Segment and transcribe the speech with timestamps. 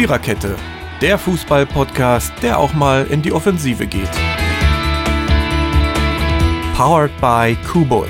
[0.00, 0.56] Viererkette,
[1.02, 4.08] der Fußball-Podcast, der auch mal in die Offensive geht.
[6.74, 8.08] Powered by Kubus.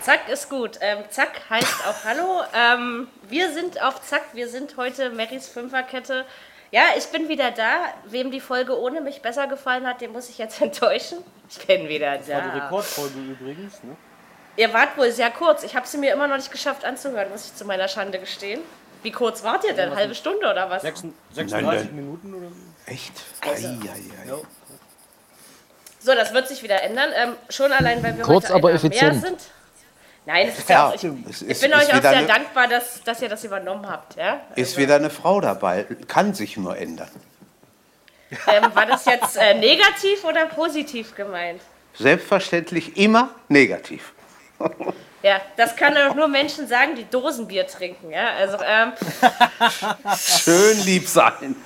[0.00, 0.78] Zack ist gut.
[0.80, 2.40] Ähm, Zack heißt auch Hallo.
[2.54, 4.22] Ähm, wir sind auf Zack.
[4.32, 6.24] Wir sind heute Marys Fünferkette.
[6.70, 7.92] Ja, ich bin wieder da.
[8.06, 11.18] Wem die Folge ohne mich besser gefallen hat, den muss ich jetzt enttäuschen.
[11.46, 12.64] Ich bin wieder Das war die da.
[12.64, 13.82] Rekordfolge übrigens.
[13.82, 13.94] Ne?
[14.56, 15.62] Ihr wart wohl sehr kurz.
[15.64, 18.60] Ich habe sie mir immer noch nicht geschafft anzuhören, muss ich zu meiner Schande gestehen.
[19.02, 19.94] Wie kurz wart ihr denn?
[19.94, 20.82] Halbe Stunde oder was?
[20.82, 21.14] 36
[21.62, 21.90] nein.
[21.94, 22.90] Minuten oder so?
[22.92, 23.12] Echt?
[23.40, 23.68] Also.
[23.68, 24.36] Ei, ei, ei.
[26.00, 27.10] So, das wird sich wieder ändern.
[27.14, 29.12] Ähm, schon allein, weil wir Kurz, heute aber effizient.
[29.12, 29.40] mehr sind.
[30.26, 32.10] Nein, es ist ja, Ja, auch, ich, es ich ist- bin ist euch auch sehr
[32.10, 34.16] eine- dankbar, dass, dass ihr das übernommen habt.
[34.16, 34.40] Ja?
[34.54, 35.84] Ist wieder eine Frau dabei.
[36.08, 37.10] Kann sich nur ändern.
[38.46, 41.60] Ähm, war das jetzt äh, negativ oder positiv gemeint?
[41.98, 44.12] Selbstverständlich immer negativ.
[45.22, 48.10] Ja, das kann doch nur Menschen sagen, die Dosenbier trinken.
[48.10, 48.28] Ja?
[48.38, 48.92] Also, ähm,
[50.18, 51.56] Schön lieb sein.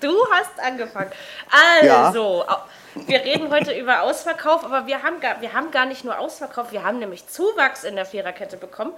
[0.00, 1.10] du hast angefangen.
[1.50, 2.62] Also, au-
[2.94, 6.72] wir reden heute über Ausverkauf, aber wir haben, gar, wir haben gar nicht nur Ausverkauf,
[6.72, 8.92] wir haben nämlich Zuwachs in der Viererkette bekommen.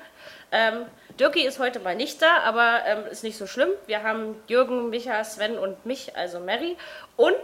[0.52, 0.86] Ähm,
[1.18, 3.68] Dirki ist heute mal nicht da, aber ähm, ist nicht so schlimm.
[3.86, 6.76] Wir haben Jürgen, Micha, Sven und mich, also Mary.
[7.16, 7.36] Und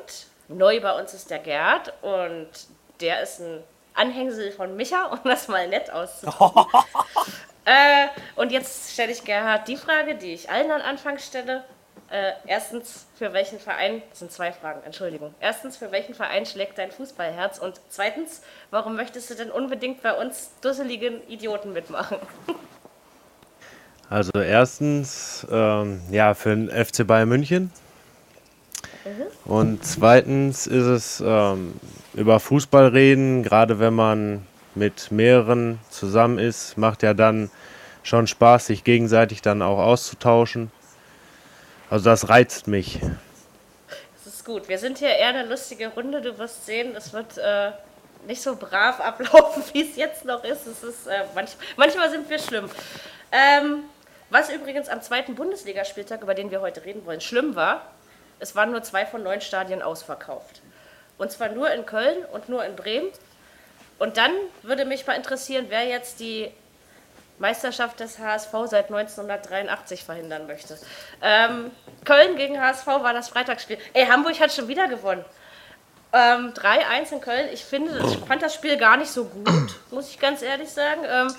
[0.48, 2.48] neu bei uns ist der Gerd und
[3.01, 3.62] der ist ein
[3.97, 6.66] Anhängsel von Micha, um das mal nett auszudrücken.
[7.69, 11.64] Äh, und jetzt stelle ich Gerhard die Frage, die ich allen am Anfang stelle.
[12.11, 15.34] Äh, erstens, für welchen Verein, das sind zwei Fragen, Entschuldigung.
[15.41, 17.58] Erstens, für welchen Verein schlägt dein Fußballherz?
[17.58, 22.19] Und zweitens, warum möchtest du denn unbedingt bei uns dusseligen Idioten mitmachen?
[24.08, 27.72] Also erstens, ähm, ja, für den FC Bayern München.
[29.44, 31.74] Und zweitens ist es ähm,
[32.17, 37.50] über Fußball reden, gerade wenn man mit mehreren zusammen ist, macht ja dann
[38.03, 40.70] schon Spaß, sich gegenseitig dann auch auszutauschen.
[41.91, 43.01] Also das reizt mich.
[44.24, 44.68] Das ist gut.
[44.68, 46.23] Wir sind hier eher eine lustige Runde.
[46.23, 47.70] Du wirst sehen, es wird äh,
[48.27, 50.67] nicht so brav ablaufen, wie es jetzt noch ist.
[50.67, 52.68] Es ist äh, manch, manchmal sind wir schlimm.
[53.30, 53.85] Ähm,
[54.30, 57.83] was übrigens am zweiten Bundesligaspieltag, über den wir heute reden wollen, schlimm war,
[58.39, 60.62] es waren nur zwei von neun Stadien ausverkauft.
[61.19, 63.09] Und zwar nur in Köln und nur in Bremen.
[63.99, 64.33] Und dann
[64.63, 66.53] würde mich mal interessieren, wer jetzt die
[67.39, 70.79] Meisterschaft des HSV seit 1983 verhindern möchte.
[71.23, 71.71] Ähm,
[72.05, 73.79] Köln gegen HSV war das Freitagsspiel.
[73.93, 75.25] Ey, Hamburg hat schon wieder gewonnen.
[76.13, 77.48] Ähm, 3-1 in Köln.
[77.53, 81.03] Ich finde, ich fand das Spiel gar nicht so gut, muss ich ganz ehrlich sagen.
[81.07, 81.35] Ähm,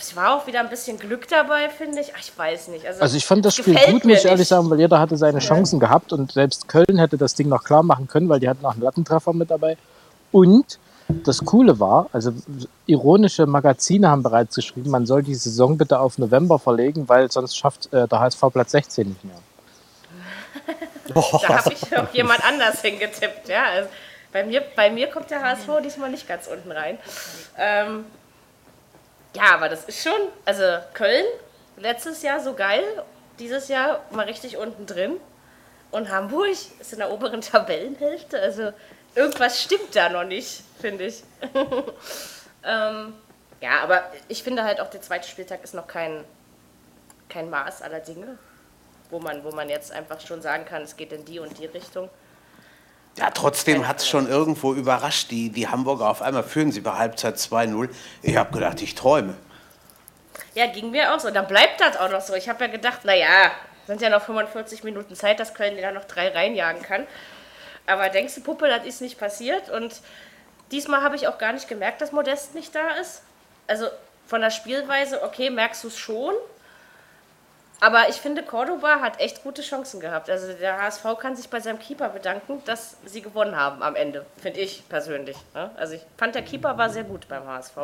[0.00, 2.12] es war auch wieder ein bisschen Glück dabei, finde ich.
[2.14, 2.86] Ach, ich weiß nicht.
[2.86, 4.48] Also, Also ich fand das Spiel gut, muss ich ehrlich nicht.
[4.48, 7.82] sagen, weil jeder hatte seine Chancen gehabt und selbst Köln hätte das Ding noch klar
[7.82, 9.76] machen können, weil die hatten auch einen Lattentreffer mit dabei.
[10.32, 10.78] Und
[11.24, 12.32] das Coole war, also
[12.86, 17.56] ironische Magazine haben bereits geschrieben, man soll die Saison bitte auf November verlegen, weil sonst
[17.56, 19.34] schafft äh, der HSV Platz 16 nicht mehr.
[21.12, 23.48] Da habe ich auch jemand anders hingetippt.
[23.48, 23.88] Ja, also
[24.32, 26.98] bei, mir, bei mir kommt der HSV diesmal nicht ganz unten rein.
[27.58, 28.04] Ähm,
[29.34, 30.64] ja, aber das ist schon, also
[30.94, 31.24] Köln
[31.76, 32.84] letztes Jahr so geil,
[33.38, 35.16] dieses Jahr mal richtig unten drin.
[35.90, 38.40] Und Hamburg ist in der oberen Tabellenhälfte.
[38.40, 38.72] Also
[39.14, 41.22] irgendwas stimmt da noch nicht, finde ich.
[42.64, 43.14] ähm,
[43.60, 46.24] ja, aber ich finde halt auch, der zweite Spieltag ist noch kein,
[47.28, 48.38] kein Maß aller Dinge
[49.10, 51.66] wo man, wo man jetzt einfach schon sagen kann, es geht in die und die
[51.66, 52.08] Richtung.
[53.16, 55.30] Ja, trotzdem hat es schon irgendwo überrascht.
[55.30, 57.88] Die, die Hamburger auf einmal führen sie bei Halbzeit 2-0.
[58.22, 59.34] Ich habe gedacht, ich träume.
[60.54, 61.30] Ja, ging mir auch so.
[61.30, 62.34] Dann bleibt das auch noch so.
[62.34, 63.50] Ich habe ja gedacht, naja,
[63.86, 67.06] sind ja noch 45 Minuten Zeit, dass Köln da noch drei reinjagen kann.
[67.86, 69.68] Aber denkst du, Puppe, das ist nicht passiert?
[69.68, 70.00] Und
[70.70, 73.22] diesmal habe ich auch gar nicht gemerkt, dass Modest nicht da ist.
[73.66, 73.86] Also
[74.26, 76.34] von der Spielweise, okay, merkst du es schon.
[77.80, 80.28] Aber ich finde, Cordoba hat echt gute Chancen gehabt.
[80.28, 84.26] Also der HSV kann sich bei seinem Keeper bedanken, dass sie gewonnen haben am Ende,
[84.42, 85.36] finde ich persönlich.
[85.54, 85.70] ne?
[85.76, 87.76] Also ich fand, der Keeper war sehr gut beim HSV.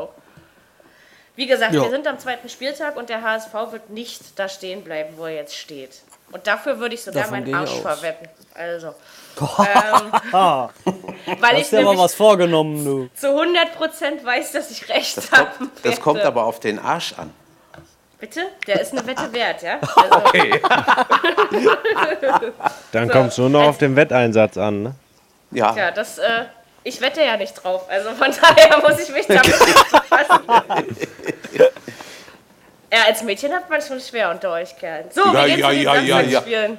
[1.34, 1.82] Wie gesagt, Ja.
[1.82, 5.34] wir sind am zweiten Spieltag und der HSV wird nicht da stehen bleiben, wo er
[5.34, 6.00] jetzt steht.
[6.32, 8.28] Und dafür würde ich sogar Davon meinen ich Arsch verwetten.
[8.54, 8.88] Also.
[9.38, 10.12] ähm,
[11.40, 13.08] weil ich Hast dir mal was vorgenommen, du.
[13.14, 15.50] zu 100% weiß, dass ich recht Das habe.
[15.56, 17.32] kommt, das kommt aber auf den Arsch an.
[18.26, 18.40] Bitte?
[18.66, 19.78] Der ist eine Wette wert, ja?
[19.94, 20.20] Also,
[22.92, 24.82] Dann So, kommt es nur noch auf den Wetteinsatz an.
[24.82, 24.94] Ne?
[25.52, 26.46] Ja, ja, das, äh,
[26.82, 27.88] ich wette ja nicht drauf.
[27.88, 30.42] Also von daher muss ich mich damit nicht befassen.
[32.92, 35.06] Ja, als Mädchen hat man schon schwer unter euch Kerlen.
[35.10, 36.16] So, Ja, wie geht's ja, ja, ja, ja.
[36.22, 36.78] Samstagsspielen?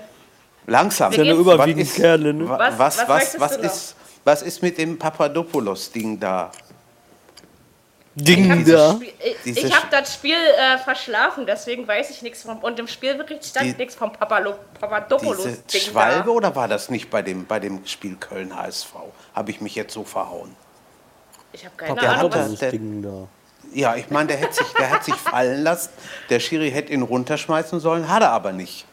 [0.65, 1.13] langsam.
[1.13, 2.49] Sind ja nur überwiegend Kerle, ne?
[2.49, 3.95] wa- Was- Was, was was, was, ist,
[4.25, 6.51] was ist mit dem Papadopoulos-Ding da?
[8.19, 8.71] Ich habe Ding da.
[8.71, 9.13] das Spiel,
[9.45, 12.57] ich, ich hab das Spiel äh, verschlafen, deswegen weiß ich nichts vom.
[12.59, 15.43] Und im Spielbericht stand nichts vom Papalo, Papadopoulos.
[15.43, 16.29] Diese Ding Schwalbe da.
[16.31, 18.93] oder war das nicht bei dem, bei dem Spiel Köln HSV?
[19.35, 20.55] Habe ich mich jetzt so verhauen?
[21.53, 22.31] Ich habe keine Der Ahnung.
[22.33, 23.27] hat Was, das- Das Ding da.
[23.73, 25.89] Ja, ich meine, der, hätte sich, der hat sich fallen lassen.
[26.29, 28.85] Der Schiri hätte ihn runterschmeißen sollen, hat er aber nicht.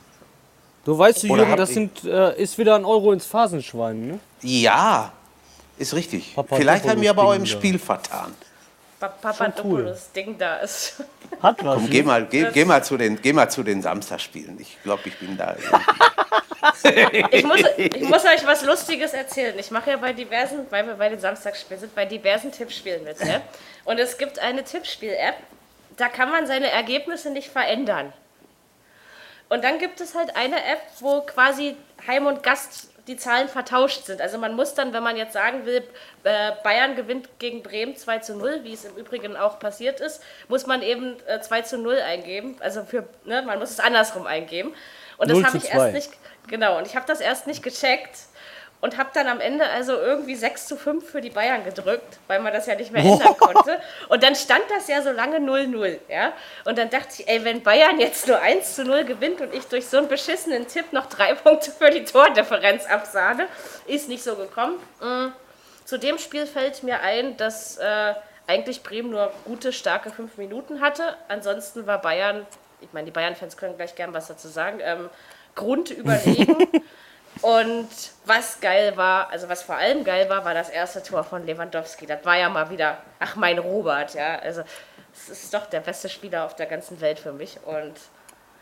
[0.84, 4.06] Du weißt, du, Oder Jürgen, das ich- sind, äh, ist wieder ein Euro ins Phasenschwein,
[4.06, 4.18] ne?
[4.42, 5.12] Ja,
[5.78, 6.34] ist richtig.
[6.34, 7.46] Papa Vielleicht haben wir aber auch im.
[7.46, 8.34] Spiel vertan.
[9.08, 11.02] Pa Papadopoulos Ding da ist.
[11.42, 11.76] Hat was.
[11.76, 14.58] Komm, geh mal, geh, geh mal zu den, geh mal zu den Samstagspielen.
[14.60, 15.56] Ich glaube, ich bin da.
[17.30, 19.58] Ich muss, ich muss euch was Lustiges erzählen.
[19.58, 23.20] Ich mache ja bei diversen, weil wir bei den Samstagsspielen sind, bei diversen Tippspielen mit.
[23.20, 23.42] Ne?
[23.84, 25.36] Und es gibt eine Tippspiel-App,
[25.98, 28.12] da kann man seine Ergebnisse nicht verändern.
[29.48, 34.06] Und dann gibt es halt eine App, wo quasi Heim und Gast die Zahlen vertauscht
[34.06, 34.20] sind.
[34.20, 35.82] Also man muss dann, wenn man jetzt sagen will,
[36.24, 40.22] äh, Bayern gewinnt gegen Bremen 2 zu 0, wie es im Übrigen auch passiert ist,
[40.48, 42.56] muss man eben äh, 2 zu 0 eingeben.
[42.60, 44.74] Also für, ne, man muss es andersrum eingeben.
[45.18, 45.70] Und das 0 habe ich 2.
[45.70, 46.10] erst nicht,
[46.48, 48.18] genau, und ich habe das erst nicht gecheckt
[48.84, 52.40] und habe dann am Ende also irgendwie 6 zu 5 für die Bayern gedrückt, weil
[52.40, 53.80] man das ja nicht mehr ändern konnte.
[54.10, 56.34] Und dann stand das ja so lange 0-0, ja.
[56.66, 59.64] Und dann dachte ich, ey, wenn Bayern jetzt nur 1 zu 0 gewinnt und ich
[59.68, 63.48] durch so einen beschissenen Tipp noch drei Punkte für die Tordifferenz absahne,
[63.86, 64.74] ist nicht so gekommen.
[65.00, 65.28] Mm.
[65.86, 68.12] Zu dem Spiel fällt mir ein, dass äh,
[68.46, 71.16] eigentlich Bremen nur gute, starke fünf Minuten hatte.
[71.28, 72.46] Ansonsten war Bayern,
[72.82, 75.08] ich meine, die Bayern-Fans können gleich gern was dazu sagen, ähm,
[75.54, 76.54] Grund überlegen.
[77.42, 77.88] Und
[78.24, 82.06] was geil war, also was vor allem geil war, war das erste Tor von Lewandowski.
[82.06, 84.38] Das war ja mal wieder, ach mein Robert, ja.
[84.38, 84.62] Also
[85.12, 87.58] es ist doch der beste Spieler auf der ganzen Welt für mich.
[87.64, 87.94] Und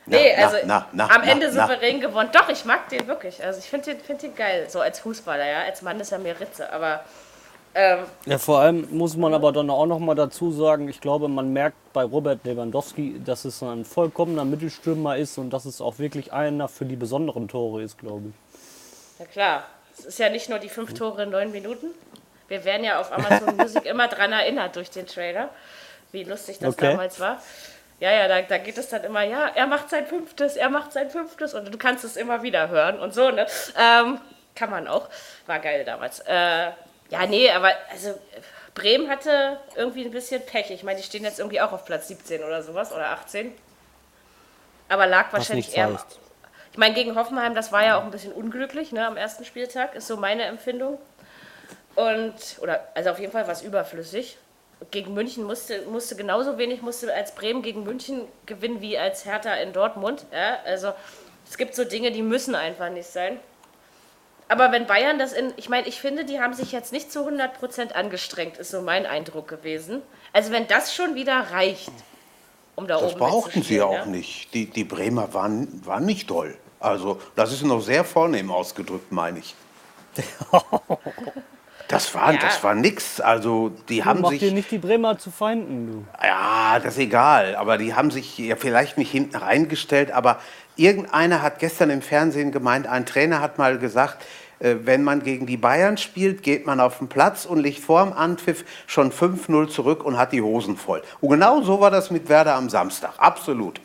[0.07, 1.67] Na, nee, na, also na, na, am na, Ende na.
[1.67, 2.31] souverän gewonnen.
[2.33, 3.43] Doch, ich mag den wirklich.
[3.45, 5.63] Also ich finde den, find den geil, so als Fußballer, ja.
[5.63, 7.05] Als Mann ist er mir Ritze, aber
[7.75, 11.29] ähm, Ja, vor allem muss man aber dann auch noch mal dazu sagen, ich glaube,
[11.29, 15.99] man merkt bei Robert Lewandowski, dass es ein vollkommener Mittelstürmer ist und dass es auch
[15.99, 18.52] wirklich einer für die besonderen Tore ist, glaube ich.
[19.23, 19.65] Ja klar,
[19.97, 21.95] es ist ja nicht nur die fünf Tore in neun Minuten.
[22.49, 25.49] Wir werden ja auf Amazon Music immer dran erinnert durch den Trailer,
[26.11, 26.91] wie lustig das Okay.
[26.91, 27.41] damals war.
[28.01, 30.93] Ja, ja, da, da geht es dann immer, ja, er macht sein fünftes, er macht
[30.93, 33.47] sein fünftes und du kannst es immer wieder hören und so, ne?
[33.79, 34.21] Ähm,
[34.57, 35.09] kann man auch.
[35.47, 36.19] War geil damals.
[36.21, 36.33] Äh,
[37.11, 38.19] ja, nee, aber also
[38.75, 40.71] Bremen hatte irgendwie ein bisschen Pech.
[40.73, 43.53] Ich meine, die stehen jetzt irgendwie auch auf Platz 17 oder sowas oder 18.
[44.89, 45.93] Aber lag wahrscheinlich eher.
[45.95, 46.19] heißt.
[46.73, 49.95] Ich meine, gegen Hoffenheim, das war ja auch ein bisschen unglücklich, ne, am ersten Spieltag,
[49.95, 50.99] ist so meine Empfindung.
[51.95, 54.39] Und, oder, also auf jeden Fall war es überflüssig.
[54.91, 59.55] Gegen München musste, musste genauso wenig musste als Bremen gegen München gewinnen wie als Hertha
[59.55, 60.25] in Dortmund.
[60.33, 60.95] Ja, also
[61.49, 63.39] es gibt so Dinge, die müssen einfach nicht sein.
[64.49, 67.21] Aber wenn Bayern das in, ich meine, ich finde, die haben sich jetzt nicht zu
[67.21, 70.03] 100% angestrengt, ist so mein Eindruck gewesen.
[70.33, 71.93] Also wenn das schon wieder reicht,
[72.77, 74.55] um da Das oben brauchten sie ja mitzuspielen, auch nicht.
[74.55, 76.57] Die, die Bremer waren, waren nicht doll.
[76.81, 79.55] Also, das ist noch sehr vornehm ausgedrückt, meine ich.
[81.89, 82.39] Das war, Ja.
[82.41, 83.21] das war nix.
[83.21, 84.39] Also, die haben Mach sich.
[84.39, 85.87] dir nicht die Bremer zu Feinden,
[86.21, 86.27] du.
[86.27, 87.55] Ja, das ist egal.
[87.57, 90.11] Aber die haben sich ja vielleicht nicht hinten reingestellt.
[90.11, 90.39] Aber
[90.77, 94.27] irgendeiner hat gestern im Fernsehen gemeint, ein Trainer hat mal gesagt, äh,
[94.63, 98.13] wenn man gegen die Bayern spielt, geht man auf den Platz und liegt vor dem
[98.13, 101.03] Anpfiff schon 5-0 zurück und hat die Hosen voll.
[101.21, 103.15] Und genau so war das mit Werder am Samstag.
[103.19, 103.81] Absolut.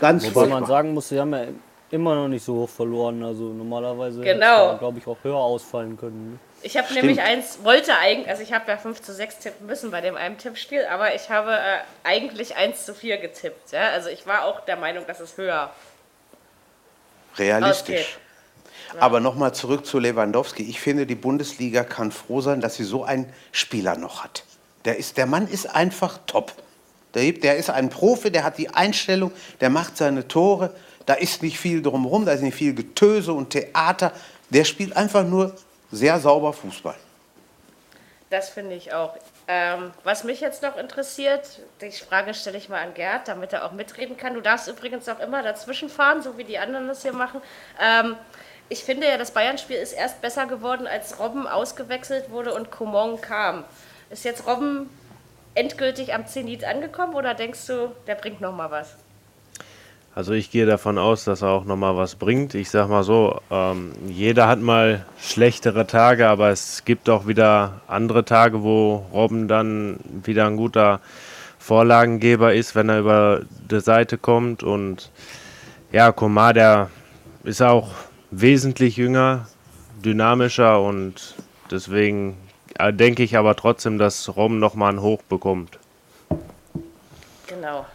[0.00, 1.46] Ganz Wobei man sagen muss, sie haben ja
[1.90, 3.22] immer noch nicht so hoch verloren.
[3.22, 4.76] Also normalerweise Genau.
[4.78, 6.32] glaube ich, auch höher ausfallen können.
[6.32, 6.38] Ne?
[6.62, 9.90] Ich habe nämlich eins, wollte eigentlich, also ich habe ja 5 zu 6 tippen müssen
[9.90, 13.72] bei dem einen Tippspiel, aber ich habe äh, eigentlich 1 zu 4 getippt.
[13.72, 13.88] Ja?
[13.90, 15.70] Also ich war auch der Meinung, dass es höher
[17.36, 17.96] Realistisch.
[18.00, 18.06] ausgeht.
[18.98, 20.62] Aber nochmal zurück zu Lewandowski.
[20.62, 24.44] Ich finde, die Bundesliga kann froh sein, dass sie so einen Spieler noch hat.
[24.84, 26.52] Der, ist, der Mann ist einfach top.
[27.14, 30.74] Der, der ist ein Profi, der hat die Einstellung, der macht seine Tore.
[31.06, 34.12] Da ist nicht viel drumherum, da ist nicht viel Getöse und Theater.
[34.50, 35.54] Der spielt einfach nur
[35.90, 36.94] sehr sauber Fußball.
[38.30, 39.14] Das finde ich auch.
[39.46, 43.66] Ähm, was mich jetzt noch interessiert, die Frage stelle ich mal an Gerd, damit er
[43.66, 44.32] auch mitreden kann.
[44.32, 47.42] Du darfst übrigens auch immer dazwischen fahren, so wie die anderen das hier machen.
[47.78, 48.16] Ähm,
[48.72, 53.20] ich finde ja, das Bayern-Spiel ist erst besser geworden, als Robben ausgewechselt wurde und Coman
[53.20, 53.64] kam.
[54.08, 54.88] Ist jetzt Robben
[55.54, 58.96] endgültig am Zenit angekommen oder denkst du, der bringt noch mal was?
[60.14, 62.54] Also ich gehe davon aus, dass er auch nochmal was bringt.
[62.54, 67.82] Ich sag mal so, ähm, jeder hat mal schlechtere Tage, aber es gibt auch wieder
[67.88, 71.00] andere Tage, wo Robben dann wieder ein guter
[71.58, 74.62] Vorlagengeber ist, wenn er über die Seite kommt.
[74.62, 75.10] Und
[75.92, 76.90] ja, Komar, der
[77.44, 77.88] ist auch
[78.32, 79.46] wesentlich jünger,
[80.04, 81.34] dynamischer und
[81.70, 82.36] deswegen
[82.78, 85.78] äh, denke ich aber trotzdem, dass Robben nochmal ein Hoch bekommt.
[87.46, 87.86] Genau.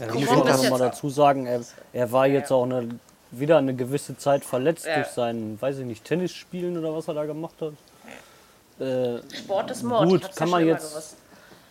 [0.00, 1.60] Ja, Guck ich muss auch noch mal jetzt- dazu sagen, er,
[1.92, 2.88] er war jetzt auch eine,
[3.30, 4.96] wieder eine gewisse Zeit verletzt Ja.
[4.96, 7.72] durch sein, weiß ich nicht, Tennisspielen oder was er da gemacht hat.
[8.84, 10.08] Äh, Sport ist Mord.
[10.08, 11.16] Gut, kann ja man jetzt-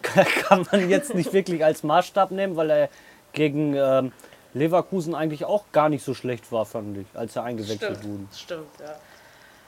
[0.47, 2.89] kann man jetzt nicht wirklich als Maßstab nehmen, weil er
[3.33, 4.11] gegen ähm,
[4.55, 8.23] Leverkusen eigentlich auch gar nicht so schlecht war, fand ich, als er eingewechselt Stimmt, wurde.
[8.35, 8.95] stimmt, ja.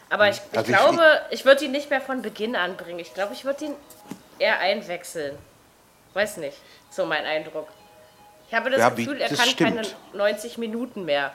[0.09, 2.99] Aber ich, ich Also ich- glaube, ich würde ihn nicht mehr von Beginn an bringen.
[2.99, 3.73] Ich glaube, ich würde ihn
[4.39, 5.37] eher einwechseln.
[6.13, 6.57] Weiß nicht,
[6.89, 7.67] so mein Eindruck.
[8.47, 9.75] Ich habe das Ja, wie- Gefühl, er das kann stimmt.
[9.75, 11.33] keine 90 Minuten mehr.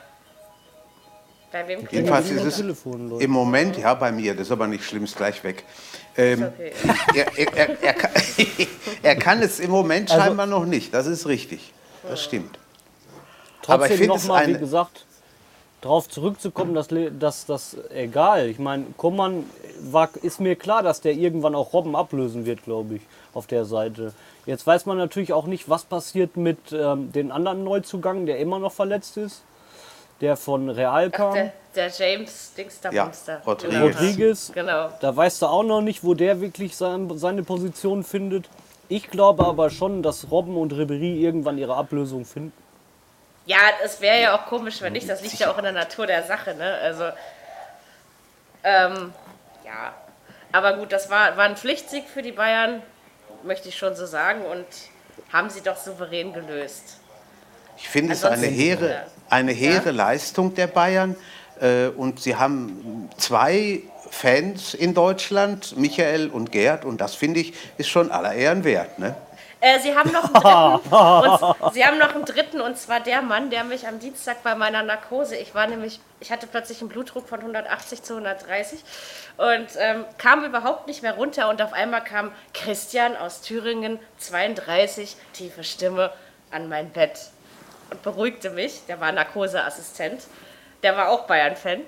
[1.51, 3.23] Bei wem kriegt Jedenfalls ist es Telefon, Leute.
[3.23, 5.63] im Moment, ja, bei mir, das ist aber nicht schlimm, ist gleich weg.
[6.17, 6.73] Ähm, okay.
[7.15, 8.11] er, er, er, er, kann,
[9.03, 11.71] er kann es im Moment Also- scheinbar noch nicht, das ist richtig.
[12.09, 12.57] Das stimmt.
[13.63, 15.05] Trotzdem nochmal, wie gesagt,
[15.81, 16.87] darauf zurückzukommen, dass,
[17.19, 18.47] dass das egal.
[18.49, 19.49] Ich meine, Kummern
[19.81, 23.01] war, ist mir klar, dass der irgendwann auch Robben ablösen wird, glaube ich,
[23.33, 24.13] auf der Seite.
[24.45, 28.59] Jetzt weiß man natürlich auch nicht, was passiert mit ähm, den anderen Neuzugang, der immer
[28.59, 29.43] noch verletzt ist,
[30.21, 31.33] der von Real Ach, kam.
[31.33, 33.11] der, der James Dingster Ja.
[33.45, 33.81] Rodriguez.
[33.81, 34.89] Rodriguez, Genau.
[35.01, 38.49] da weißt du auch noch nicht, wo der wirklich sein, seine Position findet.
[38.89, 42.62] Ich glaube aber schon, dass Robben und Ribery irgendwann ihre Ablösung finden.
[43.45, 45.09] Ja, es wäre ja auch komisch, wenn nicht.
[45.09, 46.75] Das liegt ja auch in der Natur der Sache, ne?
[46.81, 47.03] Also,
[48.63, 49.13] ähm,
[49.65, 49.93] ja.
[50.51, 52.81] Aber gut, das war, war ein Pflichtsieg für die Bayern,
[53.43, 54.43] möchte ich schon so sagen.
[54.43, 54.65] Und
[55.31, 56.99] haben sie doch souverän gelöst.
[57.77, 59.03] Ich finde es eine hehre, ja.
[59.29, 61.15] eine hehre Leistung der Bayern.
[61.59, 66.85] Äh, und sie haben zwei Fans in Deutschland, Michael und Gerd.
[66.85, 68.99] Und das finde ich, ist schon aller Ehren wert.
[68.99, 69.15] Ne?
[69.63, 70.93] Äh, sie haben noch einen dritten.
[70.93, 74.55] und, sie haben noch einen dritten und zwar der Mann, der mich am Dienstag bei
[74.55, 78.83] meiner Narkose, ich war nämlich, ich hatte plötzlich einen Blutdruck von 180 zu 130
[79.37, 85.15] und ähm, kam überhaupt nicht mehr runter und auf einmal kam Christian aus Thüringen, 32,
[85.31, 86.11] tiefe Stimme
[86.51, 87.17] an mein Bett
[87.89, 88.81] und beruhigte mich.
[88.89, 90.23] Der war Narkoseassistent.
[90.83, 91.79] Der war auch Bayern-Fan.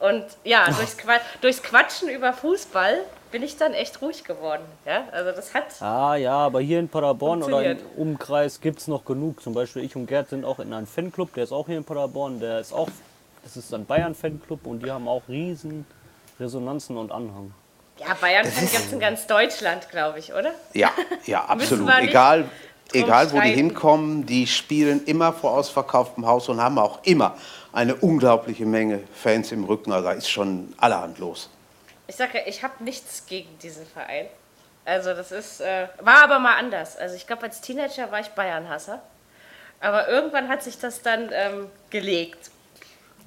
[0.00, 2.98] Und ja, durchs, Qua durchs Quatschen über Fußball
[3.30, 4.62] bin ich dann echt ruhig geworden.
[4.84, 7.78] Ja, also das hat Ah ja, aber hier in Paderborn oder im.
[7.96, 9.42] Umkreis gibt es noch genug.
[9.42, 11.84] Zum Beispiel ich und Gerd sind auch in einem Fanclub, der ist auch hier in
[11.84, 12.88] Paderborn, der ist auch,
[13.42, 15.86] das ist ein Bayern-Fanclub und die haben auch riesen
[16.38, 17.52] Resonanzen und Anhang.
[17.98, 20.52] Ja, Bayern-Fan gibt es in ganz Deutschland, glaube ich, oder?
[20.74, 20.90] Ja,
[21.26, 21.90] ja, absolut.
[22.00, 22.44] Egal,
[22.92, 27.36] egal wo die hinkommen, die spielen immer vor ausverkauftem Haus und haben auch immer
[27.72, 29.92] eine unglaubliche Menge Fans im Rücken.
[29.92, 31.50] Also da ist schon allerhand los.
[32.08, 34.26] Ich sage ja, ich habe nichts gegen diesen Verein.
[34.84, 36.96] Also das ist, äh, war aber mal anders.
[36.96, 39.02] Also ich glaube, als Teenager war ich Bayern-Hasser.
[39.80, 42.50] Aber irgendwann hat sich das dann ähm, gelegt.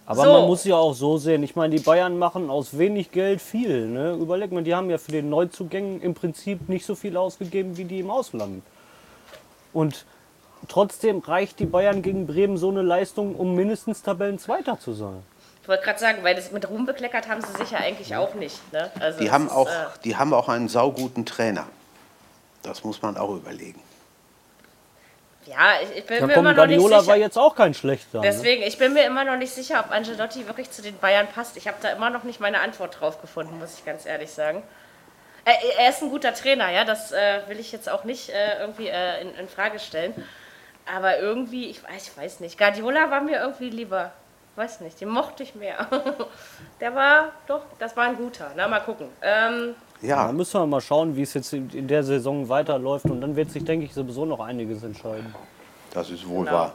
[0.06, 0.34] Aber So.
[0.34, 3.86] man muss ja auch so sehen, ich meine, die Bayern machen aus wenig Geld viel.
[3.86, 4.14] Ne?
[4.14, 7.84] Überleg mal, die haben ja für den Neuzugängen im Prinzip nicht so viel ausgegeben wie
[7.84, 8.64] die im Ausland.
[9.72, 10.06] Und
[10.68, 15.22] trotzdem reicht die Bayern gegen Bremen so eine Leistung, um mindestens Tabellenzweiter zu sein.
[15.70, 18.34] Ich wollte gerade sagen, weil das mit Ruhm bekleckert haben sie sich ja eigentlich auch
[18.34, 18.74] nicht.
[18.74, 18.90] Ne?
[19.00, 21.68] Also Die haben, ist, auch, Äh, die haben auch einen sauguten Trainer.
[22.64, 23.80] Das muss man auch überlegen.
[25.46, 27.12] ja, ich, ich bin Ja, mir komm, immer noch nicht Guardiola sicher.
[27.12, 28.18] war jetzt auch kein schlechter.
[28.20, 28.24] Ne?
[28.24, 31.56] Deswegen, ich bin mir immer noch nicht sicher, ob Angelotti wirklich zu den Bayern passt.
[31.56, 34.64] Ich habe da immer noch nicht meine Antwort drauf gefunden, muss ich ganz ehrlich sagen.
[35.46, 38.60] Er, er ist ein guter Trainer, ja, das äh, will ich jetzt auch nicht äh,
[38.60, 40.16] irgendwie äh, in, in Frage stellen.
[40.92, 42.58] Aber irgendwie, ich weiß, ich weiß nicht.
[42.58, 44.12] Guardiola war mir irgendwie lieber.
[44.60, 45.88] Weiß nicht, den mochte ich mehr.
[46.82, 48.52] Der war, doch, das war ein guter.
[48.58, 49.08] Na, mal gucken.
[49.22, 53.06] Ähm, Ja, Ja, da müssen wir mal schauen, wie es jetzt in der Saison weiterläuft.
[53.06, 55.34] Und dann wird sich, denke ich, sowieso noch einiges entscheiden.
[55.94, 56.58] das ist wohl Genau.
[56.58, 56.74] wahr.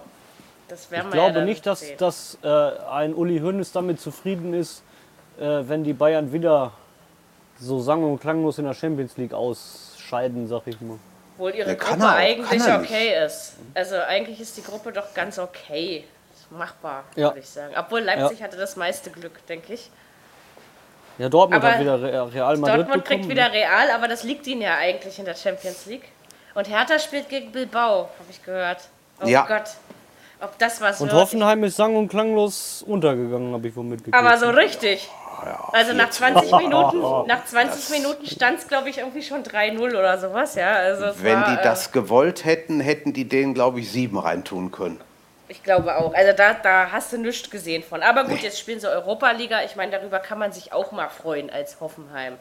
[0.73, 1.99] Ich ja glaube dann nicht, dass, sehen.
[1.99, 2.49] dass äh,
[2.91, 4.83] ein Uli Hoeneß damit zufrieden ist,
[5.39, 6.73] äh, wenn die Bayern wieder
[7.61, 10.97] so sang- und klanglos in der Champions League ausscheiden, sag ich mal.
[11.37, 13.57] Obwohl ihre Ja, Gruppe er eigentlich okay ist.
[13.75, 16.05] Also eigentlich ist die Gruppe doch ganz okay.
[16.57, 17.29] Machbar, Ja.
[17.29, 17.75] würde ich sagen.
[17.79, 19.91] Obwohl Leipzig hatte das meiste Glück, denke ich.
[21.19, 23.31] Ja, Dortmund Aber hat wieder Re- Real Madrid Dortmund kriegt bekommen.
[23.31, 26.09] wieder Real, aber das liegt ihnen ja eigentlich in der Champions League.
[26.55, 28.79] Und Hertha spielt gegen Bilbao, habe ich gehört.
[29.23, 29.43] Oh Ja.
[29.47, 29.71] Gott.
[30.41, 31.21] Ob das was Und wird.
[31.21, 34.17] Hoffenheim ist sang- und klanglos untergegangen, habe ich wohl mitgekriegt.
[34.17, 35.09] Aber so richtig.
[35.73, 40.19] Also nach 20 Minuten, nach 20 Minuten stand es, glaube ich, irgendwie schon 3-0 oder
[40.19, 40.73] sowas, ja.
[40.73, 44.71] Also Wenn war, die äh, das gewollt hätten, hätten die denen, glaube ich, sieben reintun
[44.73, 45.01] können.
[45.55, 46.13] Ich glaube auch.
[46.15, 48.03] Also da, da hast du nichts gesehen von.
[48.03, 49.63] Aber gut, jetzt spielen sie Europa-Liga.
[49.63, 52.37] Ich meine, darüber kann man sich auch mal freuen als Hoffenheim.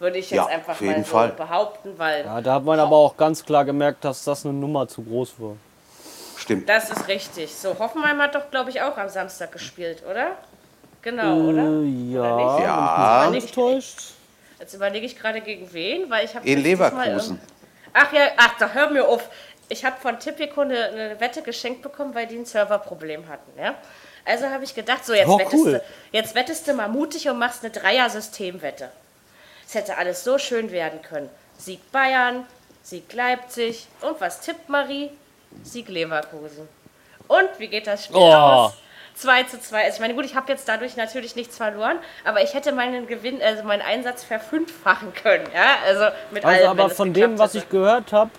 [0.00, 1.28] Würde ich jetzt Ja, einfach auf jeden mal so Fall.
[1.30, 4.88] behaupten, weil ja, da hat man aber auch ganz klar gemerkt, dass das eine Nummer
[4.88, 5.56] zu groß war.
[6.36, 6.68] Stimmt.
[6.68, 7.54] das ist richtig.
[7.54, 10.32] So, Hoffenheim hat doch, glaube ich, auch am Samstag gespielt, oder?
[11.00, 11.62] Genau, oder?
[11.62, 12.64] Äh, Oder ja, nicht?
[12.66, 13.46] Ja, nicht?
[13.48, 14.00] getäuscht.
[14.58, 17.40] Jetzt überlege ich gerade gegen wen, weil ich habe in Leverkusen.
[17.94, 19.30] Ach ja, ach, da hör mir auf.
[19.68, 23.58] Ich habe von Tipico eine, eine Wette geschenkt bekommen, weil die ein Serverproblem hatten.
[23.58, 23.74] Ja?
[24.24, 25.72] Also habe ich gedacht, so jetzt, Oh, wettest cool.
[25.72, 25.82] du,
[26.12, 28.90] jetzt wettest du mal mutig und machst eine Dreier-Systemwette.
[29.66, 31.28] Es hätte alles so schön werden können.
[31.58, 32.46] Sieg Bayern,
[32.82, 35.10] Sieg Leipzig und was tippt Marie?
[35.62, 36.68] Sieg Leverkusen.
[37.28, 38.32] Und wie geht das Spiel Oh.
[38.32, 38.72] aus?
[39.16, 39.84] 2 zu 2.
[39.84, 43.06] Also ich meine, gut, ich habe jetzt dadurch natürlich nichts verloren, aber ich hätte meinen
[43.06, 45.46] Gewinn, also meinen Einsatz verfünffachen können.
[45.54, 48.30] Ja, also mit Also, allem, aber von dem, was ich gehört habe,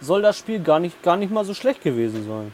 [0.00, 2.52] soll das Spiel gar nicht, gar nicht mal so schlecht gewesen sein.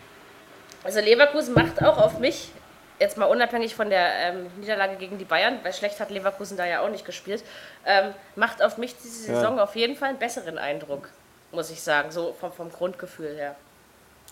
[0.84, 2.50] Also Leverkusen macht auch auf mich,
[2.98, 6.64] jetzt mal unabhängig von der ähm, Niederlage gegen die Bayern, weil schlecht hat Leverkusen da
[6.66, 7.42] ja auch nicht gespielt,
[7.84, 11.08] ähm, macht auf mich diese Saison auf jeden Fall einen besseren Eindruck,
[11.52, 13.56] muss ich sagen, so vom, vom Grundgefühl her.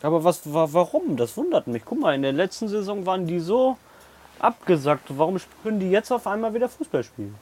[0.02, 1.16] Aber was, wa- warum?
[1.16, 1.82] Das wundert mich.
[1.84, 3.76] Guck mal, in der letzten Saison waren die so
[4.38, 5.06] abgesackt.
[5.08, 7.34] Warum können die jetzt auf einmal wieder Fußball spielen?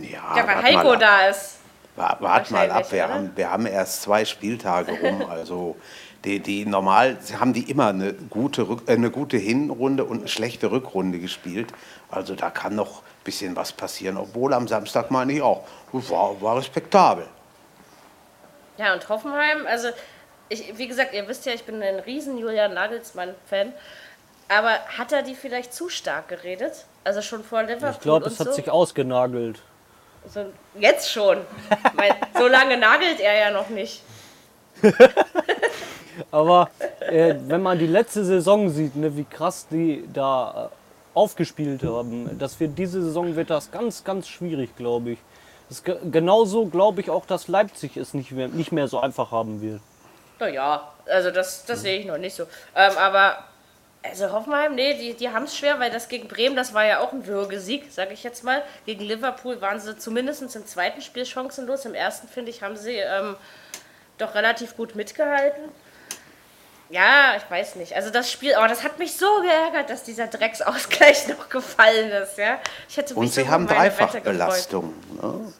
[0.00, 1.58] Ja, Ja, weil Heiko da ist.
[1.96, 5.24] Wa- Wart mal ab, wir haben, wir haben erst zwei Spieltage rum.
[5.30, 5.76] Also
[6.24, 10.28] die, die normal haben die immer eine gute, Rück, äh, eine gute Hinrunde und eine
[10.28, 11.72] schlechte Rückrunde gespielt.
[12.10, 14.16] Also da kann noch ein bisschen was passieren.
[14.16, 17.26] Obwohl am Samstag meine ich auch, war, war respektabel.
[18.78, 19.88] Ja, und Hoffenheim, also
[20.48, 23.72] ich, wie gesagt, ihr wisst ja, ich bin ein riesen Julian Nagelsmann-Fan.
[24.48, 26.86] Aber hat er die vielleicht zu stark geredet?
[27.04, 28.52] Also schon vor Liverpool Ich glaube, es hat so?
[28.52, 29.60] sich ausgenagelt.
[30.32, 30.44] So
[30.78, 31.38] jetzt schon.
[31.94, 34.02] Mein, so lange nagelt er ja noch nicht.
[36.30, 41.82] Aber äh, wenn man die letzte Saison sieht, ne, wie krass die da äh, aufgespielt
[41.82, 45.18] haben, das wird diese Saison wird das ganz, ganz schwierig, glaube ich.
[45.68, 49.30] Das, ge- genauso glaube ich auch, dass Leipzig es nicht mehr, nicht mehr so einfach
[49.30, 49.80] haben wird.
[50.38, 52.44] Naja, also das, das sehe ich noch nicht so.
[52.74, 53.38] Ähm, aber,
[54.08, 57.00] also Hoffenheim, nee, die, die haben es schwer, weil das gegen Bremen, das war ja
[57.00, 58.62] auch ein Würgesieg, sage ich jetzt mal.
[58.84, 61.84] Gegen Liverpool waren sie zumindest im zweiten Spiel chancenlos.
[61.84, 63.36] Im ersten, finde ich, haben sie ähm,
[64.18, 65.64] doch relativ gut mitgehalten.
[66.88, 67.96] Ja, ich weiß nicht.
[67.96, 72.38] Also das Spiel, aber das hat mich so geärgert, dass dieser Drecksausgleich noch gefallen ist,
[72.38, 72.58] ja.
[72.88, 73.66] Ich hätte mich Und so sie haben.
[73.66, 74.94] Dreifachbelastung.
[75.20, 75.52] Ne?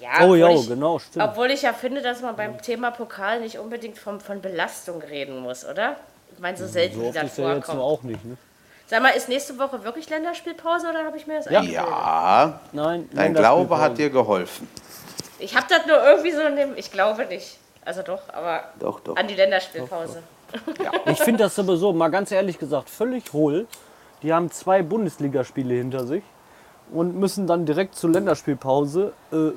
[0.00, 1.24] Ja, Oh ja, ich, genau, stimmt.
[1.24, 5.38] Obwohl ich ja finde, dass man beim Thema Pokal nicht unbedingt vom, von Belastung reden
[5.38, 5.96] muss, oder?
[6.42, 8.24] Ich meine, so selten So die oft das ist er jetzt nur auch nicht.
[8.24, 8.36] Ne?
[8.88, 11.60] Sag mal, ist nächste Woche wirklich Länderspielpause oder habe ich mir das Ja.
[11.60, 11.86] eingebildet?
[11.86, 14.66] Ja, Nein, dein Glaube hat dir geholfen.
[15.38, 17.58] Ich habe das nur irgendwie so in dem, ich glaube nicht.
[17.84, 19.14] Also doch, aber Doch, doch.
[19.14, 20.24] an die Länderspielpause.
[21.06, 23.68] Ich finde das sowieso, mal ganz ehrlich gesagt, völlig hohl.
[24.24, 26.24] Die haben zwei Bundesligaspiele hinter sich
[26.92, 29.12] und müssen dann direkt zur Länderspielpause.
[29.32, 29.52] Äh, äh,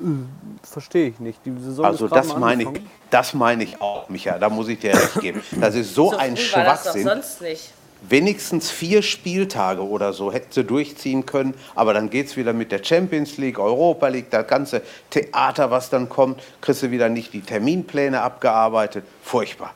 [0.62, 1.38] Verstehe ich nicht.
[1.44, 2.68] Die Saison Also das meine ich,
[3.10, 4.38] das meine ich auch, Micha.
[4.38, 5.42] Da muss ich dir recht geben.
[5.60, 7.04] Das ist so, So ein früh war das doch Schwachsinn.
[7.04, 7.72] sonst nicht.
[8.08, 11.54] Wenigstens vier Spieltage oder so hätten sie durchziehen können.
[11.74, 15.88] Aber dann geht es wieder mit der Champions League, Europa League, das ganze Theater, was
[15.88, 16.40] dann kommt.
[16.60, 19.04] Kriegst du wieder nicht die Terminpläne abgearbeitet.
[19.22, 19.72] Furchtbar.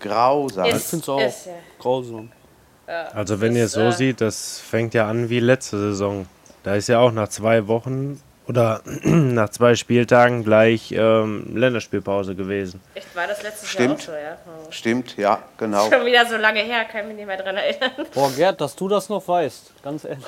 [0.00, 0.66] Grausam.
[0.66, 1.52] Ich Ist- finde es auch ist, ja.
[1.78, 2.30] grausam.
[3.14, 6.26] Also wenn ihr es so äh, seht, das fängt ja an wie letzte Saison.
[6.62, 12.80] Da ist ja auch nach zwei Wochen oder nach zwei Spieltagen gleich ähm, Länderspielpause gewesen.
[12.94, 14.06] Echt, war das letztes Stimmt.
[14.06, 14.64] Jahr auch so, ja?
[14.64, 14.72] Hm.
[14.72, 15.90] Stimmt, ja, genau.
[15.90, 17.92] Schon wieder so lange her, kann mich nicht mehr dran erinnern.
[18.14, 19.72] Boah, Gerd, dass du das noch weißt.
[19.82, 20.24] Ganz ehrlich.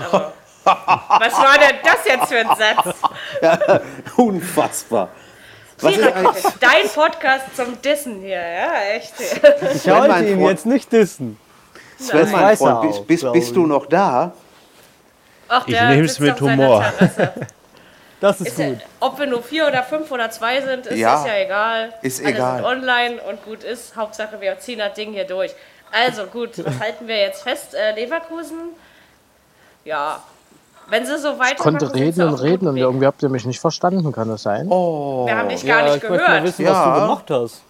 [0.65, 3.83] Was war denn das jetzt für ein Satz?
[4.17, 5.09] Unfassbar.
[5.81, 9.15] Was ist eigentlich, Dein Podcast zum Dissen hier, ja, echt.
[9.75, 11.37] Ich wollte ihn jetzt nicht dissen.
[11.99, 14.33] Sven, mein weiß Freund, auch, bist, bist, bist du noch da?
[15.55, 16.85] Ach, Ich nehm's sitzt mit Humor.
[18.21, 18.79] Das ist Ist ja, gut.
[19.01, 21.93] ob wir nur vier oder fünf oder zwei sind, ist, Ja, ist ja egal.
[22.03, 22.57] ist Alle egal.
[22.59, 23.97] sind online und gut ist.
[23.97, 25.53] Hauptsache, wir ziehen das Ding hier durch.
[25.91, 27.75] Also gut, was halten wir jetzt fest?
[27.75, 28.59] Äh, Leverkusen,
[29.85, 30.21] ja,
[30.89, 33.45] wenn sie so weitermachen, konnte sind sie reden und reden und irgendwie habt ihr mich
[33.45, 34.69] nicht verstanden, kann das sein?
[34.71, 36.45] Oh, Wir haben dich gar ja, nicht ich möchte mal gehört.
[36.45, 36.95] wissen, was Ja.
[36.95, 37.63] du gemacht hast.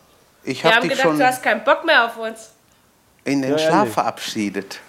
[0.45, 2.51] ich Wir habe haben dich gedacht, schon du hast keinen Bock mehr auf uns.
[3.25, 3.95] in den Ja, Schlaf ehrlich.
[3.95, 4.81] verabschiedet.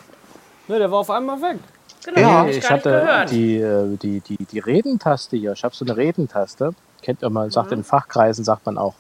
[0.68, 1.60] Ne, der war auf einmal weg.
[2.06, 5.54] Genau, Ja, hab ich ich hatte die, äh, die, die, die Redentaste hier.
[5.54, 6.74] Ich habe so eine Redentaste.
[7.02, 7.52] Kennt ihr mal, Mhm.
[7.52, 8.94] sagt in Fachkreisen, sagt man auch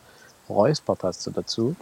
[0.49, 1.75] Räuspertaste dazu.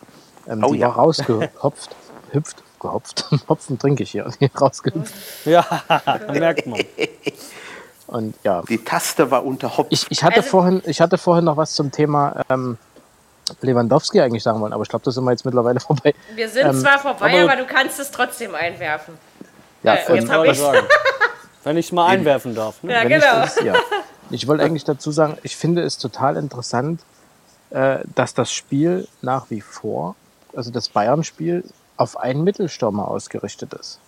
[0.48, 0.88] Ähm, Oh die ja.
[0.88, 1.96] war rausgehopft,
[2.32, 3.26] hüpft, gehopft.
[3.50, 4.30] Hopfen trinke ich hier.
[4.40, 5.14] Die rausgehüpft.
[5.46, 5.66] Ja,
[6.32, 6.80] merkt man.
[8.08, 9.88] Und ja, Die Taste war unter Hopf.
[9.90, 12.78] ich, ich, hatte Also- vorhin, ich hatte vorhin noch was zum Thema ähm,
[13.62, 16.14] Lewandowski eigentlich sagen wollen, aber ich glaube, da sind wir jetzt mittlerweile vorbei.
[16.36, 19.14] Wir sind Ähm, zwar vorbei, aber- aber, du kannst es trotzdem einwerfen.
[19.84, 20.62] Ja, Äh, jetzt hab Wollte ich's.
[20.62, 20.88] sagen.
[21.64, 22.82] Wenn ich mal einwerfen darf.
[22.84, 22.94] Ne?
[22.94, 23.44] Ja, Wenn genau.
[23.44, 23.76] Ich, das, ja.
[24.32, 27.02] ich wollte eigentlich dazu sagen, ich finde es total interessant,
[27.70, 30.16] äh, dass das Spiel nach wie vor,
[30.56, 31.64] also das Bayern-Spiel,
[31.98, 34.00] auf einen Mittelstürmer ausgerichtet ist.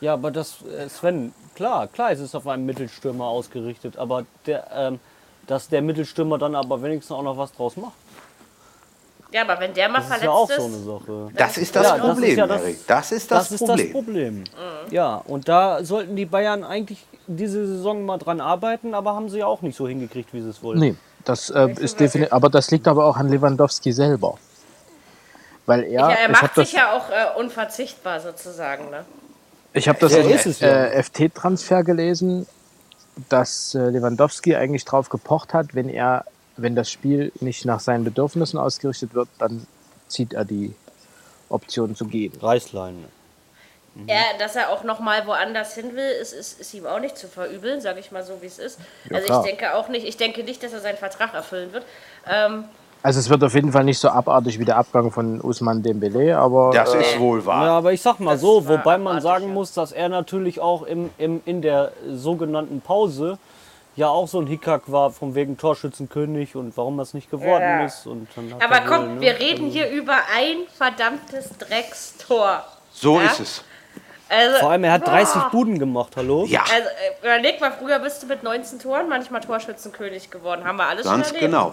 [0.00, 4.66] Ja, aber das, äh, Sven, klar, klar, es ist auf einen Mittelstürmer ausgerichtet, aber der,
[4.74, 4.98] ähm,
[5.46, 7.92] dass der Mittelstürmer dann aber wenigstens auch noch was draus macht.
[9.32, 11.30] Ja, aber wenn der mal Das ist verletzt ja auch ist, so eine Sache.
[11.36, 12.86] Das ist das Ja, das ist Problem, ja das- Erik.
[12.86, 13.86] Das ist das, Das ist Problem.
[13.86, 14.44] das Problem.
[14.90, 19.38] Ja, und da sollten die Bayern eigentlich diese Saison mal dran arbeiten, aber haben sie
[19.38, 20.80] ja auch nicht so hingekriegt, wie sie es wollten.
[20.80, 22.32] Nee, das äh, ist definitiv.
[22.32, 24.36] Aber das liegt aber auch an Lewandowski selber.
[25.66, 25.90] Weil er.
[25.90, 28.90] ja, er habe macht sich ja auch äh, unverzichtbar sozusagen.
[28.90, 29.04] Ne?
[29.72, 30.86] ich hab das Er im ist ja.
[30.86, 32.46] äh, FT-Transfer gelesen,
[33.28, 36.24] dass äh, Lewandowski eigentlich drauf gepocht hat, wenn er,
[36.62, 39.66] wenn das Spiel nicht nach seinen Bedürfnissen ausgerichtet wird, dann
[40.08, 40.74] zieht er die
[41.48, 42.32] Option zu gehen.
[42.40, 43.04] Reißleine.
[44.06, 47.18] Ja, dass er auch noch mal woanders hin will, ist, ist, ist ihm auch nicht
[47.18, 48.78] zu verübeln, sage ich mal so, wie es ist.
[49.12, 49.40] also klar.
[49.44, 51.84] ich denke auch nicht, ich denke nicht, dass er seinen Vertrag erfüllen wird.
[52.30, 52.64] Ähm,
[53.02, 56.38] Also es wird auf jeden Fall nicht so abartig wie der Abgang von Usman Dembele,
[56.38, 57.64] aber Das äh, ist wohl wahr.
[57.66, 59.54] Ja, aber ich sag mal Das so, wobei man abartig, sagen ja.
[59.54, 63.38] muss, dass er natürlich auch im, im, in der sogenannten Pause
[64.00, 67.84] ja auch so ein Hickhack war, von wegen Torschützenkönig und warum das nicht geworden Ja.
[67.84, 68.06] ist.
[68.06, 69.20] Und dann hat aber er wohl, komm, ne?
[69.20, 72.64] wir reden hier über ein verdammtes Dreckstor.
[72.92, 73.26] So Ja?
[73.26, 73.64] ist es.
[74.28, 75.10] Also, Vor allem, er hat boah.
[75.12, 76.44] 30 Buden gemacht, hallo?
[76.46, 76.88] Ja, Also
[77.20, 80.64] überleg mal, früher bist du mit 19 Toren manchmal Torschützenkönig geworden.
[80.64, 81.52] Haben wir alles ganz schon erlebt.
[81.52, 81.72] genau.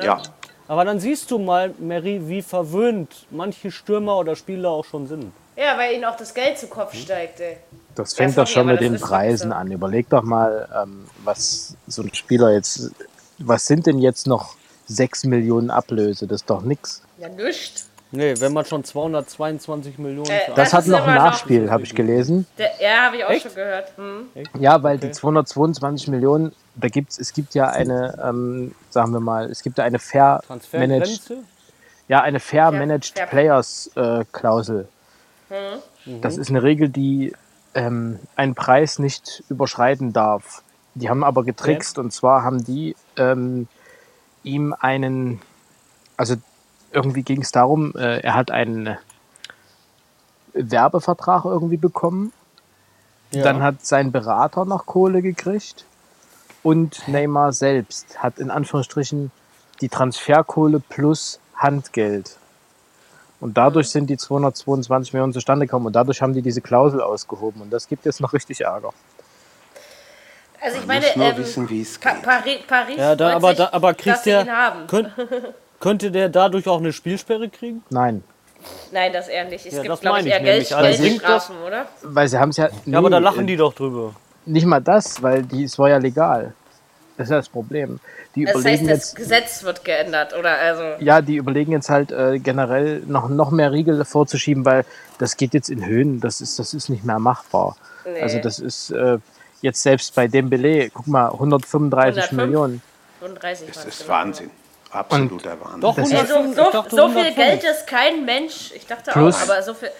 [0.00, 0.22] Ja.
[0.68, 5.32] Aber dann siehst du mal, Mary, wie verwöhnt manche Stürmer oder Spieler auch schon sind.
[5.56, 7.58] Ja, weil ihnen auch das Geld zu Kopf steigt, ey.
[7.94, 9.56] Das fängt doch schon mit den Preisen so.
[9.56, 9.70] an.
[9.70, 12.90] Überleg doch mal, ähm, was so ein Spieler jetzt,
[13.38, 16.26] was sind denn jetzt noch 6 Millionen Ablöse?
[16.26, 17.02] Das ist doch nix.
[17.18, 17.84] Ja, nischt.
[18.14, 21.94] Nee, wenn man schon 222 Millionen Äh, Das, Das hat noch ein Nachspiel, habe ich
[21.94, 22.46] gelesen.
[22.58, 23.42] Der, ja, habe ich auch Echt?
[23.44, 23.92] schon gehört.
[23.96, 24.28] Hm.
[24.60, 29.50] Ja, weil die 222 Millionen, da gibt's, es gibt ja eine, ähm, sagen wir mal,
[29.50, 31.22] es gibt ja eine fair managed,
[32.08, 34.88] ja, eine fair managed fair- Players äh, Klausel.
[36.20, 37.32] Das ist eine Regel, die
[37.74, 40.62] ähm, einen Preis nicht überschreiten darf.
[40.94, 43.66] Die haben aber getrickst und zwar haben die ähm,
[44.42, 45.40] ihm einen,
[46.16, 46.36] also
[46.92, 48.96] irgendwie ging es darum, äh, er hat einen
[50.52, 52.32] Werbevertrag irgendwie bekommen
[53.40, 55.86] dann hat sein Berater noch Kohle gekriegt
[56.62, 59.30] und Neymar selbst hat in Anführungsstrichen
[59.80, 62.36] die Transferkohle plus Handgeld.
[63.42, 67.60] Und dadurch sind die 222 Millionen zustande gekommen und dadurch haben die diese Klausel ausgehoben
[67.60, 68.90] und das gibt jetzt noch richtig Ärger.
[70.60, 71.66] Also ich meine, ähm, wissen,
[72.00, 72.14] Pa.
[72.22, 74.86] Paris, Paris Ja, da, aber, da, aber kriegt der, ihn haben.
[74.86, 75.10] könnt,
[75.80, 77.82] könnte der dadurch auch eine Spielsperre kriegen?
[77.90, 78.22] Nein,
[78.92, 79.66] Nein, das eher nicht.
[79.66, 80.72] Es Ja, gibt, glaube ich, eher Geld.
[80.72, 81.86] Also Geldstrafen, oder?
[82.02, 82.68] weil sie haben es ja.
[82.86, 84.14] Ja, aber da lachen die doch drüber.
[84.46, 86.54] Nicht mal das, weil die, es war ja legal.
[87.22, 88.00] Das ist ja das Problem.
[88.34, 89.16] Die Das heißt, überlegen das jetzt.
[89.16, 90.58] Gesetz wird geändert, oder?
[90.58, 94.84] Also, Ja, die überlegen jetzt halt äh, generell noch, noch mehr Riegel vorzuschieben, weil
[95.18, 97.76] das geht jetzt in Höhen, das ist, das ist nicht mehr machbar.
[98.04, 98.20] Nee.
[98.20, 99.18] Also das ist äh,
[99.60, 102.32] jetzt selbst bei Dembele, guck mal, 135 105.
[102.32, 102.82] Millionen.
[103.20, 104.12] 35 Das ist genau.
[104.12, 104.50] Wahnsinn.
[104.90, 105.80] Absoluter Wahnsinn.
[105.80, 107.36] Doch, Das Ey, 105, so, so, dachte so viel 105.
[107.36, 108.72] Geld ist kein Mensch.
[108.74, 109.90] Ich dachte Plus- auch, aber so viel.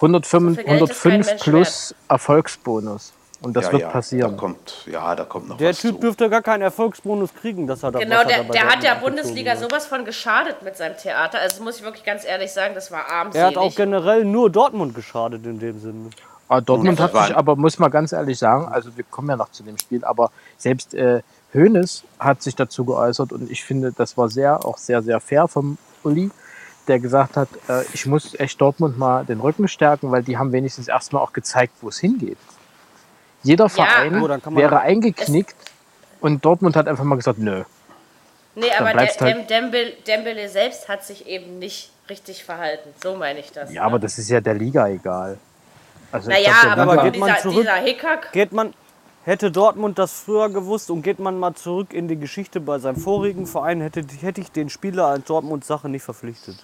[0.00, 3.12] 105, So viel Geld ist kein 105 Mensch plus Erfolgsbonus.
[3.44, 4.36] Und das ja, wird ja, Da passieren.
[4.36, 6.00] kommt, ja, da kommt noch Der was Typ zu.
[6.00, 8.84] dürfte gar keinen Erfolgsbonus kriegen, dass er da Genau, er der, da der hat Dortmund
[8.84, 9.58] der Bundesliga hat.
[9.58, 11.38] sowas von geschadet mit seinem Theater.
[11.40, 13.46] Also, das muss ich wirklich ganz ehrlich sagen, das war Er armselig.
[13.46, 16.10] hat auch generell nur Dortmund geschadet in dem Sinne.
[16.48, 19.36] Aber Dortmund Das hat sich aber, muss man ganz ehrlich sagen, also wir kommen ja
[19.36, 21.22] noch zu dem Spiel, aber selbst äh,
[21.54, 25.48] Hoeneß hat sich dazu geäußert und ich finde, das war sehr, auch sehr, sehr fair
[25.48, 26.30] vom Uli,
[26.88, 30.52] der gesagt hat, äh, ich muss echt Dortmund mal den Rücken stärken, weil die haben
[30.52, 32.38] wenigstens erstmal auch gezeigt, wo es hingeht.
[33.44, 35.54] Jeder Verein Oh, kann man wäre aber- eingeknickt
[36.20, 37.62] und Dortmund hat einfach mal gesagt, nö.
[38.56, 42.90] Nee, aber der, halt- Dem, Dembele, Dembele selbst hat sich eben nicht richtig verhalten.
[43.02, 43.72] So meine ich das.
[43.72, 44.00] Ja, aber ne?
[44.00, 45.38] das ist ja der Liga egal.
[46.12, 48.32] Also Naja, glaub, der aber, Aber Liga- geht man dieser, zurück- dieser Hickhack.
[48.32, 48.72] Geht man,
[49.24, 52.96] hätte Dortmund das früher gewusst und geht man mal zurück in die Geschichte bei seinem
[52.96, 56.56] vorigen Verein, hätte, hätte ich den Spieler als Dortmund Sache nicht verpflichtet.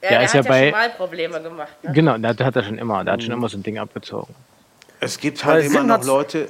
[0.00, 1.72] Ja, Der der ist hat ja ja bei- schon mal Probleme gemacht.
[1.82, 1.92] Ne?
[1.92, 3.24] Genau, der hat er schon immer, der hat Mhm.
[3.24, 4.34] schon immer so ein Ding abgezogen.
[5.00, 6.48] Es gibt halt Weil immer Sinn noch hat's- Leute,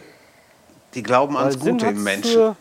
[0.94, 2.33] die glauben ans Weil Sinn Gute hat's im Menschen.
[2.33, 2.57] Für,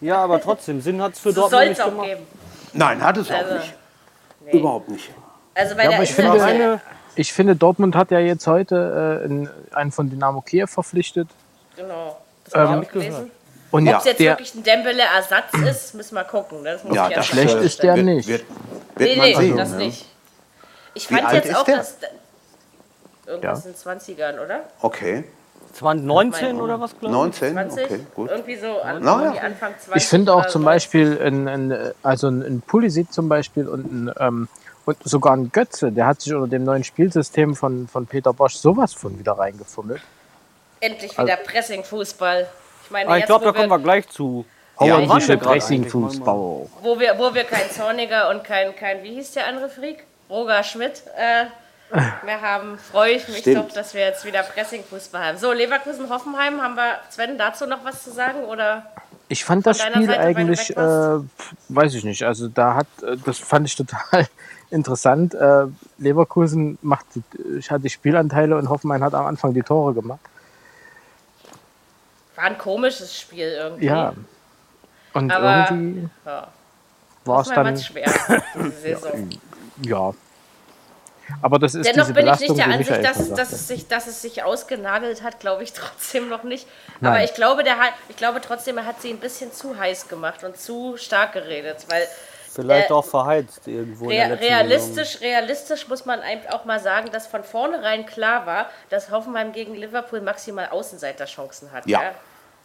[0.00, 2.06] ja, aber trotzdem, Sinn hat es für So Dortmund soll nicht es auch gemacht.
[2.06, 2.26] geben.
[2.72, 3.74] Nein, hat es auch Also, nicht.
[4.52, 5.10] Überhaupt nicht.
[5.54, 6.80] Also bei Ja, der aber ich finde- ja- Eine,
[7.16, 11.28] Ich finde, Dortmund hat ja jetzt heute äh, einen- einen von Dynamo Kiew verpflichtet.
[11.76, 12.16] Genau.
[12.44, 13.30] Das habe Ähm, ich auch gelesen.
[13.72, 13.94] Und Ja.
[13.94, 16.62] Ob es jetzt der, wirklich ein Dembele-Ersatz ist, müssen wir gucken.
[16.62, 16.72] ne?
[16.74, 18.28] Das muss Ja, ich das erst schlecht ist der nicht.
[18.28, 18.44] Wird,
[18.96, 19.56] wird Nee, man nee, sehen.
[19.56, 19.76] das ne?
[19.78, 20.06] nicht.
[20.94, 21.76] Ich Wie fand alt jetzt ist auch, der?
[21.78, 21.96] dass.
[23.30, 24.64] Irgendwas in den 20ern, oder?
[24.80, 25.24] Okay.
[25.72, 27.12] 2019 oder was, glaube ich?
[27.12, 27.52] 19?
[27.52, 27.84] 20?
[27.84, 28.30] Okay, gut.
[28.30, 29.22] Irgendwie so an, Na ja.
[29.22, 30.02] irgendwie Anfang 20.
[30.02, 30.64] ich finde auch zum.
[30.64, 34.48] Beispiel ein, ein, also ein, ein Pulisic zum Beispiel und, ein, ähm,
[34.84, 38.56] und sogar ein Götze, der hat sich unter dem neuen Spielsystem von, von Peter Bosch
[38.56, 40.02] sowas von wieder reingefummelt.
[40.80, 42.48] Endlich wieder Pressing-Fußball.
[42.84, 44.44] Ich meine, Ah, ich jetzt, glaube, wo da kommen wir gleich zu.
[44.80, 46.68] Ja, wir gerade Pressing-Fußball.
[46.82, 50.04] Wo wir, wo wir kein Zorniger und kein, kein, wie hieß der andere Freak?
[50.30, 51.46] Roger Schmidt äh,
[52.24, 53.56] mehr haben, freue ich mich Stimmt.
[53.70, 55.38] doch, dass wir jetzt wieder Pressing-Fußball haben.
[55.38, 58.44] So, Leverkusen-Hoffenheim, haben wir, Sven, dazu noch was zu sagen?
[58.44, 58.84] Oder?
[59.28, 61.18] Ich fand das Spiel Seite, eigentlich, äh,
[61.68, 62.22] weiß ich nicht.
[62.24, 64.26] Also da hat, äh, das fand ich total
[64.70, 65.34] interessant.
[65.34, 65.66] Äh,
[65.98, 67.06] Leverkusen macht,
[67.58, 70.20] ich hatte die Spielanteile und Hoffenheim hat am Anfang die Tore gemacht.
[72.36, 73.86] War ein komisches Spiel irgendwie.
[73.86, 74.12] Ja.
[75.12, 76.48] Und Aber- irgendwie Ja.
[77.24, 78.10] war es dann, schwer,
[78.56, 79.30] diese Saison.
[79.82, 80.12] ja.
[81.42, 83.68] Aber das ist Dennoch diese bin ich Belastung, nicht der Ansicht, dass, es- dass, es
[83.68, 86.66] sich, dass es sich ausgenagelt hat, glaube ich trotzdem noch nicht.
[87.00, 87.24] Aber Nein.
[87.24, 90.44] ich glaube, der hat, ich glaube trotzdem, er hat sie ein bisschen zu heiß gemacht
[90.44, 92.02] und zu stark geredet, weil
[92.52, 96.18] Vielleicht Äh, auch verheizt irgendwo in der Rea realistisch, realistisch muss man
[96.50, 101.86] auch mal sagen, dass von vornherein klar war, dass Hoffenheim gegen Liverpool maximal Außenseiterchancen hat.
[101.86, 102.00] Ja.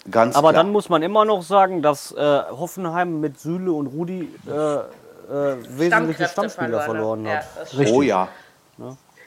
[0.10, 0.64] Ganz Aber klar.
[0.64, 5.58] dann muss man immer noch sagen, dass äh, Hoffenheim mit Süle und Rudi äh, äh,
[5.70, 7.46] wesentliche Stammspieler verloren Ja, hat.
[7.68, 7.90] stimmt.
[7.92, 8.28] oh ja,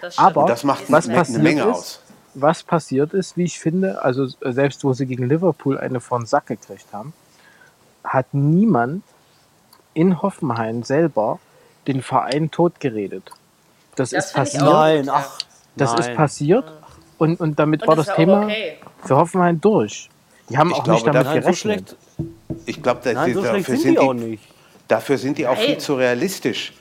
[0.01, 0.19] Das.
[0.19, 2.01] Aber das macht was passiert Menge ist, aus.
[2.35, 6.25] was passiert ist, wie ich finde, also äh, selbst wo sie gegen Liverpool eine von
[6.27, 7.13] Sack gekriegt haben,
[8.05, 9.03] hat niemand
[9.95, 11.41] in Hoffenheim selber
[11.87, 13.31] den Verein totgeredet.
[13.97, 14.63] Das, Das ist passiert.
[14.63, 15.39] Nein, ach.
[15.77, 16.01] Das nein.
[16.01, 16.65] ist passiert
[17.19, 18.79] und, und damit Und war das das war auch Thema okay.
[19.05, 20.09] für Hoffenheim durch.
[20.49, 21.57] Die haben Ich auch glaube, nicht damit so gerechnet.
[21.57, 21.97] schlecht,
[22.67, 23.01] Ich glaube,
[23.35, 24.43] so dafür, sind sind die auch die, nicht.
[24.89, 25.81] dafür sind die auch viel Nein.
[25.81, 26.73] zu realistisch.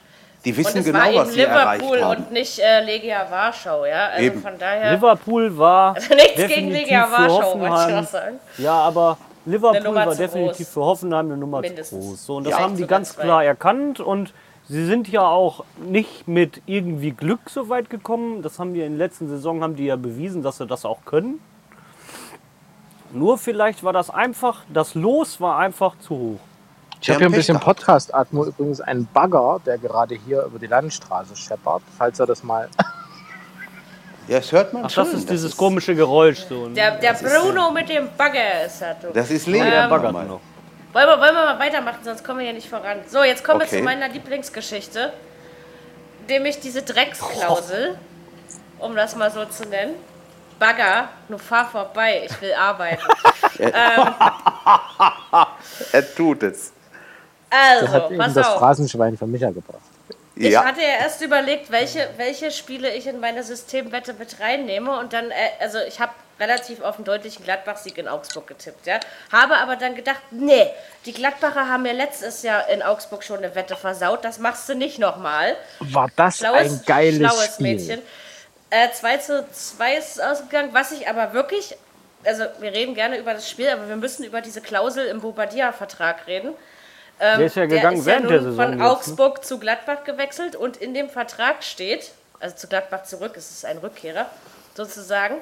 [0.46, 2.24] Die Und wissen es genau, war was eben sie erreicht Liverpool haben.
[2.24, 4.08] und nicht äh, Legia Warschau, ja.
[4.10, 4.42] Also Eben.
[4.42, 4.92] von daher.
[4.94, 8.40] Liverpool war Also nichts gegen Legia Warschau, wollte ich noch sagen.
[8.58, 10.74] Ja, aber Liverpool war definitiv groß.
[10.74, 12.02] für Hoffenheim eine Nummer Mindestens.
[12.04, 12.26] zu groß.
[12.26, 12.60] So, und das Ja.
[12.60, 13.24] haben die ganz zwei.
[13.24, 14.34] klar erkannt und
[14.70, 18.42] sie sind ja auch nicht mit irgendwie Glück so weit gekommen.
[18.42, 21.00] Das haben die in der letzten Saison haben die ja bewiesen, dass sie das auch
[21.06, 21.40] können.
[23.12, 26.40] Nur vielleicht war das einfach, das Los war einfach zu hoch.
[27.02, 27.60] Ich habe hier ein bisschen.
[27.60, 32.70] Podcast-Atmo, übrigens einen Bagger, der gerade hier über die Landstraße scheppert, falls er das mal.
[34.28, 35.06] Ja, das hört man Ach, schon.
[35.06, 36.68] das ist dieses komische Geräusch so.
[36.68, 36.74] ne?
[36.74, 38.94] Der, der Bruno mit dem Bagger ist da.
[38.94, 39.08] Du.
[39.14, 39.64] Das ist Leo.
[39.64, 40.26] Ähm, nochmal.
[40.26, 40.42] noch.
[40.92, 42.98] Wollen wir, wollen wir mal weitermachen, sonst kommen wir hier nicht voran.
[43.08, 43.78] So, jetzt kommen wir Okay.
[43.78, 45.14] zu meiner Lieblingsgeschichte.
[46.28, 47.98] Nämlich diese Drecksklausel,
[48.80, 49.94] um das mal so zu nennen.
[50.60, 53.04] Bagger, nur fahr vorbei, ich will arbeiten.
[55.94, 56.74] Er tut es.
[57.50, 58.60] Also, hat eben pass das auf.
[58.60, 59.82] Phrasenschwein von Micha gebracht.
[60.36, 65.00] Ich Ja, hatte ja erst überlegt, welche, welche Spiele ich in meine Systemwette mit reinnehme
[65.00, 69.00] und dann, äh, also ich habe relativ auf einen deutlichen Gladbach-Sieg in Augsburg getippt, ja.
[69.32, 70.68] Habe aber dann gedacht, nee,
[71.06, 74.76] die Gladbacher haben mir letztes Jahr in Augsburg schon eine Wette versaut, das machst du
[74.76, 75.56] nicht nochmal.
[75.80, 77.64] War das Schlaues, ein geiles schlaues Spiel.
[77.64, 78.02] Mädchen.
[78.70, 81.76] Äh, 2 zu 2 ist ausgegangen, was ich aber wirklich,
[82.24, 86.28] also wir reden gerne über das Spiel, aber wir müssen über diese Klausel im Bobadilla-Vertrag
[86.28, 86.54] reden.
[87.20, 88.90] Ähm, Der ist ja gegangen ist während ja der nun Saison von jetzt, ne?
[88.92, 93.66] Augsburg zu Gladbach gewechselt und in dem Vertrag steht, also zu Gladbach zurück, es ist
[93.66, 94.28] ein Rückkehrer
[94.76, 95.36] sozusagen,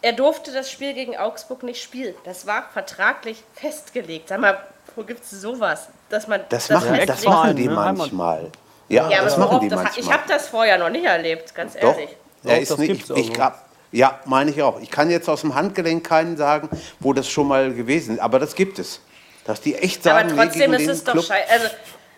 [0.00, 2.14] er durfte das Spiel gegen Augsburg nicht spielen.
[2.24, 4.28] Das war vertraglich festgelegt.
[4.28, 4.58] Sag mal,
[4.96, 5.88] wo gibt es sowas?
[6.08, 7.74] Dass man das machen, das machen die ne?
[7.74, 8.50] Manchmal.
[8.88, 10.04] Ja, Ja, das aber machen die das, manchmal.
[10.04, 12.16] ich habe das vorher noch nicht erlebt, ganz Doch, ehrlich.
[12.44, 13.54] er ist das nicht, ich, ich grad,
[13.92, 14.80] ja, meine ich auch.
[14.80, 18.38] Ich kann jetzt aus dem Handgelenk keinen sagen, wo das schon mal gewesen ist, aber
[18.38, 19.00] das gibt es.
[19.48, 21.50] Dass die echt sagen, Aber nee, trotzdem gegen ist es doch Club- scheiße.
[21.50, 21.66] Also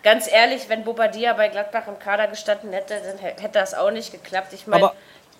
[0.03, 3.89] ganz ehrlich, wenn Bobadilla bei Gladbach im Kader gestanden hätte, dann hä- hätte das auch
[3.89, 4.51] nicht geklappt.
[4.51, 4.91] Ich meine,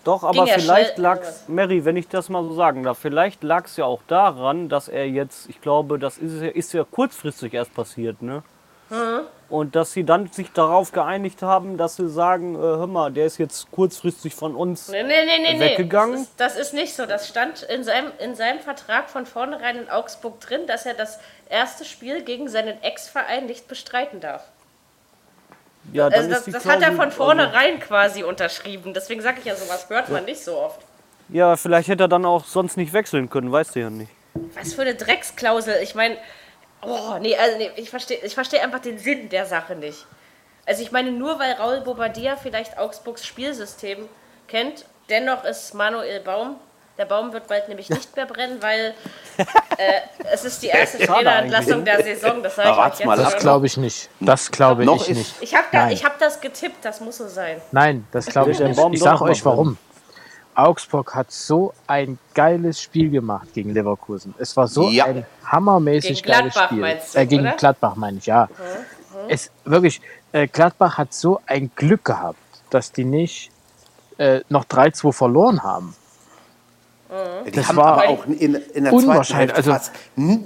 [0.05, 2.97] doch, aber ging ja vielleicht lag's, also- Mary, wenn ich das mal so sagen darf,
[2.97, 6.71] vielleicht lag es ja auch daran, dass er jetzt, ich glaube, das ist, ja- ist
[6.73, 8.41] ja kurzfristig erst passiert, ne?
[8.89, 9.21] Mhm.
[9.51, 13.25] Und dass sie dann sich darauf geeinigt haben, dass sie sagen, äh, hör mal, der
[13.25, 14.87] ist jetzt kurzfristig von uns.
[14.87, 15.59] nee, nee, nee, nee, nee.
[15.59, 16.13] weggegangen?
[16.13, 17.05] Das ist, das ist nicht so.
[17.05, 21.19] Das stand in seinem, in seinem Vertrag von vornherein in Augsburg drin, dass er das
[21.49, 24.45] erste Spiel gegen seinen Ex-Verein nicht bestreiten darf.
[25.91, 28.93] Ja, Also das, das hat er von vornherein quasi unterschrieben.
[28.93, 30.79] Deswegen sage ich ja, sowas hört man nicht so oft.
[31.27, 34.11] Ja, vielleicht hätte er dann auch sonst nicht wechseln können, weißt du ja nicht.
[34.55, 35.75] Was für eine Drecksklausel.
[35.81, 36.17] Ich meine,
[36.83, 40.05] oh, nee, also nee, ich verstehe ich versteh einfach den Sinn der Sache nicht.
[40.65, 44.07] Also ich meine, nur weil Raul Bobadilla vielleicht Augsburgs Spielsystem
[44.47, 46.55] kennt, dennoch ist Manuel Baum,
[46.97, 48.93] der Baum wird bald nämlich nicht mehr brennen, weil
[49.37, 52.43] äh, es ist die erste Trainerentlassung der Saison.
[52.43, 54.09] Das sage ich Aber euch warte mal, Das glaube ich nicht.
[54.19, 55.33] Das glaube ich nicht.
[55.41, 57.61] Ich habe da, ich hab das getippt, das muss so sein.
[57.71, 58.75] Nein, das glaube ich nicht.
[58.75, 59.77] Baum Ich sage euch warum.
[60.55, 64.33] Augsburg hat so ein geiles Spiel gemacht gegen Leverkusen.
[64.37, 65.05] Es war so Ja.
[65.05, 66.81] ein hammermäßig Gegen geiles Gladbach Spiel.
[66.81, 67.55] meinst du, äh, gegen oder?
[67.55, 68.49] Gladbach meine ich, ja.
[69.27, 72.37] Es wirklich, äh, Gladbach hat so ein Glück gehabt,
[72.69, 73.51] dass die nicht
[74.17, 75.95] äh, noch 3-2 verloren haben.
[77.45, 79.91] Die Das haben war aber auch in, in der zweiten unwahrscheinlich, Hälfte also-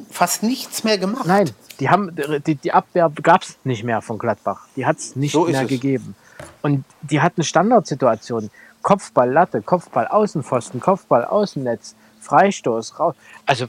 [0.10, 1.26] fast, nichts mehr gemacht.
[1.28, 2.16] Nein, die haben
[2.48, 4.62] die, die Abwehr gab es nicht mehr von Gladbach.
[4.76, 5.68] Die hat es nicht So mehr es.
[5.68, 6.16] gegeben.
[6.64, 8.50] Und die hatten Standardsituationen.
[8.86, 13.16] Kopfball Latte, Kopfball Außenpfosten, Kopfball Außennetz, Freistoß raus.
[13.48, 13.66] Also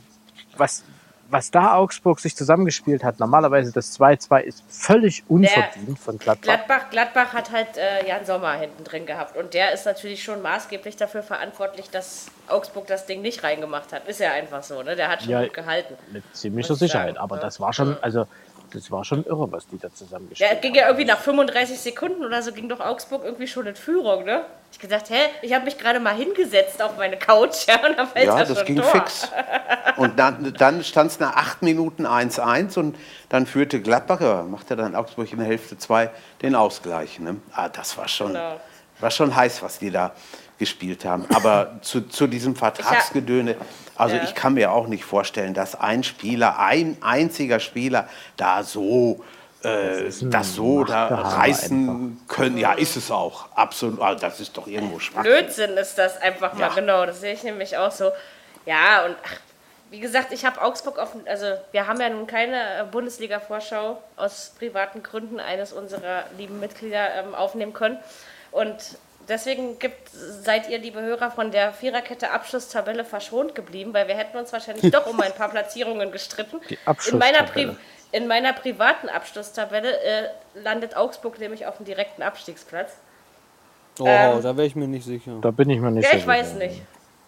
[0.58, 0.84] was
[1.30, 6.42] was da Augsburg sich zusammengespielt hat, normalerweise das 2-2 ist völlig unverdient von Gladbach.
[6.44, 10.40] Gladbach, Gladbach hat halt äh, Jan Sommer hinten drin gehabt und der ist natürlich schon
[10.42, 14.06] maßgeblich dafür verantwortlich, dass Augsburg das Ding nicht reingemacht hat.
[14.06, 14.94] Ist ja einfach so, ne?
[14.94, 15.94] Der hat schon Ja, gut gehalten.
[16.12, 17.16] Mit ziemlicher Sicherheit.
[17.16, 17.42] Aber ja.
[17.42, 18.28] das war schon, also
[18.72, 20.60] das war schon irre, was die da Der zusammengespielt haben.
[20.60, 24.24] ging ja irgendwie nach 35 Sekunden oder so, ging doch Augsburg irgendwie schon in Führung,
[24.24, 24.44] ne?
[24.72, 28.06] Ich gedacht, hä, ich habe mich gerade mal hingesetzt auf meine Couch, ja, und dann
[28.08, 28.90] fällt Ja, das das schon ging Tor.
[28.90, 29.30] fix.
[29.96, 32.96] Und dann, dann stand es nach acht Minuten 1-1 und
[33.30, 36.10] dann führte Gladbach, ja, machte dann Augsburg in der Hälfte 2
[36.42, 37.18] den Ausgleich.
[37.18, 37.36] Ne?
[37.54, 38.60] Ah, das war schon, Genau.
[39.00, 40.12] War schon heiß, was die da
[40.58, 41.26] gespielt haben.
[41.34, 43.56] Aber zu, zu diesem Vertragsgedöne,
[43.96, 44.22] also Ja.
[44.24, 49.22] ich kann mir auch nicht vorstellen, dass ein Spieler, ein einziger Spieler da so
[49.64, 52.56] äh, ein das so da reißen können.
[52.58, 53.46] Ja, ist es auch.
[53.54, 54.00] Absolut.
[54.00, 55.22] Also das ist doch irgendwo schwach.
[55.22, 56.68] Blödsinn ist das einfach mal, Ja.
[56.74, 57.04] genau.
[57.06, 58.10] Das sehe ich nämlich auch so.
[58.64, 59.36] Ja, und ach,
[59.90, 64.52] wie gesagt, ich habe Augsburg auf, also wir haben ja nun keine äh, Bundesliga-Vorschau aus
[64.58, 67.98] privaten Gründen eines unserer lieben Mitglieder ähm, aufnehmen können.
[68.52, 68.76] Und
[69.28, 74.36] deswegen gibt, seid ihr, liebe Hörer, von der Viererkette Abschlusstabelle verschont geblieben, weil wir hätten
[74.38, 76.60] uns wahrscheinlich doch um ein paar Platzierungen gestritten.
[76.70, 76.78] Die
[77.10, 77.76] in meiner, Pri
[78.12, 80.28] in meiner privaten Abschlusstabelle äh,
[80.62, 82.92] landet Augsburg nämlich auf dem direkten Abstiegsplatz.
[83.98, 85.32] Oh, Ähm, da wäre ich mir nicht sicher.
[85.40, 86.58] Da bin ich mir nicht Ja, so ich weiß sicher.
[86.66, 86.82] nicht.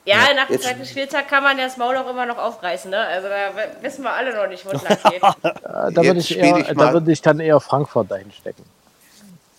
[0.04, 2.98] Ja, nach dem zweiten Spieltag kann man ja das Maul auch immer noch aufreißen, ne?
[2.98, 3.50] Also da
[3.82, 5.22] wissen wir alle noch nicht, wo es lang geht.
[5.22, 8.64] Äh, Da würde ich, eher, ich da würde ich dann eher Frankfurt dahin stecken.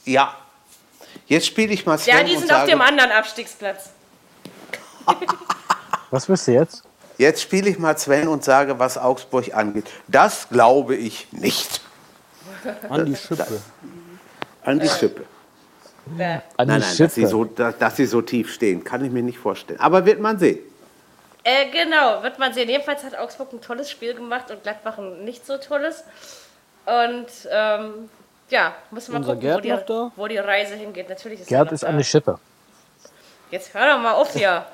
[0.05, 0.35] Ja.
[1.29, 3.91] Jetzt spiele ich mal Sven Ja, die und sind auf sage, dem anderen Abstiegsplatz.
[6.09, 6.83] Was willst du jetzt?
[7.19, 9.85] Jetzt spiele ich mal Sven und sage, was Augsburg angeht.
[10.07, 11.81] Das glaube ich nicht.
[12.89, 13.61] An die Schippe.
[14.63, 15.25] An die Schippe.
[16.05, 17.27] An Nein, die nein, dass sie, Schippe.
[17.27, 19.79] so, dass, dass sie so tief stehen, kann ich mir nicht vorstellen.
[19.81, 20.59] Aber wird man sehen.
[21.43, 22.69] Äh, genau, wird man sehen.
[22.69, 26.05] Jedenfalls hat Augsburg ein tolles Spiel gemacht und Gladbach ein nicht so tolles.
[26.85, 28.09] Und ähm,
[28.49, 30.11] ja, müssen wir Unser gucken, Gerd wo, die, noch da?
[30.15, 31.09] wo die Reise hingeht.
[31.09, 31.87] Natürlich ist er Gerd noch ist da.
[31.87, 32.39] an Schippe.
[33.51, 34.65] Jetzt hör doch mal auf hier.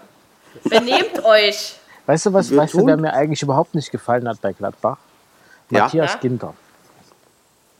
[0.63, 1.75] Benehmt euch.
[2.05, 4.97] Weißt du, was, weißt du, wer mir eigentlich überhaupt nicht gefallen hat bei Gladbach?
[5.69, 5.83] Ja.
[5.83, 6.19] Matthias Ja?
[6.19, 6.53] Ginter.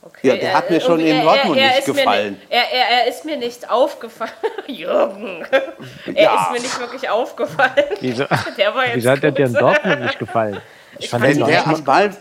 [0.02, 2.32] Okay, Ja, der hat mir schon in Dortmund nicht mir gefallen.
[2.34, 4.30] Nicht, er, er, er ist mir nicht aufgefallen.
[4.68, 5.44] Jürgen.
[6.06, 6.42] Er Ja.
[6.42, 7.84] ist mir nicht wirklich aufgefallen.
[8.00, 8.24] Wieso,
[8.56, 9.52] Der war jetzt wieso hat er dir in.
[9.54, 10.60] Dortmund nicht gefallen?
[10.98, 12.16] Ich fand ihn Wenn der, am Ball,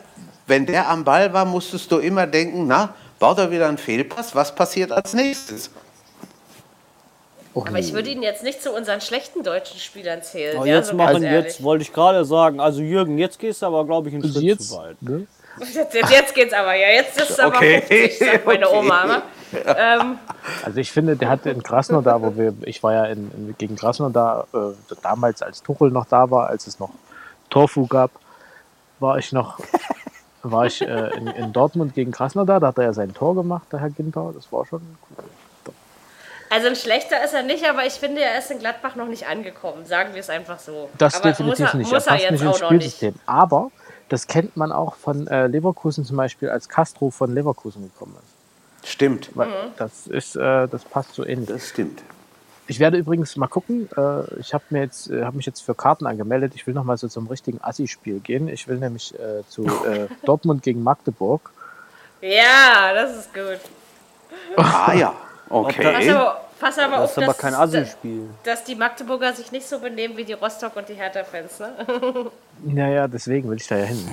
[0.47, 4.35] wenn der am Ball war, musstest du immer denken, na, baut er wieder einen Fehlpass?
[4.35, 5.69] Was passiert als nächstes?
[7.55, 10.57] Aber ich würde ihn jetzt nicht zu unseren schlechten deutschen Spielern zählen.
[10.57, 13.67] Aber ja, jetzt so machen, jetzt wollte ich gerade sagen, also Jürgen, jetzt gehst du
[13.67, 15.01] aber, glaube ich, einen Also Schritt jetzt, zu weit.
[15.01, 15.25] ne?
[15.73, 16.89] Jetzt, jetzt, jetzt geht's aber, ja.
[16.89, 17.79] Jetzt ist es aber Okay.
[17.79, 18.77] 50, sagt meine Okay.
[18.77, 19.05] Oma.
[19.05, 19.21] Ne?
[19.65, 20.19] Ähm,
[20.65, 23.77] Also ich finde, der hatte in Krasnodar, wo wir, ich war ja in, in, gegen
[23.77, 26.89] Krasnodar, äh, damals als Tuchel noch da war, als es noch
[27.49, 28.11] Torfu gab,
[28.99, 29.57] war ich noch,
[30.51, 33.67] war ich äh, in, in Dortmund gegen Krasnodar, da hat er ja sein Tor gemacht,
[33.71, 34.81] der Herr Ginter, das war schon
[35.17, 35.25] cool.
[36.49, 39.27] also ein schlechter ist er nicht, aber ich finde, er ist in Gladbach noch nicht
[39.27, 39.85] angekommen.
[39.85, 40.89] Sagen wir es einfach so.
[40.97, 42.71] Das aber definitiv muss er, nicht, Muss er er passt jetzt nicht ins auch noch
[42.71, 42.83] nicht.
[42.91, 43.15] Spielsystem.
[43.25, 43.71] Aber
[44.09, 48.89] das kennt man auch von äh, Leverkusen zum Beispiel, als Castro von Leverkusen gekommen ist.
[48.89, 49.71] Stimmt, Mhm.
[49.77, 51.49] Das ist, äh, das passt so ähnlich.
[51.49, 52.03] das stimmt.
[52.67, 53.89] Ich werde übrigens mal gucken.
[53.95, 56.53] Äh, ich habe mir jetzt, äh, habe mich jetzt für Karten angemeldet.
[56.55, 58.47] Ich will noch mal so zum richtigen Assi-Spiel gehen.
[58.47, 61.51] Ich will nämlich äh, zu äh, Dortmund gegen Magdeburg.
[62.21, 63.59] Ja, das ist gut.
[64.57, 65.09] Ah ja,
[65.47, 66.09] Pass okay.
[66.11, 68.29] aber, pass aber Das auf, ist aber dass, kein Assi-Spiel.
[68.43, 71.59] dass die Magdeburger sich nicht so benehmen wie die Rostock- und die Hertha-Fans.
[71.59, 72.31] Ne?
[72.63, 74.09] Naja, deswegen will ich da ja hin.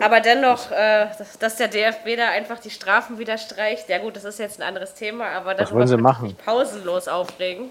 [0.00, 3.88] Aber dennoch, äh, dass- dass der DFB da einfach die Strafen wieder streicht.
[3.88, 6.36] Ja gut, das ist jetzt ein anderes Thema, aber darüber wollen sie machen?
[6.44, 7.70] pausenlos aufregen.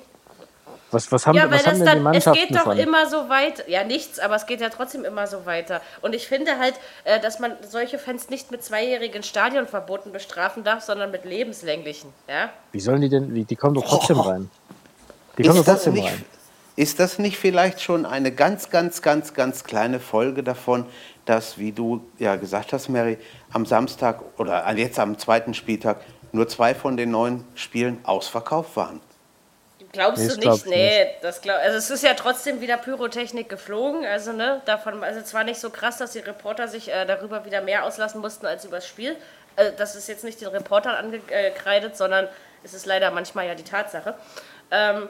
[0.91, 2.77] Was, was haben, Ja, weil was haben das denn die dann, es geht doch von?
[2.77, 3.67] immer so weit.
[3.67, 5.81] Ja, nichts, aber es geht ja trotzdem immer so weiter.
[6.01, 10.83] Und ich finde halt, äh, dass man solche Fans nicht mit zweijährigen Stadionverboten bestrafen darf,
[10.83, 12.13] sondern mit lebenslänglichen.
[12.29, 12.49] Ja?
[12.71, 13.33] Wie sollen die denn?
[13.33, 14.51] Wie, die kommen doch trotzdem rein.
[15.37, 16.25] Die kommen Ist doch das, trotzdem nicht, rein.
[16.75, 20.85] ist das nicht vielleicht schon eine ganz, ganz, ganz, ganz kleine Folge davon,
[21.25, 23.17] dass, wie du ja gesagt hast, Mary,
[23.51, 26.01] am Samstag oder jetzt am zweiten Spieltag
[26.31, 29.01] nur zwei von den neun Spielen ausverkauft waren?
[29.91, 30.67] Glaubst Nee, du das glaub nicht?
[30.67, 35.03] ich Nee, das glaub, also es ist ja trotzdem wieder Pyrotechnik geflogen, also ne, davon,
[35.03, 38.45] also zwar nicht so krass, dass die Reporter sich äh, darüber wieder mehr auslassen mussten
[38.47, 39.17] als übers Spiel.
[39.55, 42.27] Äh, das ist jetzt nicht den Reportern angekreidet, sondern
[42.63, 44.15] es ist leider manchmal ja die Tatsache.
[44.71, 45.09] Ähm,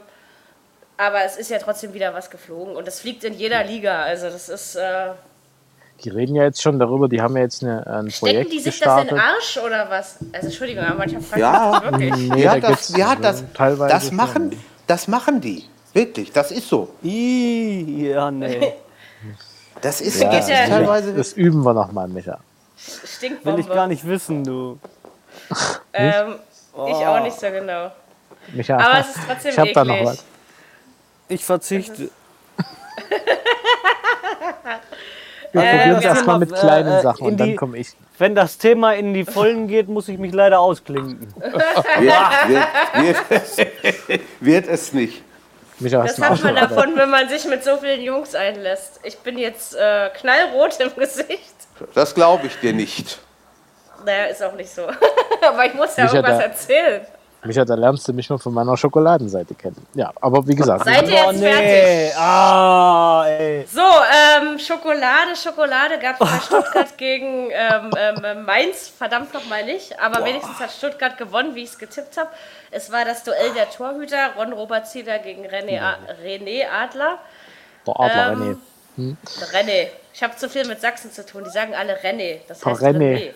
[0.97, 4.03] Aber es ist ja trotzdem wieder was geflogen und es fliegt in jeder Liga.
[4.03, 4.75] Also das ist.
[4.75, 5.13] Äh,
[6.01, 8.59] Die reden ja jetzt schon darüber, die haben ja jetzt eine, ein stecken Projekt die
[8.59, 9.11] sich das in gestartet.
[9.11, 10.17] den Arsch oder was?
[10.33, 11.81] Also Entschuldigung, aber manchmal frage Ja.
[11.85, 12.29] ich mich wirklich.
[12.29, 14.15] Nee, ja, da das, ja das, teilweise das, schon.
[14.17, 15.63] machen, das machen die.
[15.93, 16.89] Wirklich, das ist so.
[17.03, 18.73] Ih, ja, nee.
[19.81, 21.13] Das ist, Ja, das ist ja- teilweise.
[21.13, 22.39] Das üben wir nochmal, Micha.
[22.77, 23.57] Stinkbombe.
[23.57, 24.79] Will ich gar nicht wissen, du.
[25.93, 26.35] Ähm,
[26.87, 27.91] Ich auch nicht so genau.
[28.53, 29.73] Micha, Aber es ist trotzdem ich hab eklig.
[29.75, 30.23] da noch was.
[31.27, 32.09] Ich verzichte.
[35.53, 37.77] Wir Äh, probieren es erstmal mit äh, kleinen äh, Sachen in und dann die- komme
[37.77, 37.89] ich.
[38.17, 41.33] Wenn das Thema in die Vollen geht, muss ich mich leider ausklinken.
[41.35, 41.57] Wird,
[42.97, 45.21] wird, wird, wird es nicht.
[45.79, 46.71] Micha, Das hat man Arbeit?
[46.77, 48.99] davon, wenn man sich mit so vielen Jungs einlässt.
[49.03, 51.53] Ich bin jetzt äh, knallrot im Gesicht.
[51.95, 53.19] Das glaube ich dir nicht.
[54.05, 54.83] Naja, ist auch nicht so.
[55.47, 57.01] Aber ich muss ja Micha, irgendwas da- erzählen.
[57.45, 59.85] Micha, da lernst du mich mal von meiner Schokoladenseite kennen.
[59.95, 61.51] Ja, aber wie gesagt, Seid ihr Oh jetzt nee.
[61.51, 62.17] fertig?
[62.17, 63.65] Ah, ey.
[63.69, 69.99] So, ähm, Schokolade, Schokolade gab es bei Stuttgart gegen ähm, ähm, Mainz, verdammt nochmal nicht.
[69.99, 72.29] Aber wenigstens hat Stuttgart gewonnen, wie ich es getippt habe.
[72.71, 77.17] Es war das Duell der Torhüter, Ron Robert Zieler gegen René, A René Adler.
[77.85, 78.59] der Adler Ähm,
[78.97, 79.15] René.
[79.53, 79.87] René.
[80.13, 81.43] Ich habe zu viel mit Sachsen zu tun.
[81.43, 82.37] Die sagen alle René.
[82.47, 82.97] Das heißt René.
[83.15, 83.33] René.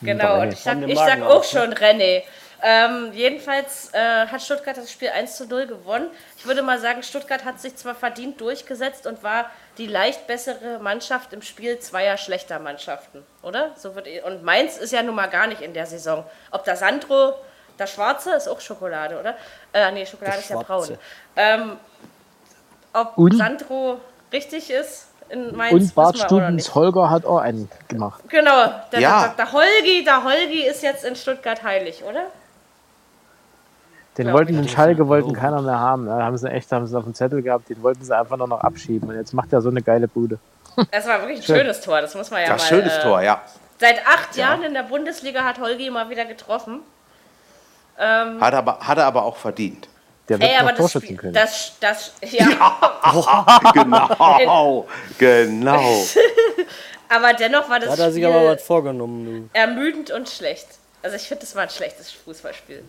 [0.00, 0.42] Genau, René.
[0.42, 1.44] und ich sag, Von dem ich sag auch ne?
[1.44, 2.22] schon René.
[2.60, 6.08] Ähm, jedenfalls äh, hat Stuttgart das Spiel 1 zu 0 gewonnen.
[6.36, 10.80] Ich würde mal sagen, Stuttgart hat sich zwar verdient durchgesetzt und war die leicht bessere
[10.80, 13.70] Mannschaft im Spiel zweier schlechter Mannschaften, oder?
[13.76, 16.24] So wird, und Mainz ist ja nun mal gar nicht in der Saison.
[16.50, 17.34] Ob der Sandro,
[17.78, 19.36] der Schwarze, ist auch Schokolade, oder?
[19.72, 20.98] Äh, nee, Schokolade ist ja braun.
[21.36, 21.76] Ähm,
[22.92, 23.36] ob Und?
[23.36, 24.00] Sandro
[24.32, 26.18] richtig ist in Mainz, Und Bart.
[26.18, 28.20] Stubens Holger hat auch einen gemacht.
[28.28, 29.28] Genau, der, Ja.
[29.28, 32.24] der, der, Holgi, der Holgi ist jetzt in Stuttgart heilig, oder?
[34.18, 36.06] Den wollten den Schalke wollten keiner mehr haben.
[36.06, 38.48] Da haben sie echt, haben sie auf dem Zettel gehabt, den wollten sie einfach nur
[38.48, 39.08] noch abschieben.
[39.08, 40.38] Und jetzt macht er so eine geile Bude.
[40.90, 41.56] Das war wirklich ein Schön.
[41.60, 42.68] schönes Tor, das muss man ja Das mal.
[42.68, 43.40] schönes äh, Tor, ja.
[43.78, 46.80] Seit acht Jahren in der Bundesliga hat Holgi mal wieder getroffen.
[47.98, 49.88] Ähm, Hat aber, hat er aber auch verdient.
[50.28, 51.34] Der wird ey, aber noch das, Torschützenkönig.
[51.34, 52.46] das, das, ja,
[53.72, 54.86] Genau,
[55.18, 55.80] genau.
[57.08, 60.66] aber dennoch war Da das hat er sich Spiel aber was vorgenommen, ermüdend und schlecht.
[61.02, 62.84] Also ich finde, das war ein schlechtes Fußballspiel.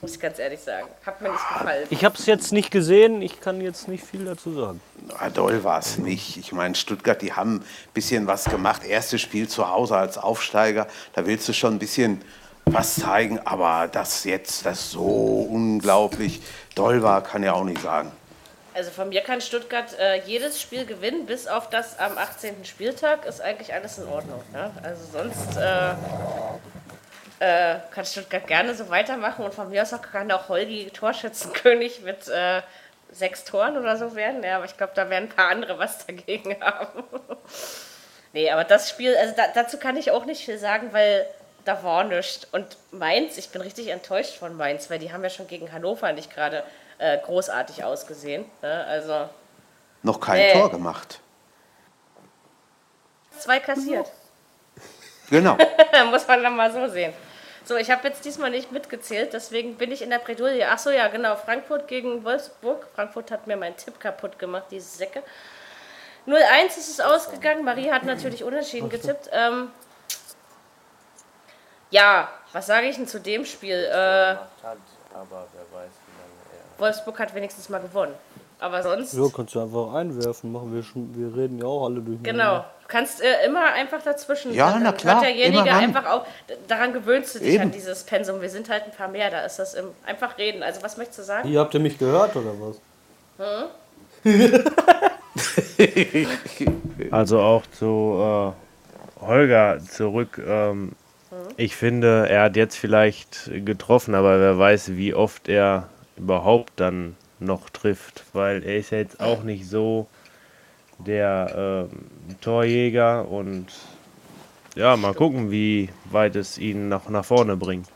[0.00, 0.86] Muss ich ganz ehrlich sagen.
[1.04, 1.86] Hat mir nicht gefallen.
[1.90, 4.80] Ich habe es jetzt nicht gesehen, ich kann jetzt nicht viel dazu sagen.
[5.18, 6.36] Ah, Doll war es nicht.
[6.36, 8.84] Ich meine, Stuttgart, die haben ein bisschen was gemacht.
[8.84, 12.22] Erstes Spiel zu Hause als Aufsteiger, da willst du schon ein bisschen
[12.64, 13.40] was zeigen.
[13.40, 16.42] Aber das jetzt, das so unglaublich
[16.76, 18.12] doll war, kann ja auch nicht sagen.
[18.74, 22.64] Also von mir kann Stuttgart äh, jedes Spiel gewinnen, bis auf das am 18.
[22.64, 24.40] Spieltag ist eigentlich alles in Ordnung.
[24.52, 24.70] Ne?
[24.84, 25.94] Also sonst äh,
[27.40, 32.02] äh, kann Stuttgart gerne so weitermachen und von mir aus auch kann auch Holgi Torschützenkönig
[32.02, 32.62] mit äh,
[33.10, 34.42] sechs Toren oder so werden.
[34.42, 37.04] Ja, aber ich glaube, da werden ein paar andere was dagegen haben.
[38.32, 41.26] nee, aber das Spiel, also da, dazu kann ich auch nicht viel sagen, weil
[41.64, 42.46] da war nichts.
[42.52, 46.12] Und Mainz, ich bin richtig enttäuscht von Mainz, weil die haben ja schon gegen Hannover
[46.12, 46.64] nicht gerade
[46.98, 48.44] äh, großartig ausgesehen.
[48.62, 48.84] Ne?
[48.86, 49.28] Also
[50.02, 50.52] Noch kein Nee.
[50.52, 51.20] Tor gemacht.
[53.38, 54.10] zwei kassiert.
[55.30, 55.56] Genau.
[56.10, 57.12] Muss man dann mal so sehen.
[57.68, 60.66] So, ich habe jetzt diesmal nicht mitgezählt, deswegen bin ich in der Bredouille.
[60.70, 61.36] Ach so, ja, genau.
[61.36, 62.86] Frankfurt gegen Wolfsburg.
[62.94, 65.22] Frankfurt hat mir meinen Tipp kaputt gemacht, diese Säcke.
[66.26, 67.66] 0-1 ist es ausgegangen.
[67.66, 69.28] Marie hat natürlich unentschieden getippt.
[69.32, 69.70] Ähm,
[71.90, 73.76] ja, was sage ich denn zu dem Spiel?
[73.76, 74.36] Äh,
[76.78, 78.14] Wolfsburg hat wenigstens mal gewonnen.
[78.60, 79.12] Aber sonst.
[79.14, 82.22] Ja, kannst du einfach einwerfen, machen wir schon, wir reden ja auch alle durch.
[82.22, 82.58] Genau.
[82.58, 84.52] Du kannst äh, immer einfach dazwischen.
[84.52, 85.84] Ja, Dann na hört klar, derjenige immer ran.
[85.84, 86.26] einfach auch.
[86.66, 87.64] Daran gewöhnst du dich Eben.
[87.64, 88.40] an dieses Pensum.
[88.40, 89.30] Wir sind halt ein paar mehr.
[89.30, 90.62] Da ist das im, einfach reden.
[90.62, 91.48] Also, was möchtest du sagen?
[91.48, 92.76] Hier habt ihr mich gehört oder was?
[97.10, 98.54] Also auch zu
[99.20, 100.40] äh, Holger zurück.
[100.44, 100.92] Ähm,
[101.56, 107.14] Ich finde, er hat jetzt vielleicht getroffen, aber wer weiß, wie oft er überhaupt dann
[107.40, 110.08] noch trifft, weil er ist ja jetzt auch nicht so
[110.98, 113.66] der ähm, Torjäger und
[114.74, 117.88] ja, mal gucken, wie weit es ihn noch nach vorne bringt.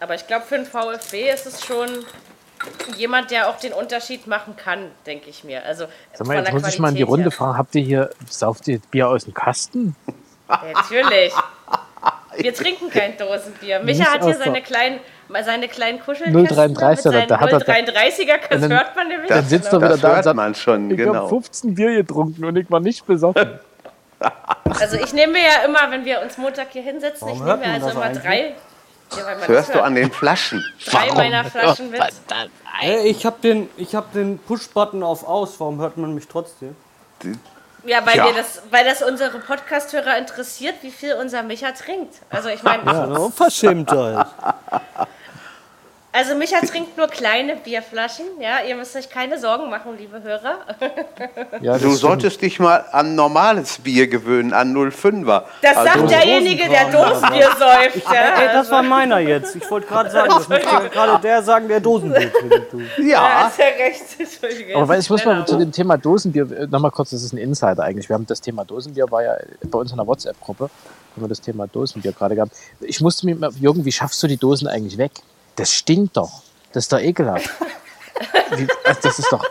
[0.00, 1.88] Aber ich glaube, für den VfB ist es schon
[2.96, 5.64] jemand, der auch den Unterschied machen kann, denke ich mir.
[5.64, 7.30] Also, Sag mal, jetzt muss ich mal in die Runde her.
[7.32, 9.96] fragen, habt ihr hier, sauft ihr Bier aus dem Kasten?
[10.48, 11.32] Ja, Natürlich.
[12.36, 13.80] Wir trinken kein Dosenbier.
[13.80, 15.00] Micha hat hier seine kleinen,
[15.44, 19.08] seine kleinen Kuschelkästen 0,33er, da mit da hat er- seinen 0,33er, das dann- hört man
[19.08, 19.28] nämlich.
[19.28, 19.82] dann sitzt er genau.
[19.82, 21.14] wieder Das da und hört sagt, man schon, Ich genau.
[21.14, 23.58] habe 15 Bier getrunken und ich war nicht besoffen.
[24.78, 27.56] Also ich nehme mir ja immer, wenn wir uns Montag hier hinsetzen, Warum ich nehme
[27.66, 28.22] mir also immer eigentlich?
[28.22, 28.54] drei,
[29.16, 30.62] ja, Hörst das du an den Flaschen.
[30.84, 32.02] drei meiner Flaschen mit.
[33.04, 36.76] Ich hab den, ich hab den Push-Button auf aus, warum hört man mich trotzdem?
[37.86, 38.26] Ja, weil, Ja.
[38.26, 42.16] Wir das, weil das unsere Podcast-Hörer interessiert, wie viel unser Micha trinkt.
[42.28, 44.26] Also ich meine, Ja, eine Unverschämtheit.
[46.12, 48.24] also Micha trinkt nur kleine Bierflaschen.
[48.40, 50.58] Ja, ihr müsst euch keine Sorgen machen, liebe Hörer.
[51.60, 55.44] Ja, Du solltest dich mal an normales Bier gewöhnen, an 05er.
[55.62, 58.04] Das Also- sagt derjenige, der Dosenbier säuft.
[58.12, 59.54] Ja, Ey, das war meiner jetzt.
[59.56, 62.72] Ich wollte gerade sagen, das möchte gerade der sagen, der Dosenbier trinkt.
[62.72, 62.78] du.
[63.02, 64.74] ja, Ja, ist ja recht.
[64.74, 65.46] Aber jetzt muss man Genau.
[65.46, 68.08] zu dem Thema Dosenbier, nochmal kurz, das ist ein Insider eigentlich.
[68.08, 71.40] Wir haben das Thema Dosenbier, war ja bei uns in der WhatsApp-Gruppe, haben wir das
[71.40, 72.52] Thema Dosenbier gerade gehabt.
[72.80, 75.12] Ich musste mir mal, Jürgen, wie schaffst du die Dosen eigentlich weg?
[75.56, 76.42] Das stinkt doch.
[76.72, 77.50] Das ist doch ekelhaft.
[78.56, 79.44] Wie, also das ist doch.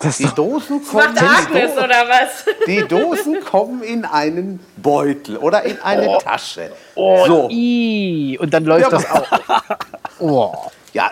[0.00, 2.44] Das die Dosen, kommen, Macht Agnes oder was?
[2.66, 6.72] die Dosen kommen in einen Beutel oder in eine Tasche.
[6.94, 9.26] so, Ih, und dann läuft Ja, das auch.
[10.20, 10.52] Oh.
[10.92, 11.10] ja,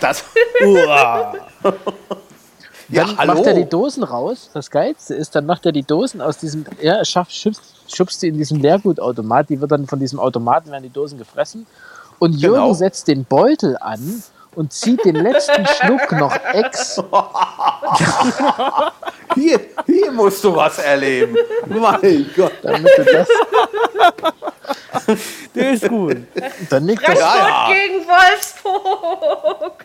[0.00, 0.22] das.
[0.60, 1.74] Dann
[2.88, 3.34] Ja, hallo.
[3.34, 4.50] macht er die Dosen raus.
[4.54, 8.22] Das Geilste ist, dann macht er die Dosen aus diesem, ja, er schafft, schubst, schubst
[8.22, 9.48] die in diesen Leergutautomat.
[9.48, 11.66] Die wird dann von diesem Automaten werden die Dosen gefressen.
[12.18, 12.72] Und Jürgen Genau.
[12.74, 14.22] setzt den Beutel an
[14.54, 17.00] und zieht den letzten Schluck noch ex.
[19.34, 21.36] Hier, hier musst du was erleben.
[21.66, 22.52] Mein Gott.
[22.62, 23.28] Damit du das,
[25.54, 26.16] Der ist gut.
[26.70, 27.18] dann nickt das.
[27.18, 27.68] Frankfurt ja.
[27.70, 29.84] gegen Wolfsburg.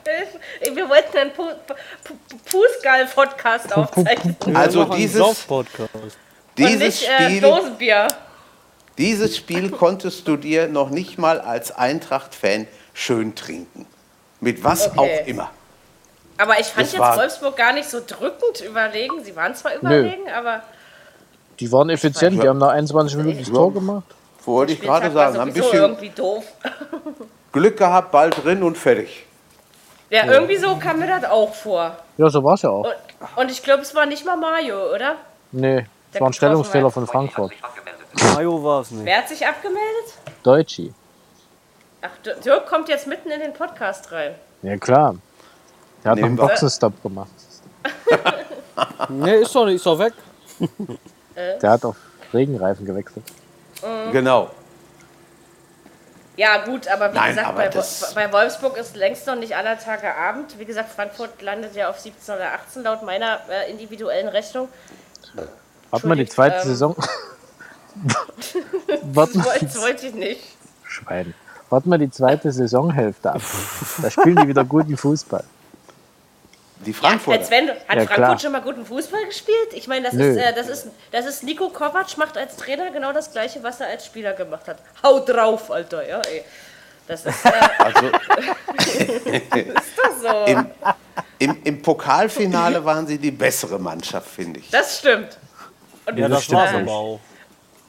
[0.73, 1.73] Wir wollten einen Pu Pu
[2.03, 2.13] Pu
[2.45, 4.37] Fußgall-Podcast aufzeichnen.
[4.55, 5.93] Also dieses, Sauf-Podcast.
[5.93, 6.13] Und
[6.57, 8.07] dieses nicht äh, Spiel, Dosenbier.
[8.97, 13.85] Dieses Spiel konntest du dir noch nicht mal als Eintracht-Fan schön trinken.
[14.39, 15.21] Mit was Okay.
[15.23, 15.49] auch immer.
[16.37, 19.23] Aber ich fand Das jetzt war- Wolfsburg gar nicht so drückend überlegen.
[19.23, 20.63] Sie waren zwar überlegen, aber
[21.59, 24.05] Die waren effizient, die haben nach 21 Minuten das Tor gemacht.
[24.45, 25.39] Wollte ich gerade war sagen.
[25.49, 26.43] Ein sowieso bisschen irgendwie doof.
[27.51, 29.25] Glück gehabt, Ball drin und fertig.
[30.09, 31.95] Ja, irgendwie so kam mir das auch vor.
[32.17, 32.85] Ja, so war es ja auch.
[32.85, 32.93] Und,
[33.37, 35.15] und ich glaube, es war nicht mal Mario, oder?
[35.51, 37.51] Nee, das Der war ein Stellungsfehler von Frankfurt.
[38.13, 39.05] Mayo war es nicht.
[39.05, 40.13] Wer hat sich abgemeldet?
[40.43, 40.93] Deutschi.
[42.01, 42.09] Ach,
[42.43, 44.35] Dirk kommt jetzt mitten in den Podcast rein.
[44.63, 45.15] Ja, klar.
[46.03, 46.35] Der hat noch einen.
[46.35, 47.29] Boxenstopp gemacht.
[49.09, 50.13] Nee, ist doch nicht, ist doch weg.
[51.61, 51.95] Der hat auf
[52.33, 53.23] Regenreifen gewechselt.
[54.11, 54.49] Genau.
[56.37, 59.77] Ja, gut, aber wie Nein, gesagt, aber bei, bei Wolfsburg ist längst noch nicht aller
[59.77, 60.57] Tage Abend.
[60.57, 64.69] Wie gesagt, Frankfurt landet ja auf 17 oder 18 laut meiner äh, individuellen Rechnung.
[65.89, 66.95] Warten wir die zweite ähm, Saison.
[69.13, 70.41] Warten Das wollte, das wollte ich nicht.
[70.83, 71.33] Schwein.
[71.69, 73.41] Warten wir die zweite Saisonhälfte ab.
[74.01, 75.43] Da spielen die wieder guten Fußball.
[76.85, 77.49] Die Frankfurter.
[77.51, 78.39] Wenn, hat Ja, Frankfurt klar.
[78.39, 79.73] schon mal guten Fußball gespielt?
[79.73, 80.31] Ich meine, das Nö.
[80.31, 83.79] ist, äh, das, ist, das ist Nico Kovac, macht als Trainer genau das gleiche, was
[83.81, 84.79] er als Spieler gemacht hat.
[85.03, 86.43] Hau drauf, Alter, ja, ey.
[87.07, 88.07] Das ist, äh, Also
[88.77, 90.45] ist doch so.
[90.45, 90.65] im,
[91.39, 94.69] im, im Pokalfinale waren sie die bessere Mannschaft, finde ich.
[94.71, 95.37] Das stimmt.
[96.07, 96.81] Und Ja, das stimmt war's nicht.
[96.81, 97.19] aber auch.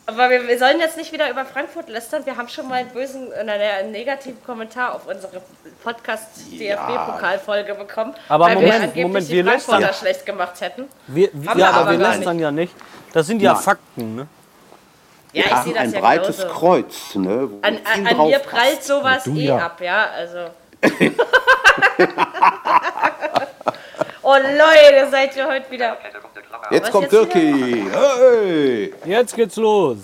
[0.06, 2.26] Aber wir, wir sollen jetzt nicht wieder über Frankfurt lästern.
[2.26, 5.40] Wir haben schon mal einen bösen, äh, nein, einen negativen Kommentar auf unsere
[5.84, 8.12] Podcast-DFB-Pokalfolge bekommen.
[8.28, 10.88] Aber weil wir Moment, angeblich Moment, die wir Frankfurter lästern- schlecht gemacht hätten.
[11.06, 12.74] Wir, wir, ja, wir aber wir lästern ja nicht.
[13.12, 13.62] Das sind ja Nein.
[13.62, 14.26] Fakten, ne?
[15.34, 16.58] Ja, ich sehe das ein ja breites genauso.
[16.58, 17.48] Kreuz, ne?
[17.62, 18.50] An, an, an mir passt.
[18.50, 19.58] prallt sowas eh ja.
[19.58, 20.50] ab, ja, also.
[24.22, 25.96] oh Leute, seid ihr heute wieder.
[26.70, 27.84] Jetzt kommt Dirki.
[27.92, 28.94] Hey.
[29.04, 29.98] Jetzt geht's los.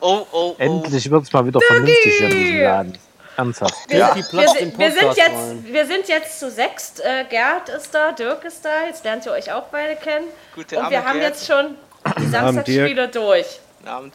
[0.00, 0.54] Oh, oh, oh.
[0.58, 2.98] Endlich wird es mal wieder vernünftig hier in diesem Laden.
[3.36, 3.74] Ernsthaft.
[3.90, 4.14] Ja.
[4.14, 7.00] Die Wir, sind- wir, sind jetzt, wir sind jetzt zu sechst.
[7.00, 8.86] Äh, Gerd ist da, Dirk ist da.
[8.86, 10.26] Jetzt lernt ihr euch auch beide kennen.
[10.54, 11.34] Guten Und wir Abend, haben Gerd.
[11.34, 11.74] jetzt schon
[12.18, 13.60] die Samstagsspiele durch.
[13.78, 14.14] Guten Abend.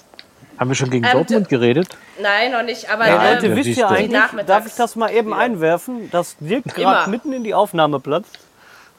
[0.59, 1.87] Haben wir schon gegen Ähm, Dortmund geredet?
[2.21, 2.89] Nein, noch nicht.
[2.89, 6.35] Aber Hey, ähm, Leute, wisst siehst ihr eigentlich, darf ich das mal eben einwerfen, dass
[6.39, 8.37] Dirk gerade mitten in die Aufnahme platzt?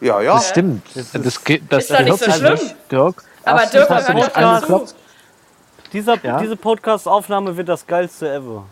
[0.00, 0.34] Ja, ja.
[0.34, 0.82] Das stimmt.
[1.12, 2.58] Das, geht, das Ist doch nicht so schlimm.
[2.90, 3.22] Dirk.
[3.44, 4.94] Aber Dirk hast du gehört nicht angeklopft.
[5.92, 6.38] Dieser, Ja.
[6.40, 8.64] Diese Podcast-Aufnahme wird das geilste ever.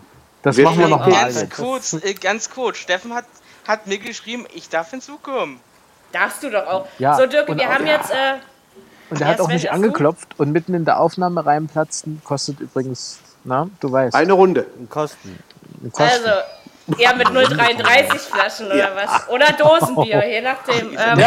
[0.42, 1.56] Das Wir machen wir noch mal ganz jetzt.
[1.56, 2.78] kurz, äh, ganz kurz.
[2.78, 3.24] Steffen hat,
[3.68, 5.60] hat mir geschrieben, ich darf hinzukommen.
[6.10, 6.86] darfst du doch auch.
[6.98, 8.10] Ja, so, Dirk, und wir auch- haben jetzt.
[8.10, 8.34] Äh,
[9.10, 13.68] Und er hat auch nicht angeklopft und mitten in der Aufnahme reinplatzen kostet übrigens, na,
[13.80, 14.66] du weißt, Eine Runde.
[14.78, 15.38] Ein Kosten.
[15.80, 16.26] einen Kosten.
[16.26, 16.30] also.
[16.98, 19.28] Ja, mit 0,33 Flaschen oder was.
[19.28, 20.96] Oder Dosenbier, je nachdem.
[20.98, 21.18] Ähm,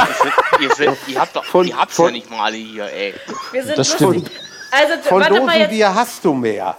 [0.59, 2.85] Ihr, seid- ihr, ihr habt doch, Von- ihr habt's von- ja nicht mal alle hier,
[2.91, 3.13] ey.
[3.51, 4.25] wir sind Das lustig.
[4.27, 4.31] stimmt.
[4.71, 6.75] Also, Von warte mal, jetzt, Dosenbier hast du mehr.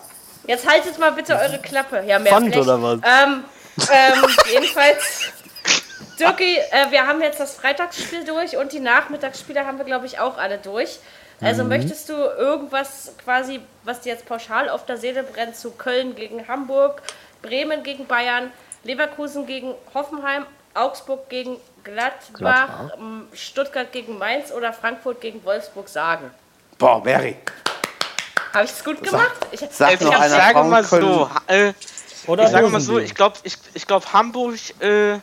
[0.46, 2.02] jetzt haltet mal bitte eure Klappe.
[2.06, 3.00] Ja, mehr Pfand oder was?
[3.02, 3.44] Ähm,
[3.90, 5.32] ähm, jedenfalls,
[6.18, 10.18] Dirki, äh, wir haben jetzt das Freitagsspiel durch und die Nachmittagsspiele haben wir, glaube ich,
[10.18, 10.98] auch alle durch.
[11.40, 11.68] Also Mhm.
[11.70, 16.48] möchtest du irgendwas quasi, was dir jetzt pauschal auf der Seele brennt, zu Köln gegen
[16.48, 17.02] Hamburg,
[17.42, 18.50] Bremen gegen Bayern,
[18.86, 22.90] Leverkusen gegen Hoffenheim, Augsburg gegen Gladbach, Gladbach.
[22.98, 26.30] ähm, Stuttgart gegen Mainz oder Frankfurt gegen Wolfsburg sagen?
[26.78, 27.36] Boah, Mary.
[28.52, 29.32] Habe ich es gut gemacht?
[29.50, 31.72] Ich, Sag noch ich einer sage mal so, äh,
[32.26, 35.18] Oder ich sage mal so, ich glaube, ich, ich glaub, Hamburg, äh,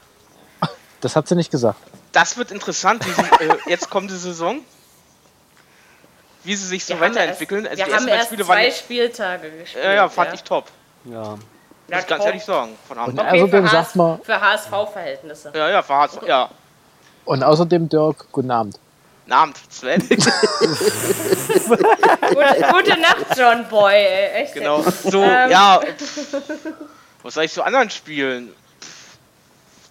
[1.01, 1.79] Das hat sie nicht gesagt.
[2.11, 4.59] das wird interessant, wie sie, äh, jetzt kommende Saison.
[6.43, 7.65] Wie sie sich so wir haben weiterentwickeln.
[7.65, 9.83] Erst, Also wir haben erst zwei ja, Spieltage gespielt.
[9.83, 10.65] ja, ja, fand ich top.
[11.05, 11.37] Ja.
[11.87, 12.27] Muss Ja, ich ganz top.
[12.27, 12.77] ehrlich sagen.
[12.87, 13.25] Von Und Hamburg.
[13.25, 15.51] Okay, für, außerdem sagt man, für HSV-Verhältnisse.
[15.55, 16.49] Ja, ja, war ja.
[17.25, 18.79] und außerdem Dirk, guten Abend.
[19.25, 20.01] Guten Abend, Sven.
[20.07, 20.23] Gute,
[22.71, 23.93] gute Nacht, John Boy.
[23.93, 24.43] Ey.
[24.43, 24.53] Echt.
[24.53, 24.81] genau.
[24.81, 25.49] So, Ähm.
[25.49, 25.79] ja.
[25.81, 26.33] pff,
[27.23, 28.49] Was soll ich zu anderen Spielen?
[28.81, 29.17] Pff,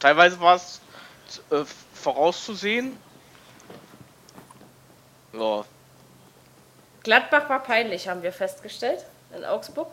[0.00, 0.80] Teilweise war es
[1.50, 1.64] äh,
[1.94, 2.96] vorauszusehen.
[5.32, 5.64] Ja,
[7.02, 9.04] Gladbach war peinlich, haben wir festgestellt.
[9.36, 9.88] In Augsburg.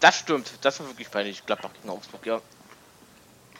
[0.00, 0.50] Das stimmt.
[0.62, 1.44] Das war wirklich peinlich.
[1.44, 2.40] Gladbach gegen Augsburg, ja.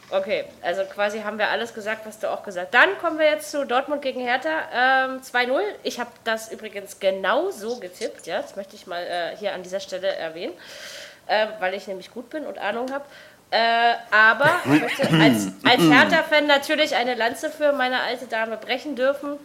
[0.09, 2.75] Okay, also quasi haben wir alles gesagt, was du auch gesagt hast.
[2.75, 4.69] Dann kommen wir jetzt zu Dortmund gegen Hertha.
[4.73, 5.61] Ähm, 2-0.
[5.83, 8.41] Ich habe das übrigens genau so getippt, ja.
[8.41, 10.53] Das möchte ich mal äh, hier an dieser Stelle erwähnen,
[11.27, 13.05] äh, weil ich nämlich gut bin und Ahnung habe.
[13.51, 18.95] Äh, aber ich möchte als, als Hertha-Fan natürlich eine Lanze für meine alte Dame brechen
[18.95, 19.39] dürfen.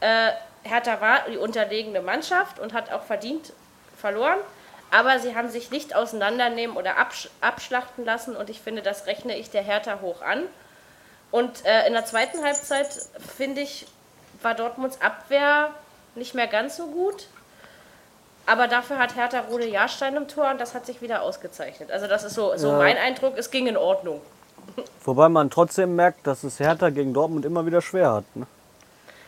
[0.00, 0.32] Äh,
[0.62, 3.52] Hertha war die unterlegene Mannschaft und hat auch verdient
[3.96, 4.38] verloren.
[4.92, 9.36] Aber sie haben sich nicht auseinandernehmen oder absch abschlachten lassen und ich finde, das rechne
[9.36, 10.42] ich der Hertha hoch an.
[11.30, 12.88] Und äh, in der zweiten Halbzeit,
[13.36, 13.86] finde ich,
[14.42, 15.70] war Dortmunds Abwehr
[16.14, 17.26] nicht mehr ganz so gut.
[18.44, 21.90] Aber dafür hat Hertha Rode Jahrstein im Tor und das hat sich wieder ausgezeichnet.
[21.90, 22.76] Also das ist so, so Ja.
[22.78, 24.20] mein Eindruck, es ging in Ordnung.
[25.04, 28.24] Wobei man trotzdem merkt, dass es Hertha gegen Dortmund immer wieder schwer hat.
[28.34, 28.46] Ne?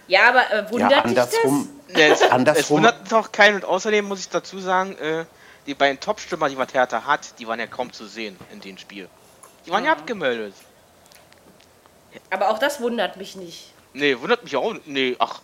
[0.09, 1.33] Ja, aber äh, wundert Ja, dich das?
[1.35, 1.69] andersrum.
[1.89, 2.77] Ja, es, es Andersrum.
[2.79, 5.25] wundert doch keinen und außerdem muss ich dazu sagen, äh,
[5.67, 8.77] die beiden Top-Stürmer, die was Hertha hat, die waren ja kaum zu sehen in dem
[8.79, 9.09] Spiel.
[9.67, 10.55] Die waren ja abgemeldet.
[12.31, 13.73] Aber auch das wundert mich nicht.
[13.93, 14.75] Nee, wundert mich auch.
[14.87, 15.41] Nee, ach.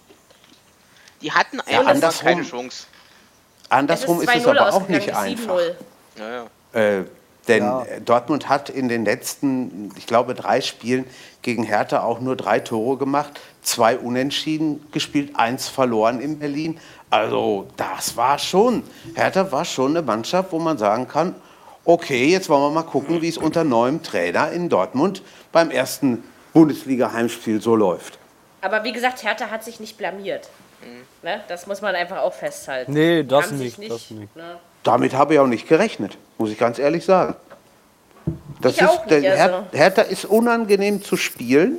[1.23, 2.27] Die hatten Ja, einfach andersrum.
[2.29, 2.87] keine Chance.
[3.69, 5.57] Andersrum es ist ist es 2-0 aber auch nicht einfach.
[5.57, 5.75] 7-0.
[6.19, 6.31] Ja,
[6.75, 6.81] ja.
[6.81, 7.05] Äh,
[7.49, 7.85] denn Ja.
[8.05, 11.07] Dortmund hat in den letzten, ich glaube, drei Spielen
[11.43, 16.79] gegen Hertha auch nur drei Tore gemacht, zwei Unentschieden gespielt, eins verloren in Berlin.
[17.11, 18.85] Also das war schon,
[19.15, 21.35] Hertha war schon eine Mannschaft, wo man sagen kann,
[21.85, 26.23] okay, jetzt wollen wir mal gucken, wie es unter neuem Trainer in Dortmund beim ersten
[26.53, 28.19] Bundesliga-Heimspiel so läuft.
[28.61, 30.49] Aber wie gesagt, Hertha hat sich nicht blamiert.
[31.23, 31.41] Ne?
[31.49, 32.93] Das muss man einfach auch festhalten.
[32.93, 34.35] Nee, das haben sich nicht, das nicht.
[34.37, 34.57] Ne?
[34.83, 37.35] Damit habe ich auch nicht gerechnet, muss ich ganz ehrlich sagen.
[38.61, 39.55] Das Ich auch ist, der nicht, also.
[39.57, 41.79] Her Hertha ist unangenehm zu spielen.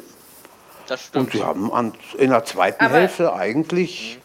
[0.88, 1.28] Das stimmt.
[1.28, 4.20] Und sie haben an, in der zweiten Aber- Hälfte eigentlich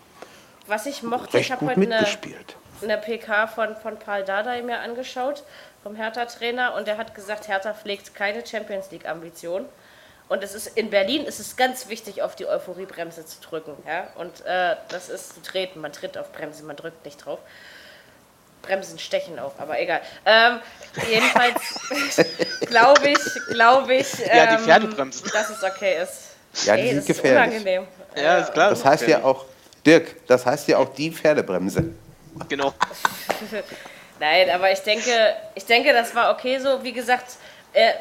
[0.66, 2.56] Was ich mochte, ich habe heute eine, mitgespielt.
[2.82, 5.44] eine PK von, von Paul Dardai mir angeschaut,
[5.82, 9.66] vom Hertha-Trainer, und der hat gesagt, Hertha pflegt keine Champions League-Ambition.
[10.28, 13.74] Und es ist in Berlin ist es ganz wichtig, auf die Euphoriebremse zu drücken.
[13.86, 14.08] Ja?
[14.16, 15.80] Und äh, das ist zu treten.
[15.80, 17.38] Man tritt auf Bremse, man drückt nicht drauf.
[18.62, 20.00] Bremsen stechen auch, aber egal.
[20.24, 20.58] Ähm,
[21.08, 21.78] jedenfalls
[22.62, 23.18] glaube ich,
[23.50, 25.30] glaube ich, Ja, die ähm, Pferdebremsen.
[25.32, 26.66] dass es okay ist.
[26.66, 27.54] Ja, die Ey, sind das gefährlich.
[27.58, 27.86] ist unangenehm.
[28.16, 28.70] Ja, ist klar.
[28.70, 29.44] Das heißt ja auch,
[29.86, 31.94] Dirk, das heißt ja auch die Pferdebremse.
[32.48, 32.74] Genau.
[34.20, 35.10] Nein, aber ich denke,
[35.54, 36.82] ich denke, das war okay so.
[36.82, 37.36] Wie gesagt,
[37.72, 37.92] äh,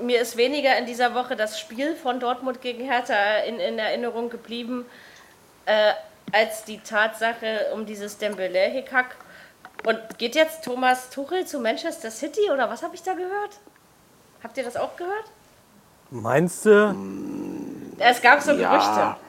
[0.00, 4.30] mir ist weniger in dieser Woche das Spiel von Dortmund gegen Hertha in, in Erinnerung
[4.30, 4.86] geblieben,
[5.66, 5.92] äh,
[6.32, 9.16] als die Tatsache um dieses Dembele-Hickhack.
[9.84, 13.60] Und geht jetzt Thomas Tuchel zu Manchester City oder was habe ich da gehört?
[14.42, 15.24] Habt ihr das auch gehört?
[16.10, 16.96] Meinst du?
[17.98, 19.27] Es gab so Ja, Gerüchte.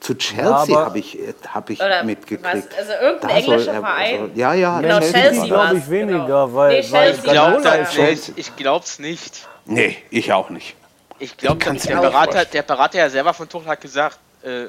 [0.00, 2.42] Zu Chelsea habe ich, äh, hab ich Oder mitgekriegt.
[2.70, 2.78] was?
[2.78, 4.18] Also irgendein Da soll englischer er- Verein.
[4.18, 5.20] soll- ja, ja, Genau, Chelsea.
[5.20, 5.48] Chelsea das.
[5.48, 6.54] Glaube ich weniger, genau.
[6.54, 7.24] weil, Nee, weil Chelsea.
[7.24, 8.34] Ich, glaub, das, Chelsea.
[8.38, 9.46] ich glaub's nicht.
[9.66, 10.74] Nee, ich auch nicht.
[11.18, 14.68] Ich glaube, der, Berater, der Berater ja selber von Tuchel hat gesagt, äh,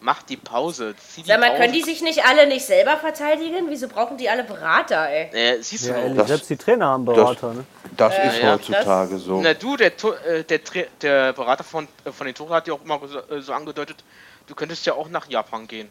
[0.00, 0.94] mach die Pause.
[0.96, 1.60] Zieh die Sag mal, Pause.
[1.60, 3.66] können die sich nicht alle nicht selber verteidigen?
[3.68, 5.30] Wieso brauchen die alle Berater, ey?
[5.32, 7.54] Äh, siehst du ja, Das- selbst die Trainer haben Berater.
[7.54, 7.64] Ne?
[7.96, 9.40] Das ist ja, heutzutage so.
[9.40, 9.92] Na du, der,
[10.26, 10.58] äh, der,
[11.00, 14.02] der Berater von, äh, von den Tuchel hat ja auch immer so, äh, so angedeutet,
[14.46, 15.88] du könntest ja auch nach Japan gehen.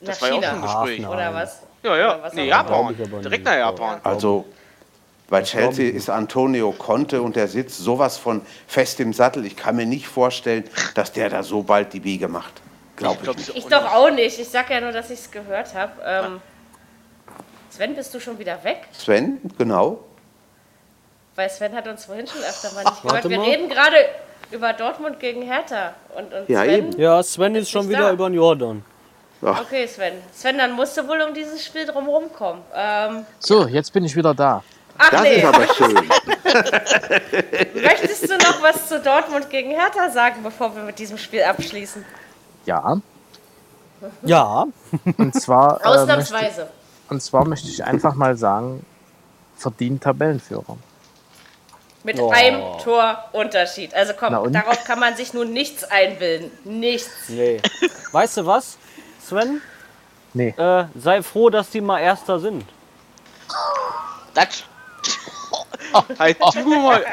[0.00, 0.52] Das Nach war ja auch China.
[0.52, 1.06] ein Gespräch.
[1.06, 1.62] Ach, Oder was?
[1.82, 2.96] Ja, ja, was nee, Japan.
[2.98, 4.00] ich Direkt nach Japan.
[4.04, 4.44] Also
[5.28, 9.44] bei Chelsea ist Antonio Conte und der sitzt sowas von fest im Sattel.
[9.46, 10.64] Ich kann mir nicht vorstellen,
[10.94, 12.60] dass der da so bald die Biege macht.
[12.96, 13.46] Glaube ich, glaub, nicht.
[13.46, 14.38] so- Ich doch auch nicht.
[14.38, 15.92] Ich sag ja nur, dass ich es gehört habe.
[16.04, 16.40] Ähm,
[17.70, 18.86] Sven, bist du schon wieder weg?
[18.92, 20.04] Sven, genau.
[21.34, 23.28] Weil Sven hat uns vorhin schon öfter mal nicht gehört.
[23.28, 23.44] Wir mal.
[23.46, 23.96] reden gerade
[24.50, 25.94] über Dortmund gegen Hertha.
[26.16, 27.00] Und, und Ja, Sven, eben.
[27.00, 28.12] Ja, Sven ist schon nicht wieder da.
[28.12, 28.84] über den Jordan.
[29.42, 30.14] Okay, Sven.
[30.32, 32.62] Sven, dann musst du wohl um dieses Spiel drumherum kommen.
[32.74, 34.62] Ähm, So, jetzt bin ich wieder da.
[34.98, 35.34] Ach Das nee.
[35.36, 35.94] ist aber schön.
[37.82, 42.04] Möchtest du noch was zu Dortmund gegen Hertha sagen, bevor wir mit diesem Spiel abschließen?
[42.64, 42.96] Ja,
[44.22, 44.66] Ja,
[45.18, 46.68] und zwar, äh, möchte, Ausnahmsweise.
[47.10, 48.84] und zwar möchte ich einfach mal sagen,
[49.56, 50.76] verdient Tabellenführer.
[52.06, 52.30] Mit Oh.
[52.30, 53.92] einem Tor Unterschied.
[53.92, 56.52] Also komm, darauf kann man sich nun nichts einbilden.
[56.64, 57.10] Nichts.
[57.28, 57.60] nee.
[58.12, 58.78] Weißt du was,
[59.26, 59.60] Sven?
[60.32, 60.54] Nee.
[60.56, 62.64] Äh, sei froh, dass die mal Erster sind.
[64.34, 64.62] Das.
[66.18, 67.04] halt du mal.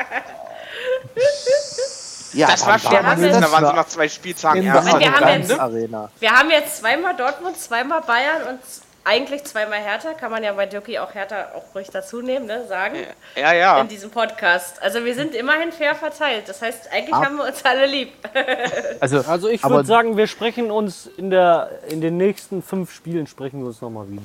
[2.33, 4.99] Ja, Das war schwer haben wir- da waren sie nach zwei Spieltagen In der erst.
[4.99, 6.09] wir haben jetzt- Arena.
[6.19, 8.59] Wir haben jetzt zweimal Dortmund, zweimal Bayern und
[9.05, 10.13] eigentlich zweimal Hertha.
[10.13, 12.65] Kann man ja bei Dirki auch Hertha auch ruhig dazu nehmen, ne?
[12.67, 12.97] Sagen.
[13.35, 13.79] Ja, ja.
[13.81, 14.81] In diesem Podcast.
[14.81, 16.47] Also wir sind immerhin fair verteilt.
[16.47, 18.09] Das heißt, eigentlich Ab- haben wir uns alle lieb.
[18.99, 23.27] Also, Also ich würde sagen, wir sprechen uns in, der, in den nächsten fünf Spielen
[23.27, 24.21] sprechen wir uns nochmal wieder.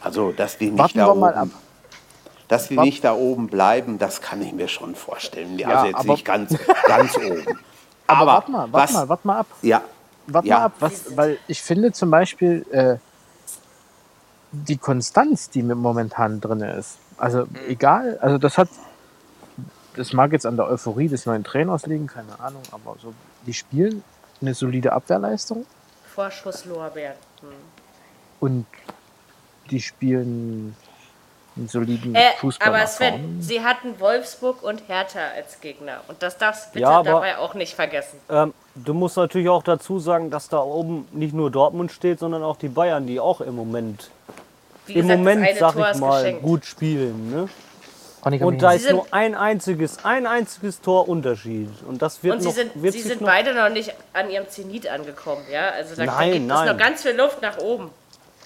[0.00, 1.48] Also, dass die nicht Warten da wir oben, mal ab.
[2.48, 5.58] dass die Wart- nicht da oben bleiben, das kann ich mir schon vorstellen.
[5.58, 6.54] Ja, also jetzt aber- nicht ganz,
[6.86, 7.44] ganz oben.
[8.06, 9.46] aber, Aber warte mal, warte mal, warte mal ab.
[9.62, 9.82] Ja,
[10.30, 10.58] Warte Ja.
[10.58, 12.96] mal ab, was, weil ich finde zum Beispiel äh,
[14.52, 18.68] die Konstanz, die momentan drin ist, also egal, also das hat,
[19.94, 23.12] das mag jetzt an der Euphorie des neuen Trainers liegen, keine Ahnung, aber so,
[23.46, 24.02] die spielen
[24.40, 25.66] eine solide Abwehrleistung.
[26.14, 27.16] Vorschusslorbeeren.
[28.40, 28.66] und
[29.70, 30.74] die spielen
[31.58, 36.00] einen soliden Äh, Fußball aber Sven, sie hatten Wolfsburg und Hertha als Gegner.
[36.08, 38.18] Und das darfst du bitte Ja, aber- dabei auch nicht vergessen.
[38.30, 42.42] Ähm, du musst natürlich auch dazu sagen, dass da oben nicht nur Dortmund steht, sondern
[42.42, 44.10] auch die Bayern, die auch im Moment,
[44.86, 46.42] Wie im gesagt, Moment, sag Tor ich mal, geschenkt.
[46.42, 47.30] gut spielen.
[47.30, 47.48] Ne?
[48.40, 51.70] Und da ist nur ein einziges, ein einziges Tor Unterschied.
[51.86, 53.94] Und das wird Und sie noch, sind, wird sie sich sind noch beide noch nicht
[54.12, 55.68] an ihrem Zenit angekommen, ja?
[55.70, 57.90] Also da Nein, gibt es noch ganz viel Luft nach oben.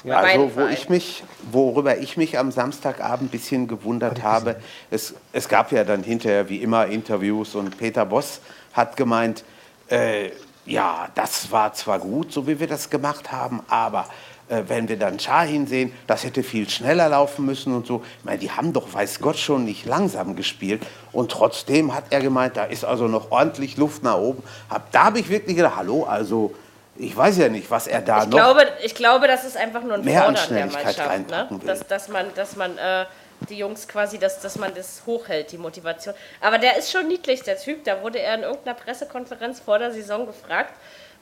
[0.04, 4.56] Bei Also, wo ich mich, worüber ich mich am Samstagabend ein bisschen gewundert habe,
[4.90, 8.40] es, es gab ja dann hinterher wie immer Interviews und Peter Boss
[8.72, 9.44] hat gemeint,
[9.88, 10.30] äh,
[10.64, 14.06] ja, das war zwar gut, so wie wir das gemacht haben, aber
[14.48, 18.02] äh, wenn wir dann Shahin sehen, das hätte viel schneller laufen müssen und so.
[18.18, 20.82] Ich meine, die haben doch, weiß Gott, schon nicht langsam gespielt.
[21.12, 24.42] Und trotzdem hat er gemeint, da ist also noch ordentlich Luft nach oben.
[24.68, 26.54] Hab, da habe ich wirklich gedacht, hallo, also
[26.96, 28.36] ich weiß ja nicht, was er da Ich noch...
[28.36, 31.30] glaube, ich glaube, das ist einfach nur ein mehr Fordern der Mannschaft.
[31.30, 31.48] Ne?
[31.64, 33.06] Dass, dass man, dass man äh,
[33.48, 36.14] die Jungs quasi, dass, dass man das hochhält, die Motivation.
[36.40, 37.84] Aber der ist schon niedlich, der Typ.
[37.84, 40.74] Da wurde er in irgendeiner Pressekonferenz vor der Saison gefragt,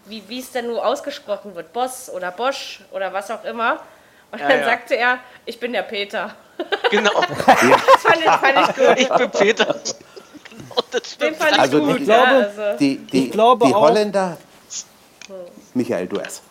[0.07, 1.73] wie, wie es denn nur ausgesprochen wird.
[1.73, 3.81] Boss oder Bosch oder was auch immer.
[4.33, 4.65] Und Ja, dann ja.
[4.67, 6.35] sagte er, ich bin der Peter.
[6.91, 7.11] Genau.
[7.47, 8.99] Das fand ich, fand ich gut.
[8.99, 9.65] Ich bin Peter.
[9.65, 11.05] Genau, das Den
[11.35, 11.37] stimmt.
[11.37, 12.01] fand ich Also gut.
[12.01, 12.79] ich ja, glaube, also.
[12.79, 14.37] Die, die, Ich glaube die auch- Holländer.
[15.81, 16.43] Michael, du erst.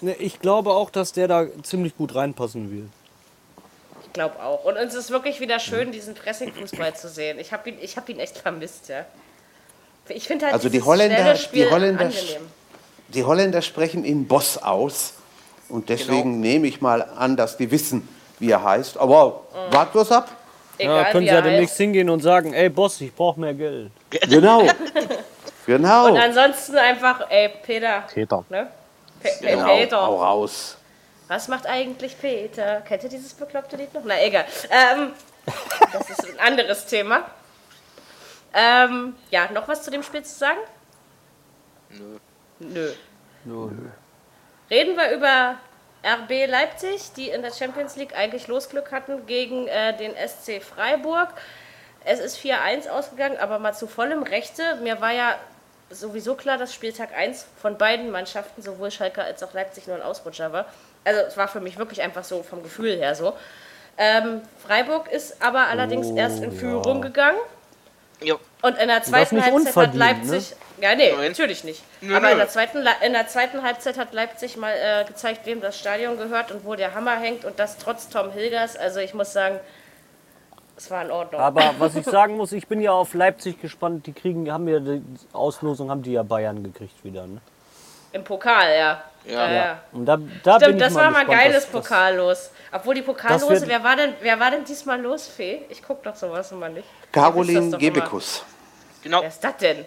[0.00, 2.88] Ne, Ich glaube auch, dass der da ziemlich gut reinpassen will.
[4.06, 4.64] Ich glaube auch.
[4.64, 7.38] Und es ist wirklich wieder schön, diesen Pressing-Fußball zu sehen.
[7.38, 9.06] Ich habe ihn, ich hab ihn echt vermisst, ja.
[10.08, 12.42] Ich finde halt Also die Holländer- die Holländer- angenehm.
[13.08, 15.14] Die Holländer sprechen ihn Boss aus.
[15.68, 16.38] Und deswegen Genau.
[16.40, 18.06] nehme ich mal an, dass die wissen,
[18.40, 18.98] wie er heißt.
[18.98, 19.72] Aber Mhm.
[19.74, 20.36] wart bloß ab.
[20.78, 23.54] Egal, Ja, können wie sie ja demnächst hingehen und sagen, ey Boss, ich brauche mehr
[23.54, 23.90] Geld.
[24.28, 24.66] Genau.
[25.66, 26.06] genau.
[26.06, 28.04] Und ansonsten einfach, ey, Peter.
[28.12, 28.44] Peter.
[28.48, 28.68] Ne?
[29.20, 29.66] Pe genau.
[29.66, 30.06] Peter.
[30.06, 30.76] Hau raus.
[31.28, 32.80] Was macht eigentlich Peter?
[32.82, 34.02] Kennt ihr dieses bekloppte Lied noch?
[34.04, 34.44] Na, egal.
[34.70, 35.12] Ähm,
[35.92, 37.24] das ist ein anderes Thema.
[38.54, 40.58] Ähm, ja, noch was zu dem Spiel zu sagen?
[42.58, 42.92] Nö.
[43.44, 43.70] Nö.
[44.70, 45.56] Reden wir über
[46.04, 51.28] RB Leipzig, die in der Champions League eigentlich Losglück hatten gegen äh, den SC Freiburg.
[52.04, 54.76] Es ist 4-1 ausgegangen, aber mal zu vollem Rechte.
[54.82, 55.36] Mir war ja
[55.92, 60.02] sowieso klar, dass Spieltag 1 von beiden Mannschaften, sowohl Schalke als auch Leipzig, nur ein
[60.02, 60.66] Ausrutscher war.
[61.04, 63.34] Also es war für mich wirklich einfach so vom Gefühl her so.
[63.98, 67.38] Ähm, Freiburg ist aber allerdings erst in Führung gegangen.
[68.22, 68.38] Jo.
[68.62, 70.56] Und in der zweiten Halbzeit hat unverdient, Leipzig.
[70.80, 71.28] Ja, nee, Nein.
[71.28, 71.82] natürlich nicht.
[72.00, 72.32] Nö, Aber nö.
[72.32, 76.16] in der, zweiten, in der zweiten Halbzeit hat Leipzig mal äh, gezeigt, wem das Stadion
[76.16, 77.44] gehört und wo der Hammer hängt.
[77.44, 78.76] Und das trotz Tom Hilgers.
[78.76, 79.60] Also ich muss sagen,
[80.84, 81.40] es war in Ordnung.
[81.40, 84.06] Aber was ich sagen muss, ich bin ja auf Leipzig gespannt.
[84.06, 85.02] Die kriegen, haben ja die
[85.32, 87.26] Auslosung, haben die ja Bayern gekriegt wieder.
[87.26, 87.40] Ne?
[88.12, 89.02] Im Pokal, ja.
[89.24, 89.78] Ja, ja.
[89.92, 92.50] Und da, da bin Stimmt, ich das mal war mal gespannt, geiles was- was- Pokallos.
[92.72, 95.62] Obwohl die Pokallose, wird- wer war denn, wer war denn diesmal los, Fee?
[95.68, 96.88] Ich guck doch sowas immer nicht.
[97.12, 98.44] Caroline Gebekus.
[99.02, 99.20] Genau.
[99.20, 99.84] Wer ist das denn?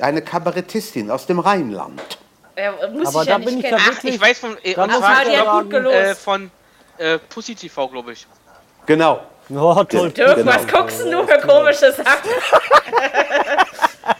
[0.00, 2.18] Eine Kabarettistin aus dem Rheinland.
[2.56, 3.78] Ja, muss Aber ich ja da nicht bin ich kennen.
[3.78, 4.56] ja Ach, wirklich- ich weiß von.
[4.62, 5.96] Äh, und zwar, ja gut gelost.
[5.96, 6.50] äh, von
[6.98, 8.26] äh, Pussy TV, glaube ich.
[8.84, 9.20] Genau.
[9.50, 10.10] Oh, toll.
[10.10, 10.52] Dirk, Genau.
[10.52, 12.30] was guckst du für komische Sachen?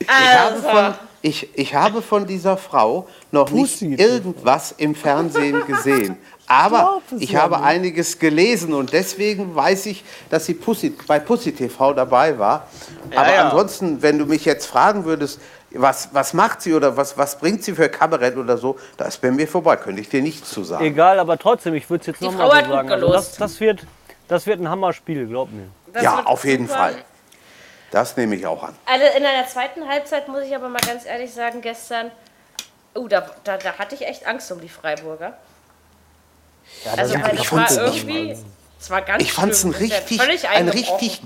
[0.00, 3.94] Ich habe also, von, ich, ich habe von dieser Frau noch nicht Pussy.
[3.94, 6.18] irgendwas im Fernsehen gesehen.
[6.46, 7.64] Aber ich ja habe nicht.
[7.64, 12.68] einiges gelesen und deswegen weiß ich, dass sie Pussy, bei Pussy TV dabei war.
[13.16, 13.44] Aber ja.
[13.48, 15.40] ansonsten, wenn du mich jetzt fragen würdest,
[15.70, 19.22] was, was macht sie oder was, was bringt sie für Kabarett oder so, da ist
[19.22, 20.84] bei mir vorbei, könnte ich dir nichts zu sagen.
[20.84, 22.90] Egal, aber trotzdem, ich würde es jetzt Die nochmal Frau so hat gut sagen.
[22.92, 23.28] Also gelost.
[23.30, 23.86] das, das, wird,
[24.28, 25.68] das wird ein Hammerspiel, glaub mir.
[25.92, 26.78] Das ja, auf jeden super.
[26.78, 27.04] Fall.
[27.90, 28.74] Das nehme ich auch an.
[28.86, 32.10] Also in einer zweiten Halbzeit muss ich aber mal ganz ehrlich sagen, gestern,
[32.94, 35.36] oh, da, da, da hatte ich echt Angst um die Freiburger.
[36.96, 38.36] also, weil ich war fand's- irgendwie,
[38.80, 41.22] es war ganz Ich fand es ein richtig, ein richtig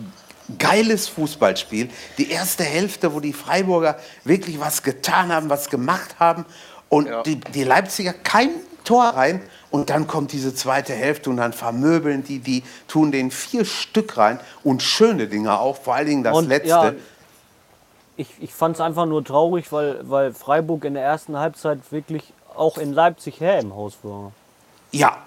[0.59, 1.91] geiles Fußballspiel.
[2.19, 6.45] Die erste Hälfte, wo die Freiburger wirklich was getan haben, was gemacht haben
[6.89, 7.23] und Ja.
[7.23, 8.51] die, die Leipziger kein
[8.85, 9.43] Tor rein.
[9.71, 14.17] Und dann kommt diese zweite Hälfte und dann vermöbeln die, die tun den vier Stück
[14.17, 16.69] rein und schöne Dinger auch, vor allen Dingen das Und, letzte.
[16.69, 16.93] ja,
[18.17, 22.33] Ich, ich fand es einfach nur traurig, weil, weil Freiburg in der ersten Halbzeit wirklich
[22.57, 24.33] auch in Leipzig her im Haus war.
[24.91, 25.19] Ja,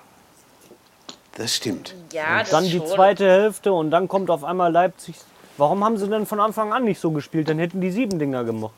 [1.38, 1.96] das stimmt.
[2.12, 2.88] Ja, das Dann die schon.
[2.88, 5.16] zweite Hälfte und dann kommt auf einmal Leipzig.
[5.58, 7.48] Warum haben sie denn von Anfang an nicht so gespielt?
[7.48, 8.74] Dann hätten die sieben Dinger gemacht.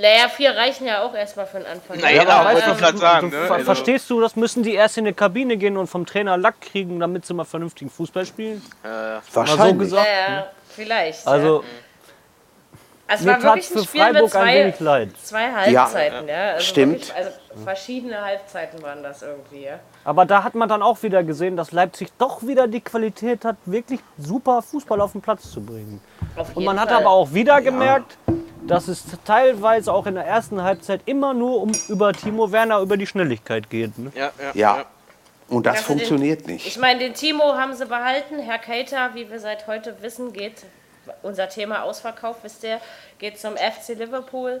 [0.00, 1.98] Naja, vier reichen ja auch erstmal für den Anfang.
[2.00, 3.30] Na ja, aber weißt du, sagen.
[3.30, 3.46] du, Ne?
[3.46, 6.36] ver- Also, Verstehst du, das müssen die erst in die Kabine gehen und vom Trainer
[6.36, 8.62] Lack kriegen, damit sie mal vernünftigen Fußball spielen?
[8.84, 9.78] äh, Mal so Wahrscheinlich.
[9.78, 10.06] gesagt.
[10.06, 11.26] Ja, ja, vielleicht.
[11.26, 11.68] Also, ja.
[13.14, 15.08] es mir war tat wirklich für ein Spiel mit Freiburg ein zwei, wenig leid.
[15.22, 16.28] zwei Halbzeiten.
[16.28, 16.92] Ja, Also stimmt.
[16.92, 17.30] Wirklich, also
[17.64, 19.64] verschiedene Halbzeiten waren das irgendwie.
[19.64, 19.80] Ja.
[20.04, 23.56] Aber da hat man dann auch wieder gesehen, dass Leipzig doch wieder die Qualität hat,
[23.64, 26.00] wirklich super Fußball auf den Platz zu bringen.
[26.36, 26.98] Auf Und man hat Fall.
[27.00, 28.16] aber auch wieder gemerkt,
[28.68, 32.96] dass es teilweise auch in der ersten Halbzeit immer nur um über Timo Werner über
[32.96, 33.98] die Schnelligkeit geht.
[33.98, 34.12] Ne?
[34.14, 34.84] ja, ja, Ja.
[35.48, 36.78] Und das Also den- funktioniert Ich nicht.
[36.78, 38.38] meine, den Timo haben sie behalten.
[38.38, 40.64] Herr Keita, wie wir seit heute wissen, geht,
[41.22, 42.80] unser Thema Ausverkauf, wisst ihr,
[43.18, 44.60] geht zum FC Liverpool,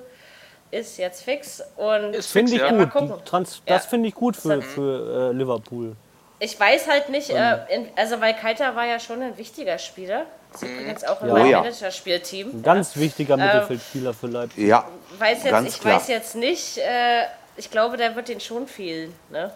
[0.70, 1.62] ist jetzt fix.
[1.76, 3.26] Und Ist Finde ich Ja, gut.
[3.26, 3.74] Trans Ja.
[3.76, 5.94] Das finde ich gut für, für äh, Liverpool.
[6.38, 10.24] ich weiß halt nicht, äh, in, also weil Keita war ja schon ein wichtiger Spieler.
[10.54, 11.32] Ist übrigens auch in Ja.
[11.34, 11.60] meinem Oh ja.
[11.60, 12.48] Managerspielteam.
[12.50, 14.66] Ein ganz wichtiger Mittelfeldspieler für Leipzig.
[14.66, 14.86] Ja,
[15.18, 15.96] Weiß jetzt, ganz ich klar.
[15.96, 17.24] weiß jetzt nicht, äh,
[17.56, 19.14] ich glaube, der wird den schon fehlen.
[19.30, 19.52] Ne?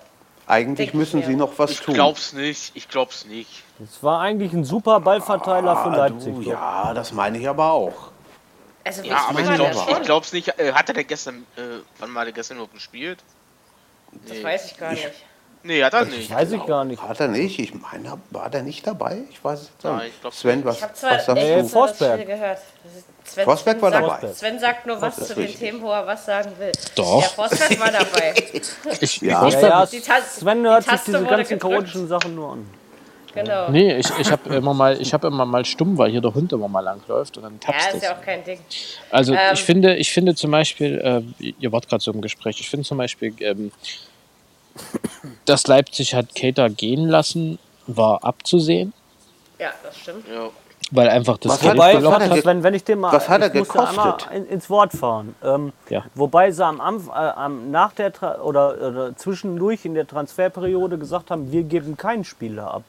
[0.47, 1.95] Eigentlich Denk ich müssen sie noch was Ich tun.
[1.95, 3.62] glaub's nicht, ich glaub's nicht.
[3.82, 6.34] Es war eigentlich ein super Ballverteiler für Ah, Leipzig.
[6.34, 8.11] du, ja, das meine ich aber auch.
[8.84, 9.70] Also Ja, aber ich, glaub,
[10.01, 10.59] ich glaub's nicht.
[10.59, 11.61] Äh, hat er denn gestern, äh,
[12.01, 13.20] wann mal der gestern überhaupt gespielt?
[14.28, 15.09] Das weiß ich gar nicht.
[15.65, 16.31] Nee, hat er nicht.
[16.35, 17.01] Weiß ich gar nicht.
[17.03, 17.59] Hat er nicht?
[17.59, 19.19] Ich meine, war der nicht dabei?
[19.31, 20.07] Ich weiß es jetzt Nein, nicht.
[20.15, 20.65] ich glaub Sven, nicht.
[20.67, 21.57] was, Ich habe zwar was sagst echt du?
[21.57, 22.21] so das Forsberg.
[22.21, 22.59] Spiel gehört.
[23.25, 24.21] Sven, Forsberg war Sven dabei.
[24.21, 25.61] Sagt, Sven sagt nur was zu den richtig.
[25.61, 26.73] Themen, wo er was sagen will.
[26.97, 27.23] Doch.
[27.23, 28.35] Ja, Forsberg war dabei.
[29.01, 29.49] Ich, Ja.
[29.49, 31.75] Ja, ja, Die Sven die hört sich Taste diese wurde ganzen gedrückt.
[31.75, 32.67] chaotischen Sachen nur an.
[33.35, 33.71] Genau.
[33.71, 36.53] Nee, ich, ich habe immer mal, ich habe immer mal stumm, weil hier der Hund
[36.53, 38.59] immer mal langläuft und dann Ja, tappst ist ja auch kein Ding.
[39.11, 40.99] Also Ähm, ich finde, ich finde zum Beispiel,
[41.39, 43.73] äh, ihr wart gerade so im Gespräch, ich finde zum Beispiel, ähm,
[45.45, 48.93] dass Leipzig hat Cater gehen lassen, war abzusehen,
[49.59, 50.27] Ja, das stimmt.
[50.29, 50.51] Ja.
[50.91, 53.01] weil einfach das Was Geld hat- Wobei, was hat er ge- wenn, wenn ich dem
[53.01, 54.29] mal, was hat er ich gekostet?
[54.35, 55.35] in- ins Wort fahren.
[55.43, 56.05] Ähm, Ja.
[56.14, 61.31] Wobei sie am, äh, am nach der Tra oder, oder zwischendurch in der Transferperiode gesagt
[61.31, 62.83] haben, wir geben keinen Spieler ab.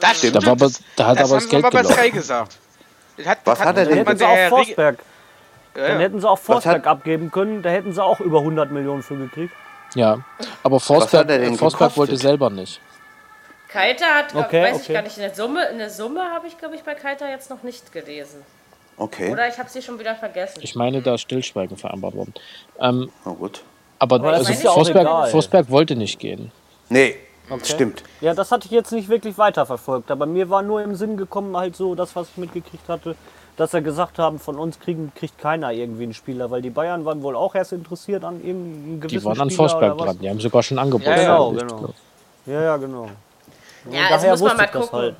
[0.00, 0.36] Das stimmt.
[0.36, 2.58] Da war aber- da hat das aber das Geld wir bei gesagt.
[3.16, 4.98] Das hat, Was hat er Dann denn hätten sie auch Forsberg,
[5.76, 5.98] Ja, dann ja.
[5.98, 9.16] hätten sie auch Forsberg hat- abgeben können, da hätten sie auch über 100 Millionen für
[9.16, 9.52] gekriegt.
[9.94, 10.18] Ja,
[10.62, 12.80] aber er Forsberg, Forsberg wollte selber nicht.
[13.68, 14.92] Keiter hat, glaub- Okay, weiß ich okay.
[14.92, 17.92] gar nicht, eine Summe, eine Summe habe ich, glaube ich, bei Keiter jetzt noch nicht
[17.92, 18.42] gelesen.
[18.96, 20.60] Okay, Oder ich habe sie schon wieder vergessen.
[20.62, 22.34] Ich meine, da ist Stillschweigen vereinbart worden.
[22.78, 23.62] Ähm, na gut.
[23.98, 25.30] aber das also ist ja Forsberg, egal.
[25.30, 26.52] Forsberg wollte nicht gehen.
[26.88, 27.16] Nee,
[27.64, 28.04] stimmt.
[28.20, 31.56] Ja, das hatte ich jetzt nicht wirklich weiterverfolgt, aber mir war nur im Sinn gekommen,
[31.56, 33.16] halt so das, was ich mitgekriegt hatte,
[33.56, 37.04] dass er gesagt haben, von uns kriegen, kriegt keiner irgendwie einen Spieler, weil die Bayern
[37.04, 40.18] waren wohl auch erst interessiert an irgendeinem gewissen Die waren an Spieler Forsberg dran.
[40.20, 41.10] Die haben sogar schon Angebote.
[41.10, 41.36] Ja, ja.
[41.38, 41.94] Genau, genau.
[42.46, 43.08] Ja, ja, genau.
[43.90, 44.98] ja, also daher muss man mal das gucken.
[44.98, 45.16] halt.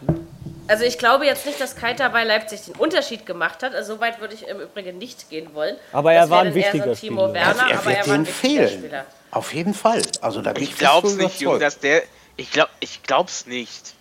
[0.67, 3.75] Also ich glaube jetzt nicht, dass Keiter bei Leipzig den Unterschied gemacht hat.
[3.75, 5.77] Also so weit würde ich im Übrigen nicht gehen wollen.
[5.93, 7.35] Aber er Das war ein wichtiger so Timo Spieler.
[7.35, 8.69] Werner, Also er aber wird er war ein fehlen.
[8.69, 9.05] Spieler.
[9.31, 10.03] Auf jeden Fall.
[10.23, 11.63] Also da bin ich Ich glaub's fest nicht, überzeugt.
[11.63, 12.03] dass der.
[12.37, 13.95] Ich glaub, ich glaub's nicht.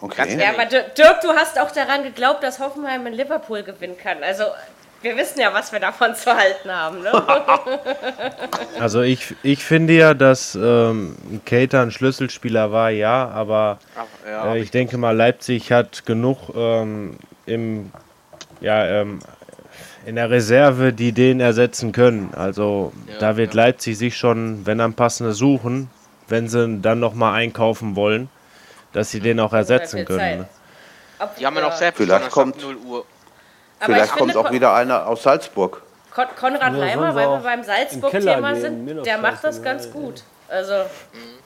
[0.00, 0.38] Okay.
[0.38, 4.22] Ja, aber Dir- Dirk, du hast auch daran geglaubt, dass Hoffenheim in Liverpool gewinnen kann.
[4.22, 4.44] Also
[5.02, 7.02] wir wissen ja, was wir davon zu halten haben.
[7.02, 7.12] Ne?
[8.80, 11.16] Also ich, ich finde ja, dass ähm,
[11.46, 16.50] Cater ein Schlüsselspieler war, ja, aber Aber, ja, äh, ich denke mal, Leipzig hat genug
[16.54, 17.16] ähm,
[17.46, 17.90] im,
[18.60, 19.20] ja, ähm,
[20.04, 22.32] in der Reserve, die den ersetzen können.
[22.36, 23.62] Also Ja, da wird ja.
[23.64, 25.88] Leipzig sich schon, wenn dann passende suchen,
[26.28, 28.28] wenn sie dann nochmal einkaufen wollen,
[28.96, 30.38] dass sie den auch ersetzen können.
[30.40, 30.48] Ne?
[31.38, 33.04] Die haben ja noch äh, selbst Vielleicht kommt- 0 Uhr.
[33.78, 35.82] Vielleicht ich kommt finde, auch wieder einer aus Salzburg.
[36.14, 40.22] Kon Konrad Ja, Leimer, weil wir beim Salzburg-Thema sind, der macht das ganz gut.
[40.48, 40.72] Also,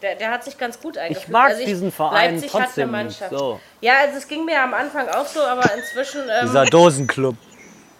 [0.01, 1.26] der, der hat sich ganz gut eingefügt.
[1.26, 2.90] Ich mag also diesen Verein Leipzig hat eine trotzdem.
[2.92, 3.30] Mannschaft.
[3.30, 3.59] So.
[3.80, 6.20] Ja, also es ging mir am Anfang auch so, aber inzwischen.
[6.20, 7.34] Ähm, Dieser Dosenclub.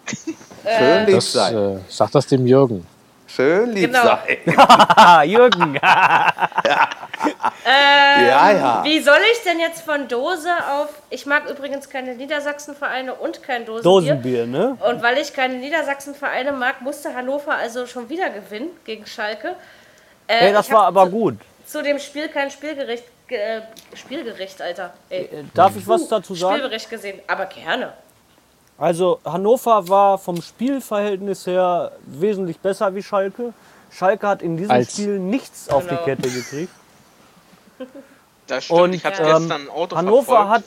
[0.77, 1.57] Schön lieb Das, sein.
[1.57, 2.85] äh, sag das dem Jürgen.
[3.35, 4.03] Schön lieb Genau.
[4.03, 5.29] sein.
[5.29, 5.79] Jürgen.
[7.65, 8.83] Ja, ja.
[8.83, 10.89] Wie soll ich denn jetzt von Dose auf.
[11.09, 13.83] Ich mag übrigens keine Niedersachsen-Vereine und kein Dosenbier.
[13.83, 14.77] Dosenbier, ne?
[14.79, 19.55] Und weil ich keine Niedersachsen-Vereine mag, musste Hannover also schon wieder gewinnen gegen Schalke.
[20.27, 21.35] Äh, Ey, das war aber zu, gut.
[21.65, 23.03] Zu dem Spiel kein Spielgericht.
[23.27, 23.61] ge- Äh,
[23.95, 24.93] Spielgericht, Alter.
[25.09, 25.25] Ey.
[25.25, 26.55] Äh, Darf ich was dazu sagen?
[26.55, 27.93] Spielbericht gesehen, aber gerne.
[28.81, 33.53] Also Hannover war vom Spielverhältnis her wesentlich besser wie Schalke.
[33.91, 36.03] Schalke hat in diesem Als- Spiel nichts auf die Genau.
[36.03, 36.73] Kette gekriegt.
[38.47, 40.49] Das stimmt, Und ich habe ähm, gestern ein Auto Hannover verfolgt.
[40.49, 40.63] hat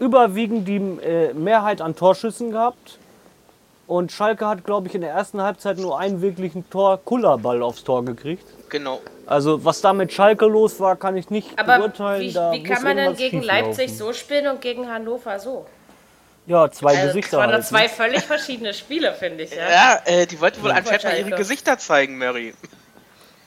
[0.00, 2.98] überwiegend die äh, Mehrheit an Torschüssen gehabt.
[3.86, 7.84] Und Schalke hat, glaube ich, in der ersten Halbzeit nur einen wirklichen Tor Kullerball aufs
[7.84, 8.44] Tor gekriegt.
[8.68, 9.00] Genau.
[9.24, 12.22] Also was da mit Schalke los war, kann ich nicht Aber beurteilen.
[12.22, 13.42] wie, wie kann man denn irgendwas gegen.
[13.42, 15.64] Leipzig so spielen und gegen Hannover so?
[16.48, 17.38] Ja, zwei Also, das Gesichter.
[17.38, 17.88] waren doch halt, zwei ne?
[17.90, 19.50] völlig verschiedene Spiele, finde ich.
[19.54, 19.70] Ja?
[19.70, 21.30] Ja, äh, die wollten wohl anscheinend mal ihre.
[21.36, 22.54] Gesichter zeigen, Mary.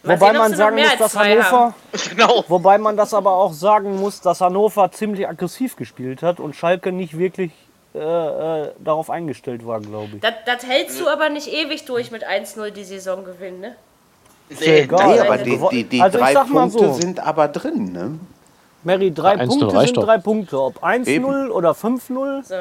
[0.04, 1.74] Mal Wobei sehen, man sagen muss, dass Hannover, haben.
[2.16, 2.44] genau.
[2.48, 6.92] wobei man das aber auch sagen muss, dass Hannover ziemlich aggressiv gespielt hat und Schalke
[6.92, 7.52] nicht wirklich
[7.94, 10.22] äh, äh, darauf eingestellt war, glaube ich.
[10.22, 13.76] Das, das hältst du aber nicht ewig durch mit 1-0 die Saison gewinnen, ne?
[14.60, 15.08] Nee, egal.
[15.08, 16.94] Nee, das- aber die, die, die Also drei Punkte so.
[16.94, 17.92] sind aber drin.
[17.92, 18.20] Ne?
[18.84, 20.06] Mary, drei 1-0 Punkte sind doch.
[20.06, 20.60] drei Punkte.
[20.62, 21.52] Ob 1-0 Eben.
[21.52, 22.56] oder 5-0, So.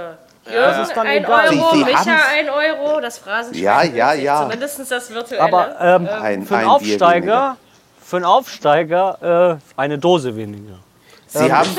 [0.45, 1.49] Das Jürgen, ist dann 1 egal.
[1.49, 3.63] Euro, Sie- Sie Micha, 1 Euro, das Phrasenschwein.
[3.63, 4.43] Ja, ja, ja.
[4.43, 5.43] Zumindest das virtuelle.
[5.43, 7.57] aber ähm, Ein- für einen ein Aufsteiger,
[8.05, 10.79] für einen Aufsteiger äh, eine Dose weniger.
[11.27, 11.69] Sie haben,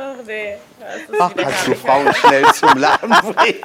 [0.00, 0.56] Ach nee,
[1.10, 1.74] das ach, kannst du.
[1.74, 3.58] Frauen schnell zum Lachen bringen.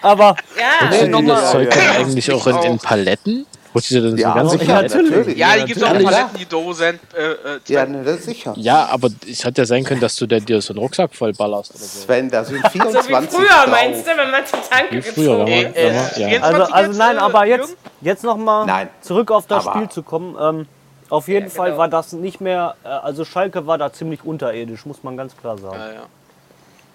[0.00, 2.00] Aber Ja, nochmal- das Zeug Ja, dann ja.
[2.00, 3.46] eigentlich auch in, in Paletten?
[3.78, 5.38] Holst du dir das Ja, so ganz sicher, Ja, natürlich.
[5.38, 6.10] Ja, die gibt es auch in natürlich.
[6.18, 7.00] Paletten, die Dosen.
[7.16, 8.54] Äh, äh, Ja, ne, das ist sicher.
[8.56, 11.32] Ja, aber es hat ja sein können, dass du dir- dir so einen Rucksack voll
[11.32, 12.00] ballerst oder so.
[12.00, 13.66] Sven, da sind so 24 wie früher, drauf.
[13.70, 15.62] meinst du, wenn man zur Tanke Wie früher, gezogen ja.
[15.62, 15.76] wird?
[15.76, 16.02] äh, ja.
[16.02, 20.36] 24 Also, also nein, aber jetzt, jetzt nochmal zurück auf das Aber- Spiel zu kommen.
[20.40, 20.66] Ähm,
[21.10, 21.78] auf jeden Ja, Fall genau.
[21.78, 25.56] war das nicht mehr, äh, also Schalke war da ziemlich unterirdisch, muss man ganz klar
[25.56, 25.78] sagen.
[25.78, 26.02] Ja, ja.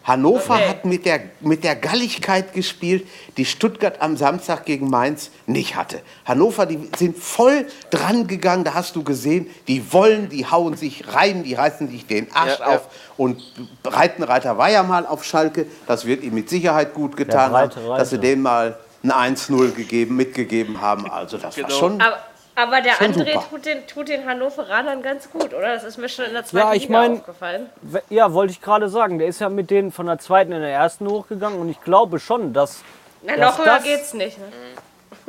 [0.03, 0.67] Hannover Okay.
[0.67, 6.01] hat mit der, mit der Galligkeit gespielt, die Stuttgart am Samstag gegen Mainz nicht hatte.
[6.25, 11.13] Hannover, die sind voll dran gegangen, da hast du gesehen, die wollen, die hauen sich
[11.13, 12.75] rein, die reißen sich den Arsch Ja, ja.
[12.75, 12.87] auf.
[13.15, 13.41] Und
[13.83, 17.97] Breitenreiter war ja mal auf Schalke, das wird ihm mit Sicherheit gut getan breite haben,
[17.97, 21.09] dass sie dem mal ein 1-0 gegeben, mitgegeben haben.
[21.09, 21.79] Also das war Genau.
[21.79, 22.01] schon...
[22.01, 22.17] Aber,
[22.55, 23.45] aber der Schon André super.
[23.49, 25.73] tut den, tut den Hannoveranern ganz gut, oder?
[25.73, 27.69] Das ist mir schon in der zweiten Ja, ich Liga mein- aufgefallen.
[28.09, 30.69] Ja, wollte ich gerade sagen, der ist ja mit denen von der zweiten in der
[30.71, 32.81] ersten hochgegangen und ich glaube schon, dass,
[33.23, 34.37] Na, dass noch höher das- geht's nicht.
[34.37, 34.45] Ne?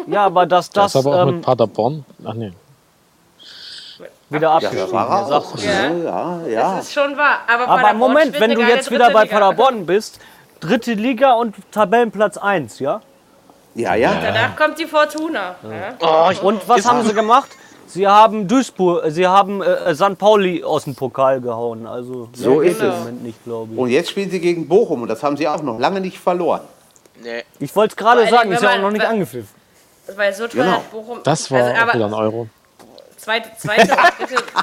[0.07, 2.05] ja, aber dass Das, das ist aber auch ähm, mit Paderborn.
[2.25, 2.53] Ach nee.
[4.31, 5.59] wieder Ja, abgestiegen auch.
[5.59, 5.89] Ja.
[5.91, 6.05] ne?
[6.05, 6.77] Ja, ja.
[6.77, 7.41] Das ist schon wahr.
[7.47, 9.39] Aber, Aber Moment, wenn du jetzt wieder bei Liga.
[9.39, 10.19] Paderborn bist,
[10.61, 13.01] dritte Liga und Tabellenplatz 1, ja?
[13.75, 14.15] Ja, ja.
[14.23, 15.57] Danach kommt die Fortuna.
[15.63, 15.95] Ja.
[16.01, 17.51] Oh, ich, Und was haben sie gemacht?
[17.87, 20.17] Sie haben Duisburg, sie haben äh, St.
[20.19, 21.87] Pauli aus dem Pokal gehauen.
[21.87, 22.95] Also So ist es.
[22.99, 23.79] Moment nicht, glaube ich.
[23.79, 26.63] Und jetzt spielen sie gegen Bochum und das haben sie auch noch lange nicht verloren.
[27.23, 27.43] nee.
[27.59, 29.49] Ich wollte es gerade sagen, ist ja auch noch nicht angepfiffen.
[30.17, 30.77] Weil so teuer Genau.
[30.77, 31.19] hat Bochum.
[31.25, 32.47] Das war also, auch wieder aber ein Euro.
[33.25, 34.43] Zweite, zweite und dritte.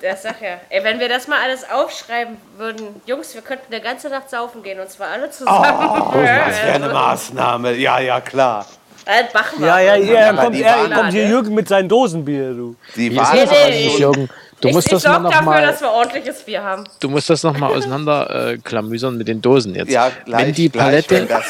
[0.00, 0.60] Das sag ja.
[0.68, 4.62] Ey, wenn wir das mal alles aufschreiben würden, Jungs, wir könnten eine ganze Nacht saufen
[4.62, 5.58] gehen und zwar alle zusammen.
[5.58, 7.74] Oh, Das wäre eine also, Maßnahme.
[7.74, 8.64] Ja, ja, dann
[9.04, 9.66] das machen wir.
[9.66, 12.76] Ja, ja, ja, kommt, er, kommt hier Jürgen mit seinen Dosenbier, du.
[12.94, 13.96] Die das nee, nee.
[13.98, 14.28] Jürgen?
[14.60, 16.84] Du ich musst ich das mal noch dafür, mal, dass wir ordentliches Bier haben.
[17.00, 19.90] du musst das noch mal auseinander äh, klamüsern mit den Dosen jetzt.
[19.90, 21.44] Ja, gleich, wenn die gleich, Palette, wenn das,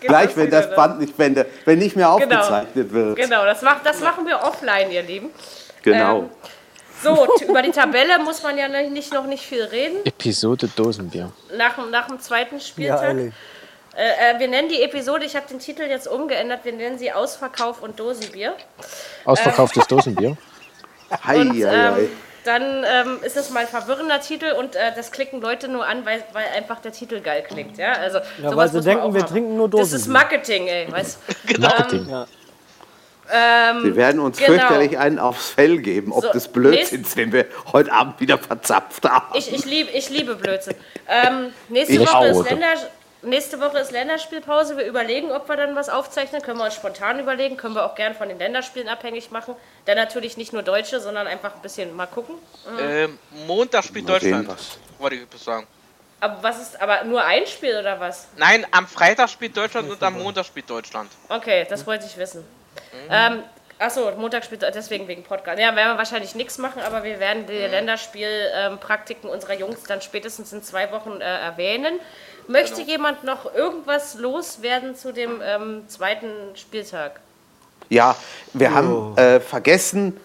[0.00, 0.74] gleich, wenn das?
[0.74, 2.36] Band nicht, wenn, der- wenn nicht mehr Genau.
[2.40, 3.16] aufgezeichnet wird.
[3.16, 5.30] Genau, das, macht, das machen wir offline, ihr Lieben.
[5.82, 6.18] Genau.
[6.20, 6.30] Ähm,
[7.02, 10.04] So, über die Tabelle muss man ja nicht, noch nicht viel reden.
[10.04, 11.32] Episode Dosenbier.
[11.56, 13.02] Nach, dem- nach dem zweiten Ja, Spieltag.
[13.02, 13.32] ehrlich.
[13.96, 17.10] äh, äh, wir nennen die Episode, ich habe den Titel jetzt umgeändert, wir nennen sie
[17.10, 18.54] Ausverkauf und Dosenbier.
[19.24, 20.36] Ausverkauftes Dosenbier.
[21.26, 22.08] Hei, Und hei, hei.
[22.46, 25.86] Ähm, dann ähm, ist es mal ein verwirrender Titel und äh, das klicken Leute nur
[25.86, 27.76] an, weil, weil einfach der Titel geil klingt.
[27.78, 29.28] Ja, also, Ja, sowas weil sie denken, wir haben.
[29.30, 30.06] trinken nur Das ist.
[30.06, 31.18] Marketing, ey, weißt
[31.58, 32.08] Marketing.
[32.08, 32.26] Ja.
[33.32, 34.50] ähm, Wir werden uns genau.
[34.52, 39.08] fürchterlich einen aufs Fell geben, ob So, des Blödsinns, den wir heute Abend wieder verzapft
[39.08, 39.26] haben.
[39.38, 40.74] Ich, ich, lieb, ich liebe Blödsinn.
[41.08, 42.24] Ähm, nächste, Ich Woche auch.
[42.24, 42.66] ist Länder,
[43.22, 44.76] nächste Woche ist Länderspielpause.
[44.76, 46.42] Wir überlegen, ob wir dann was aufzeichnen.
[46.42, 47.56] Können wir uns spontan überlegen.
[47.56, 49.54] Können wir auch gern von den Länderspielen abhängig machen.
[49.84, 52.36] Dann natürlich nicht nur Deutsche, sondern einfach ein bisschen mal gucken.
[52.78, 54.48] Ähm, Montag spielt Mal Deutschland.
[54.48, 54.78] was.
[54.98, 55.66] Wollte ich sagen.
[56.20, 58.28] Aber was ist, aber nur ein Spiel oder was?
[58.36, 61.10] Nein, am Freitag spielt Deutschland und am Montag spielt Deutschland.
[61.28, 62.44] Okay, das wollte ich wissen.
[63.08, 63.42] Ähm,
[63.78, 65.58] achso, Montag spielt deswegen wegen Podcast.
[65.58, 70.52] Ja, werden wir wahrscheinlich nichts machen, aber wir werden die Länderspielpraktiken unserer Jungs dann spätestens
[70.52, 71.98] in zwei Wochen äh, erwähnen.
[72.50, 77.20] Möchte jemand noch irgendwas loswerden zu dem ähm, zweiten Spieltag?
[77.88, 78.16] Ja,
[78.52, 80.16] wir haben äh, vergessen,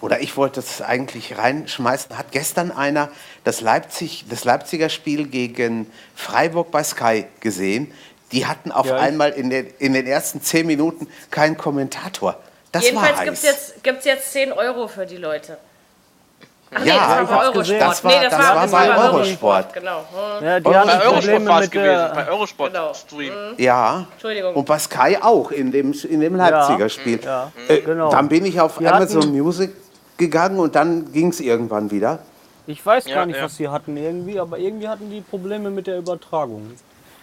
[0.00, 3.08] oder ich wollte es eigentlich reinschmeißen, hat gestern einer
[3.44, 7.92] das, Leipzig, das Leipziger Spiel gegen Freiburg bei Sky gesehen.
[8.30, 12.38] Die hatten auf Ja, einmal in den, in den ersten zehn Minuten keinen Kommentator.
[12.70, 13.50] Das Jedenfalls war gibt es heiß.
[13.50, 15.58] jetzt, gibt's jetzt 10 Euro für die Leute.
[16.74, 17.80] Ach nee, Ja, das war bei Eurosport.
[17.80, 19.72] Das war- nee, das, das war, war das bei war bei Eurosport.
[19.74, 20.04] Genau.
[20.42, 22.94] Ja, die hatten Bei Eurosport Probleme war es mit gewesen, bei Eurosport Genau.
[22.94, 23.32] Stream.
[23.58, 24.54] Ja, Entschuldigung.
[24.54, 27.20] und bei Sky auch in dem, in dem Leipziger Spiel.
[27.22, 28.10] Ja, Äh, genau.
[28.10, 29.70] Dann bin ich auf Die Amazon hatten- Music
[30.16, 32.20] gegangen und dann ging es irgendwann wieder.
[32.66, 33.44] Ich weiß Ja, gar nicht, ja.
[33.44, 36.70] was sie hatten irgendwie, aber irgendwie hatten die Probleme mit der Übertragung.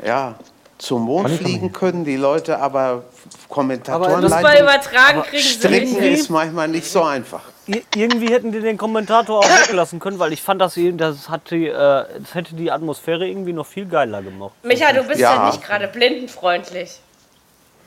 [0.05, 0.35] Ja,
[0.77, 3.03] zum Mond fliegen können die Leute, aber
[3.49, 6.19] Kommentatoren Fußball übertragen kriegen sie stricken nicht.
[6.21, 7.41] ist manchmal nicht so einfach.
[7.71, 11.29] Ir irgendwie hätten die den Kommentator auch weglassen können, weil ich fand, dass sie, das,
[11.29, 14.53] hat die, äh, das hätte die Atmosphäre irgendwie noch viel geiler gemacht.
[14.63, 15.45] Micha, du bist ja, Ja.
[15.47, 16.89] nicht gerade blindenfreundlich.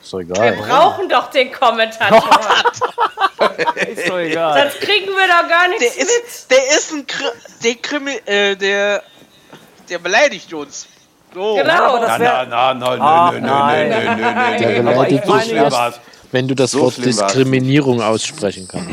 [0.03, 0.53] Ist doch Wir egal.
[0.53, 2.23] brauchen doch den Kommentator.
[3.89, 4.61] Ist doch egal.
[4.71, 7.33] Sonst kriegen wir doch gar nichts Der ist, der ist ein Kr
[7.65, 9.03] der Krimi, äh, der,
[9.89, 10.87] der beleidigt uns.
[11.35, 11.57] So.
[11.57, 11.65] mit.
[11.65, 11.99] Genau.
[11.99, 13.89] das wär- na, na, Ach, nö, nö, nein.
[13.89, 14.91] nö, nö, nö, nö, Der nö.
[14.91, 18.01] Aber beleidigt ich meine dich jetzt- erst, wenn du das So Wort schlimm war's Diskriminierung
[18.03, 18.89] aussprechen kannst.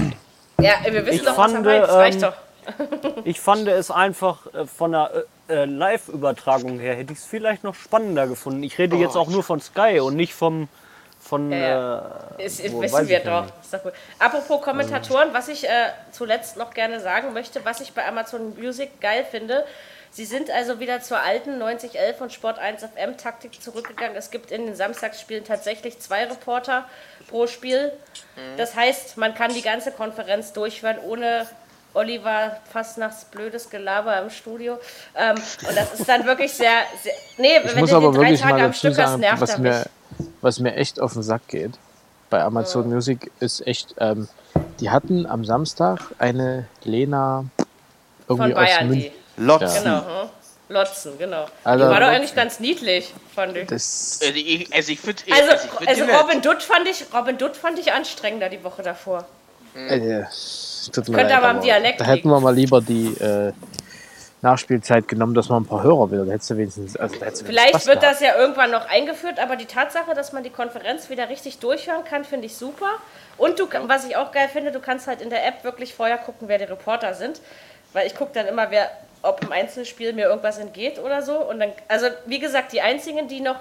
[0.62, 1.84] Ja, wir wissen Ich doch, was er fand, meint.
[1.84, 2.34] Das reicht ähm, doch.
[3.26, 5.12] Ich fand es einfach äh, von der
[5.49, 8.62] äh, äh, Live-Übertragung her, hätte ich es vielleicht noch spannender gefunden.
[8.64, 10.68] Ich rede jetzt auch nur von Sky und nicht vom.
[11.22, 12.12] Von, Ja, ja.
[12.38, 13.45] äh, Ist, wo- wissen weiß wir doch.
[13.72, 13.91] doch gut.
[14.20, 15.70] Apropos Kommentatoren, was ich äh,
[16.12, 19.66] zuletzt noch gerne sagen möchte, was ich bei Amazon Music geil finde.
[20.12, 24.16] Sie sind also wieder zur alten 9011 und Sport 1 FM Taktik zurückgegangen.
[24.18, 26.86] Es gibt in den Samstagsspielen tatsächlich zwei Reporter
[27.28, 27.91] pro Spiel.
[28.57, 31.45] Das heißt, man kann die ganze Konferenz durchhören, ohne
[31.93, 34.78] Oliver Fastnachts blödes Gelaber im Studio.
[35.16, 38.18] Ähm, und das ist dann wirklich sehr, sehr nee, Ich wenn muss du aber die
[38.18, 39.86] drei wirklich Tage mal am Stück hast, sagen, nervt was er mir,
[40.18, 40.28] mich.
[40.41, 41.74] was mir echt auf den Sack geht
[42.30, 44.28] bei Amazon Music ist echt, ähm,
[44.80, 47.45] die hatten am Samstag eine Lena
[48.28, 49.12] irgendwie Von aus München.
[49.40, 49.84] Lotzen.
[49.84, 50.30] Genau, hm?
[50.70, 51.46] Lotzen, genau.
[51.64, 53.68] Also- die war doch eigentlich ganz niedlich, fand ich.
[53.68, 56.04] Das, Also ich, also ich Also, also ich also.
[56.06, 59.26] Robin Dutt fand ich, Robin Dutt fand ich anstrengender die Woche davor.
[59.74, 63.52] tut mir Könnte leid, aber am Dialekt Da hätten wir mal lieber die äh,
[64.42, 66.26] Nachspielzeit genommen, dass man ein paar Hörer wieder.
[66.26, 66.96] Da hättest du wenigstens.
[66.96, 68.16] Also, da hättest du Vielleicht Spaß wird gehabt.
[68.16, 72.04] das ja irgendwann noch eingeführt, aber die Tatsache, dass man die Konferenz wieder richtig durchhören
[72.06, 72.90] kann, finde ich super.
[73.38, 76.18] Und du, was ich auch geil finde, du kannst halt in der App wirklich vorher
[76.18, 77.42] gucken, wer die Reporter sind.
[77.92, 78.90] Weil ich gucke dann immer, wer,
[79.22, 81.38] ob im Einzelspiel mir irgendwas entgeht oder so.
[81.38, 83.57] Und dann, also wie gesagt, die einzigen, die noch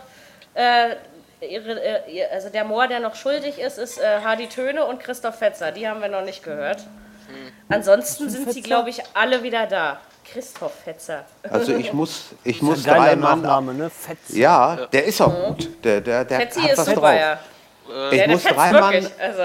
[0.54, 0.96] äh,
[1.40, 5.36] ihre, äh, also der Moor, der noch schuldig ist, ist äh, Hardy Töne und Christoph
[5.36, 5.72] Fetzer.
[5.72, 6.80] Die haben wir noch nicht gehört.
[7.68, 10.00] Ansonsten sind sie, glaube ich, alle wieder da.
[10.32, 11.24] Christoph Fetzer.
[11.48, 13.40] Also ich muss, ich muss Geiler drei Mann.
[13.42, 13.90] Nachname, ne?
[13.90, 14.18] Fetz.
[14.36, 15.68] Ja, der ist auch gut.
[15.84, 17.14] Der, der, der Fetzi hat ist was super, drauf.
[17.20, 17.38] ja.
[17.88, 18.72] Ich Ja, der muss fetzt drei.
[18.72, 19.42] Mann, Also,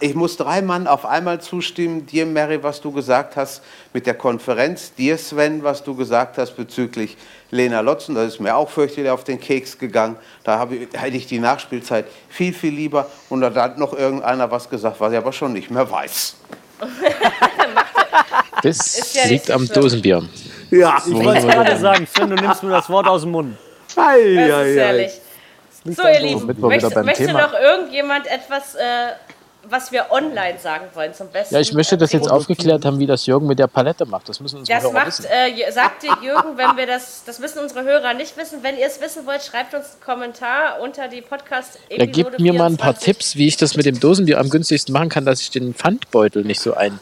[0.00, 2.06] ich muss drei Mann auf einmal zustimmen.
[2.06, 4.92] Dir, Mary, was du gesagt hast mit der Konferenz.
[4.94, 7.16] Dir, Sven, was du gesagt hast bezüglich
[7.50, 8.14] Lena Lotzen.
[8.14, 10.16] Das ist mir auch fürchterlich auf den Keks gegangen.
[10.44, 13.10] Da habe ich, hätte ich die Nachspielzeit viel, viel lieber.
[13.28, 16.36] Und da hat noch irgendeiner was gesagt, was ich aber schon nicht mehr weiß.
[18.62, 19.82] Das ja liegt so am schlimm.
[19.82, 20.22] Dosenbier.
[20.70, 23.56] Ja, Ich wollte es gerade sagen, Sven, du nimmst mir das Wort aus dem Mund.
[23.94, 25.12] das ist herrlich.
[25.84, 29.12] So, ihr Lieben, möchte, möchte noch irgendjemand etwas, äh,
[29.68, 31.54] was wir online sagen wollen zum Besten?
[31.54, 34.28] Ja, ich möchte das jetzt aufgeklärt haben, wie das Jürgen mit der Palette macht.
[34.28, 35.26] Das müssen unsere Das Hörer macht, wissen.
[35.26, 38.62] äh, Jö- sagt dir Jürgen, wenn wir das, das müssen unsere Hörer nicht wissen.
[38.62, 42.52] Wenn ihr es wissen wollt, schreibt uns einen Kommentar unter die podcast Ja, gebt mir
[42.52, 45.40] mal ein paar Tipps, wie ich das mit dem Dosenbier am günstigsten machen kann, dass
[45.40, 46.98] ich den Pfandbeutel nicht so ein.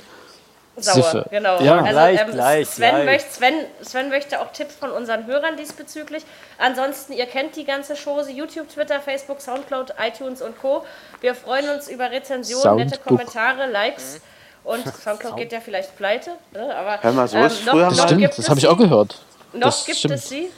[0.77, 1.27] Sauer, Siffe.
[1.31, 1.61] genau.
[1.61, 3.05] Ja, also, gleich, ähm, gleich, Sven, gleich.
[3.05, 6.25] Möchte, Sven, Sven möchte auch Tipps von unseren Hörern diesbezüglich.
[6.59, 10.85] Ansonsten, ihr kennt die ganze Chose, YouTube, Twitter, Facebook, Soundcloud, iTunes und Co.
[11.21, 13.19] Wir freuen uns über Rezensionen, nette Soundbook.
[13.19, 14.21] Kommentare, Likes.
[14.65, 16.31] Und Soundcloud geht ja vielleicht pleite.
[16.53, 16.75] Ne?
[16.75, 19.21] Aber, Hör mal, so ist noch, früher noch Stimmt, gibt das habe ich auch gehört.
[19.53, 20.15] Noch Das gibt stimmt.
[20.15, 20.49] es sie.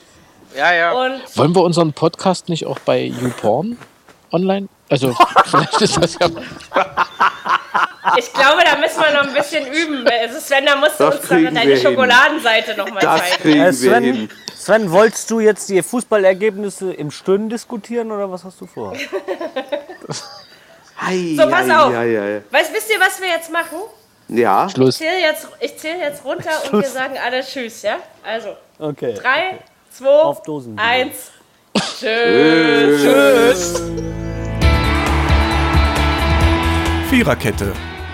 [0.56, 0.92] Ja, ja.
[0.92, 3.76] Und Wollen wir unseren Podcast nicht auch bei YouPorn
[4.32, 4.68] online?
[4.88, 5.14] Also,
[5.44, 6.28] vielleicht ist das ja.
[8.18, 10.06] ich glaube, da müssen wir noch ein bisschen üben.
[10.08, 11.76] Also Sven, da musst du Das uns dann deine.
[11.76, 13.42] Schokoladenseite nochmal Das zeigen.
[13.42, 14.28] kriegen Äh, wir Sven, hin.
[14.56, 18.94] Sven, wolltest du jetzt die Fußballergebnisse im Stöhnen diskutieren oder was hast du vor?
[20.98, 21.94] Hei, So, pass hei, auf.
[21.94, 22.42] hei, hei.
[22.50, 23.78] Weißt, wisst ihr, was wir jetzt machen?
[24.28, 25.00] Ja, Schluss.
[25.00, 27.98] Ich zähle jetzt, ich zähl jetzt runter und wir sagen alle Tschüss, ja?
[28.24, 29.14] Also, Okay.
[29.14, 29.58] 3,
[29.92, 30.78] zwei, Auf Dosen.
[30.78, 31.30] eins.
[32.00, 33.02] Tschüss.
[33.02, 33.82] Tschüss.
[37.10, 37.72] Viererkette,